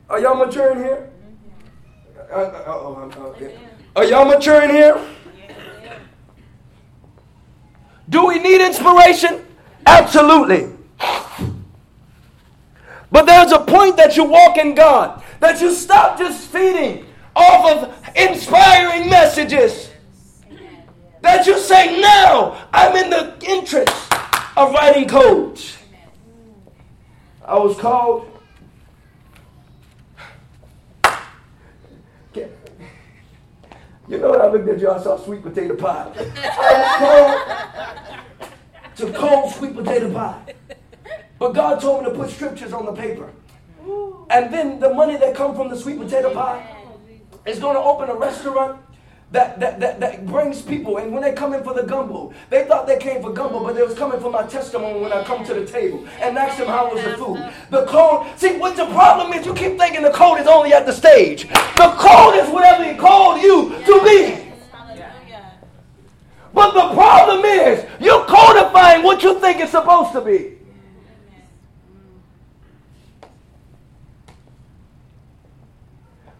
Are 0.09 0.19
y'all 0.19 0.35
maturing 0.35 0.79
here? 0.79 1.09
Uh, 2.31 2.35
uh, 2.35 2.63
oh, 2.67 3.11
oh, 3.17 3.21
okay. 3.27 3.57
Are 3.95 4.05
y'all 4.05 4.25
maturing 4.25 4.69
here? 4.69 4.99
Do 8.09 8.25
we 8.25 8.39
need 8.39 8.65
inspiration? 8.65 9.45
Absolutely. 9.85 10.69
But 13.11 13.25
there's 13.25 13.51
a 13.51 13.59
point 13.59 13.97
that 13.97 14.15
you 14.15 14.23
walk 14.23 14.57
in 14.57 14.73
God, 14.73 15.21
that 15.41 15.59
you 15.61 15.73
stop 15.73 16.17
just 16.17 16.47
feeding 16.49 17.05
off 17.35 17.65
of 17.69 18.15
inspiring 18.15 19.09
messages. 19.09 19.89
That 21.21 21.45
you 21.45 21.59
say, 21.59 21.99
now 22.01 22.67
I'm 22.73 22.95
in 22.95 23.09
the 23.09 23.35
interest 23.45 24.13
of 24.57 24.71
writing 24.73 25.07
codes. 25.07 25.77
I 27.45 27.57
was 27.59 27.77
called. 27.77 28.27
You 34.07 34.17
know 34.17 34.29
what 34.29 34.41
I 34.41 34.51
looked 34.51 34.67
at 34.67 34.79
you, 34.79 34.89
I 34.89 35.01
saw 35.01 35.17
sweet 35.17 35.41
potato 35.41 35.75
pie. 35.75 36.11
I 36.43 37.37
was 38.97 38.97
called 38.97 39.11
to 39.13 39.17
cold 39.17 39.53
sweet 39.53 39.73
potato 39.73 40.11
pie. 40.13 40.53
But 41.41 41.53
God 41.53 41.81
told 41.81 42.03
me 42.03 42.11
to 42.11 42.15
put 42.15 42.29
scriptures 42.29 42.71
on 42.71 42.85
the 42.85 42.93
paper. 42.93 43.27
And 44.29 44.53
then 44.53 44.79
the 44.79 44.93
money 44.93 45.17
that 45.17 45.33
comes 45.33 45.57
from 45.57 45.69
the 45.69 45.75
sweet 45.75 45.97
potato 45.97 46.31
pie 46.31 46.77
is 47.47 47.57
going 47.57 47.73
to 47.73 47.81
open 47.81 48.11
a 48.11 48.15
restaurant 48.15 48.79
that, 49.31 49.59
that, 49.59 49.79
that, 49.79 49.99
that 50.01 50.27
brings 50.27 50.61
people. 50.61 50.97
And 50.97 51.11
when 51.11 51.23
they 51.23 51.33
come 51.33 51.55
in 51.55 51.63
for 51.63 51.73
the 51.73 51.81
gumbo, 51.81 52.31
they 52.51 52.65
thought 52.65 52.85
they 52.85 52.99
came 52.99 53.23
for 53.23 53.33
gumbo, 53.33 53.63
but 53.63 53.73
they 53.73 53.81
was 53.81 53.95
coming 53.95 54.19
for 54.19 54.29
my 54.29 54.43
testimony 54.43 55.01
when 55.01 55.11
I 55.11 55.23
come 55.23 55.43
to 55.45 55.55
the 55.55 55.65
table 55.65 56.07
and 56.19 56.37
ask 56.37 56.59
them 56.59 56.67
how 56.67 56.93
was 56.93 57.03
the 57.03 57.17
food. 57.17 57.51
The 57.71 57.87
code, 57.87 58.27
see 58.37 58.57
what 58.57 58.77
the 58.77 58.85
problem 58.85 59.33
is, 59.33 59.43
you 59.43 59.55
keep 59.55 59.79
thinking 59.79 60.03
the 60.03 60.11
code 60.11 60.41
is 60.41 60.45
only 60.45 60.73
at 60.73 60.85
the 60.85 60.93
stage. 60.93 61.47
The 61.47 61.95
code 61.97 62.35
is 62.35 62.51
whatever 62.51 62.83
he 62.83 62.95
called 62.95 63.41
you 63.41 63.69
to 63.83 64.01
be. 64.03 64.53
But 66.53 66.73
the 66.75 66.93
problem 66.93 67.45
is, 67.45 67.83
you're 67.99 68.25
codifying 68.25 69.01
what 69.01 69.23
you 69.23 69.39
think 69.39 69.59
it's 69.59 69.71
supposed 69.71 70.11
to 70.11 70.21
be. 70.21 70.60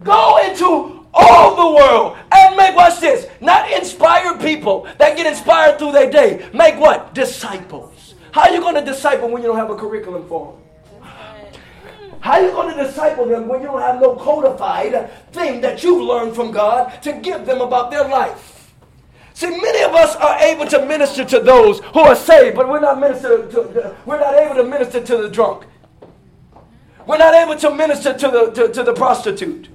Go 0.04 0.38
into 0.44 1.06
all 1.14 1.56
the 1.56 1.76
world 1.76 2.18
and 2.32 2.56
make, 2.56 2.76
watch 2.76 3.00
this, 3.00 3.28
not 3.40 3.72
inspire 3.72 4.38
people 4.38 4.88
that 4.98 5.18
get 5.18 5.26
inspired 5.26 5.78
through 5.78 5.92
their 5.92 6.10
day. 6.10 6.50
Make 6.54 6.80
what? 6.80 7.14
Disciples. 7.14 8.16
How 8.32 8.44
are 8.44 8.52
you 8.52 8.62
going 8.62 8.76
to 8.76 8.86
disciple 8.86 9.30
when 9.30 9.42
you 9.42 9.50
don't 9.50 9.58
have 9.58 9.70
a 9.70 9.76
curriculum 9.76 10.28
for 10.28 10.54
them? 10.54 10.62
How 12.22 12.34
are 12.34 12.44
you 12.44 12.52
going 12.52 12.76
to 12.76 12.84
disciple 12.84 13.26
them 13.26 13.48
when 13.48 13.62
you 13.62 13.68
don't 13.68 13.82
have 13.82 14.00
no 14.00 14.16
codified 14.16 15.12
thing 15.32 15.60
that 15.62 15.84
you've 15.84 16.04
learned 16.04 16.36
from 16.36 16.52
God 16.52 17.02
to 17.02 17.14
give 17.14 17.46
them 17.46 17.62
about 17.62 17.90
their 17.90 18.08
life? 18.08 18.74
See, 19.34 19.50
many 19.50 19.82
of 19.82 19.96
us 19.96 20.16
are 20.18 20.38
able 20.38 20.68
to 20.68 20.86
minister 20.86 21.26
to 21.26 21.40
those 21.40 21.80
who 21.80 22.00
are 22.02 22.16
saved, 22.16 22.56
but 22.56 22.70
we're 22.70 22.80
not 22.80 23.00
minister 23.00 23.48
to, 23.48 23.96
we're 24.06 24.20
not 24.20 24.36
able 24.36 24.56
to 24.56 24.64
minister 24.64 25.02
to 25.02 25.18
the 25.18 25.30
drunk. 25.30 25.66
We're 27.08 27.18
not 27.18 27.34
able 27.34 27.56
to 27.56 27.74
minister 27.74 28.14
to 28.14 28.28
the, 28.28 28.52
to, 28.52 28.68
to 28.72 28.84
the 28.84 28.94
prostitute. 28.94 29.71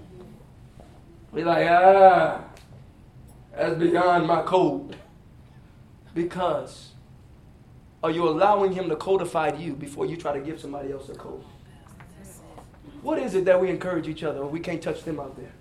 We're 1.36 1.44
like, 1.44 1.68
ah, 1.68 2.40
that's 3.54 3.78
beyond 3.78 4.26
my 4.26 4.40
code. 4.40 4.96
Because 6.14 6.92
are 8.02 8.10
you 8.10 8.26
allowing 8.26 8.72
him 8.72 8.88
to 8.88 8.96
codify 8.96 9.54
you 9.54 9.74
before 9.74 10.06
you 10.06 10.16
try 10.16 10.32
to 10.32 10.40
give 10.40 10.58
somebody 10.58 10.92
else 10.92 11.10
a 11.10 11.14
code? 11.14 11.44
What 13.02 13.18
is 13.18 13.34
it 13.34 13.44
that 13.44 13.60
we 13.60 13.68
encourage 13.68 14.08
each 14.08 14.22
other 14.22 14.46
we 14.46 14.60
can't 14.60 14.80
touch 14.80 15.04
them 15.04 15.20
out 15.20 15.36
there? 15.36 15.52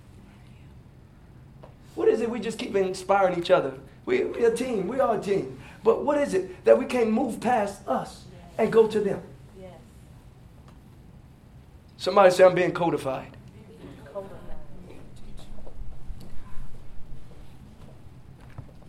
What 1.96 2.08
is 2.08 2.22
it 2.22 2.30
we 2.30 2.40
just 2.40 2.58
keep 2.58 2.74
inspiring 2.74 3.38
each 3.38 3.52
other? 3.52 3.74
We, 4.06 4.24
we're 4.24 4.54
a 4.54 4.56
team. 4.56 4.88
We 4.88 5.02
are 5.02 5.18
a 5.18 5.22
team. 5.22 5.60
But 5.84 6.06
what 6.06 6.18
is 6.18 6.34
it 6.34 6.64
that 6.64 6.80
we 6.80 6.86
can't 6.86 7.12
move 7.12 7.42
past 7.42 7.86
us 7.86 8.24
and 8.58 8.72
go 8.72 8.88
to 8.88 9.02
them? 9.02 9.22
Somebody 11.98 12.32
say, 12.32 12.46
I'm 12.46 12.56
being 12.56 12.72
codified. 12.72 13.35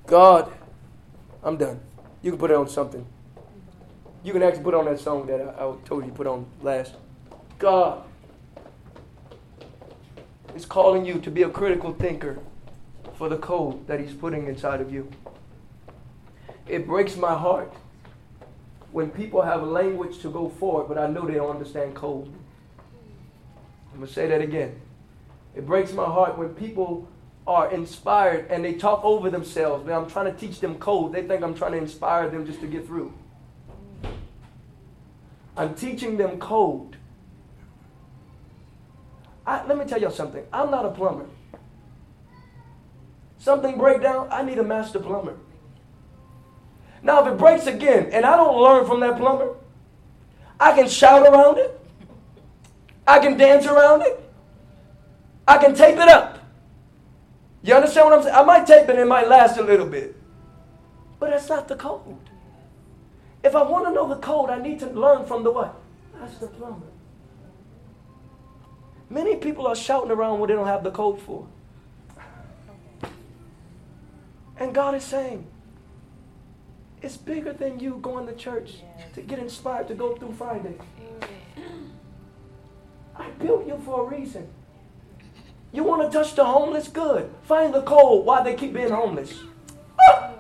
God, 0.07 0.53
I'm 1.43 1.57
done. 1.57 1.81
You 2.23 2.31
can 2.31 2.39
put 2.39 2.51
it 2.51 2.57
on 2.57 2.69
something. 2.69 3.05
You 4.23 4.33
can 4.33 4.43
actually 4.43 4.63
put 4.63 4.75
on 4.75 4.85
that 4.87 5.01
song 5.01 5.27
that 5.27 5.41
I, 5.41 5.65
I 5.65 5.75
told 5.85 6.05
you 6.05 6.11
to 6.11 6.17
put 6.17 6.27
on 6.27 6.47
last. 6.63 6.95
God 7.59 8.05
is 10.55 10.65
calling 10.65 11.05
you 11.05 11.21
to 11.21 11.31
be 11.31 11.43
a 11.43 11.49
critical 11.49 11.93
thinker 11.93 12.39
for 13.15 13.29
the 13.29 13.37
code 13.37 13.87
that 13.89 13.99
He's 13.99 14.13
putting 14.13 14.47
inside 14.47 14.81
of 14.81 14.93
you. 14.93 15.11
It 16.69 16.87
breaks 16.87 17.17
my 17.17 17.35
heart 17.35 17.73
when 18.93 19.11
people 19.11 19.43
have 19.43 19.63
a 19.63 19.67
language 19.67 20.21
to 20.21 20.31
go 20.31 20.49
forward, 20.49 20.89
but 20.89 20.99
I 20.99 21.07
know 21.07 21.27
they 21.27 21.35
don't 21.35 21.51
understand 21.51 21.95
code. 21.95 22.33
I'm 23.93 23.99
going 23.99 24.07
to 24.07 24.13
say 24.13 24.27
that 24.29 24.41
again. 24.41 24.81
It 25.55 25.67
breaks 25.67 25.93
my 25.93 26.05
heart 26.05 26.39
when 26.39 26.51
people 26.51 27.09
are 27.47 27.71
inspired 27.71 28.51
and 28.51 28.65
they 28.65 28.75
talk 28.75 29.05
over 29.05 29.31
themselves. 29.31 29.87
Man, 29.87 29.95
I'm 29.95 30.11
trying 30.11 30.33
to 30.33 30.39
teach 30.39 30.61
them 30.61 30.77
code. 30.79 31.13
They 31.13 31.23
think 31.23 31.43
I'm 31.43 31.55
trying 31.55 31.73
to 31.73 31.79
inspire 31.79 32.29
them 32.29 32.45
just 32.47 32.61
to 32.61 32.67
get 32.67 32.87
through. 32.87 33.13
I'm 35.57 35.75
teaching 35.75 36.17
them 36.17 36.39
code. 36.39 36.97
I, 39.47 39.65
let 39.67 39.79
me 39.79 39.85
tell 39.85 40.01
you 40.01 40.11
something. 40.11 40.45
I'm 40.53 40.71
not 40.71 40.85
a 40.85 40.91
plumber. 40.91 41.27
Something 43.39 43.79
break 43.79 44.03
down, 44.03 44.29
I 44.31 44.43
need 44.43 44.59
a 44.59 44.65
master 44.65 44.99
plumber. 44.99 45.37
Now, 47.03 47.25
if 47.25 47.33
it 47.33 47.39
breaks 47.39 47.67
again 47.67 48.11
and 48.13 48.25
I 48.25 48.37
don't 48.37 48.61
learn 48.61 48.87
from 48.87 49.01
that 49.01 49.17
plumber, 49.17 49.55
I 50.59 50.73
can 50.73 50.89
shout 50.89 51.27
around 51.27 51.59
it. 51.59 51.81
I 53.07 53.21
can 53.21 53.37
dance 53.37 53.67
around 53.67 54.03
it. 54.03 54.21
I 55.47 55.59
can 55.59 55.75
tape 55.75 55.97
it 55.97 56.09
up. 56.09 56.36
You 57.67 57.75
understand 57.75 58.07
what 58.07 58.19
I'm 58.19 58.23
saying? 58.23 58.35
I 58.37 58.45
might 58.45 58.65
tape 58.65 58.89
it, 58.89 58.97
it 58.97 59.09
might 59.09 59.29
last 59.29 59.59
a 59.59 59.63
little 59.63 59.87
bit. 59.87 60.15
But 61.19 61.31
that's 61.31 61.49
not 61.49 61.67
the 61.67 61.75
code. 61.75 62.17
If 63.43 63.57
I 63.57 63.63
want 63.65 63.87
to 63.87 63.93
know 63.93 64.09
the 64.09 64.21
code, 64.21 64.51
I 64.51 64.63
need 64.63 64.79
to 64.81 64.87
learn 64.87 65.27
from 65.27 65.43
the 65.43 65.51
what? 65.51 65.75
That's 66.15 66.39
the 66.39 66.47
plumber. 66.47 66.87
Many 69.11 69.35
people 69.35 69.67
are 69.67 69.75
shouting 69.75 70.13
around 70.13 70.39
what 70.39 70.47
they 70.47 70.55
don't 70.55 70.69
have 70.69 70.85
the 70.85 70.93
code 70.93 71.21
for. 71.21 71.49
And 74.59 74.73
God 74.73 74.95
is 74.95 75.03
saying, 75.03 75.45
it's 77.03 77.17
bigger 77.17 77.53
than 77.53 77.81
you 77.81 77.99
going 78.01 78.29
to 78.29 78.35
church 78.35 78.75
to 79.15 79.23
get 79.23 79.41
inspired 79.41 79.89
to 79.89 79.95
go 79.95 80.15
through 80.15 80.35
Friday. 80.35 80.77
I 83.17 83.29
built 83.31 83.67
you 83.67 83.81
for 83.85 84.07
a 84.07 84.17
reason. 84.17 84.49
You 85.77 85.85
want 85.85 86.11
to 86.11 86.19
touch 86.19 86.35
the 86.35 86.43
homeless? 86.43 86.89
Good. 86.89 87.31
Find 87.43 87.75
the 87.75 87.83
code 87.83 88.25
why 88.25 88.43
they 88.43 88.55
keep 88.55 88.73
being 88.73 88.89
homeless. 88.89 89.35
Ah! 90.09 90.33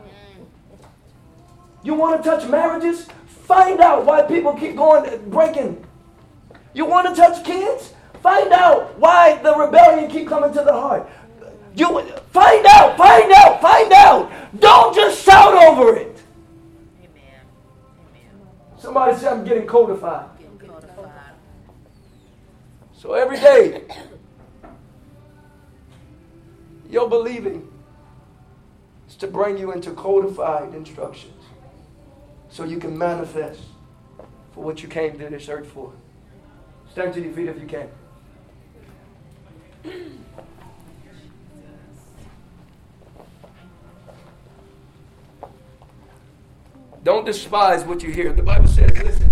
You 1.82 1.93
want 1.93 2.24
to 2.24 2.28
touch 2.28 2.49
marriages? 2.49 3.07
Find 3.26 3.78
out 3.80 4.07
why 4.07 4.22
people 4.22 4.55
keep 4.55 4.76
going 4.76 5.28
breaking. 5.28 5.84
You 6.72 6.87
want 6.87 7.14
to 7.14 7.14
touch 7.14 7.45
kids? 7.45 7.93
Find 8.22 8.51
out 8.51 8.99
why 8.99 9.37
the 9.43 9.55
rebellion 9.55 10.11
keep 10.11 10.26
coming 10.26 10.55
to 10.55 10.62
the 10.64 10.72
heart. 10.72 11.07
You 11.74 12.01
find 12.30 12.64
out, 12.70 12.97
find 12.97 13.30
out, 13.30 13.61
find 13.61 13.93
out. 13.93 14.32
Don't 14.59 14.95
just 14.95 15.22
shout 15.22 15.53
over 15.53 15.97
it. 15.97 16.18
Amen. 16.99 17.41
Amen. 18.09 18.49
Somebody 18.78 19.14
say 19.18 19.28
I'm 19.28 19.45
getting 19.45 19.66
codified. 19.66 20.30
Getting 20.39 20.59
codified. 20.66 21.34
So 22.95 23.12
every 23.12 23.37
day, 23.37 23.84
your 26.97 27.11
believing 27.11 27.70
is 29.07 29.16
to 29.16 29.26
bring 29.26 29.59
you 29.59 29.70
into 29.70 29.90
codified 29.90 30.74
instructions 30.74 31.44
so 32.49 32.64
you 32.64 32.78
can 32.78 32.97
manifest 32.97 33.61
for 34.55 34.64
what 34.64 34.82
you 34.82 34.88
came 34.88 35.18
to 35.18 35.28
this 35.28 35.47
earth 35.51 35.66
for. 35.66 35.92
Stand 36.90 37.12
to 37.12 37.20
your 37.20 37.34
feet 37.34 37.49
if 37.49 37.61
you 37.61 37.66
can. 37.66 37.90
Don't 47.05 47.26
despise 47.26 47.84
what 47.84 48.03
you 48.03 48.11
hear. 48.11 48.32
The 48.32 48.42
Bible 48.42 48.68
says, 48.68 48.97
listen. 49.03 49.26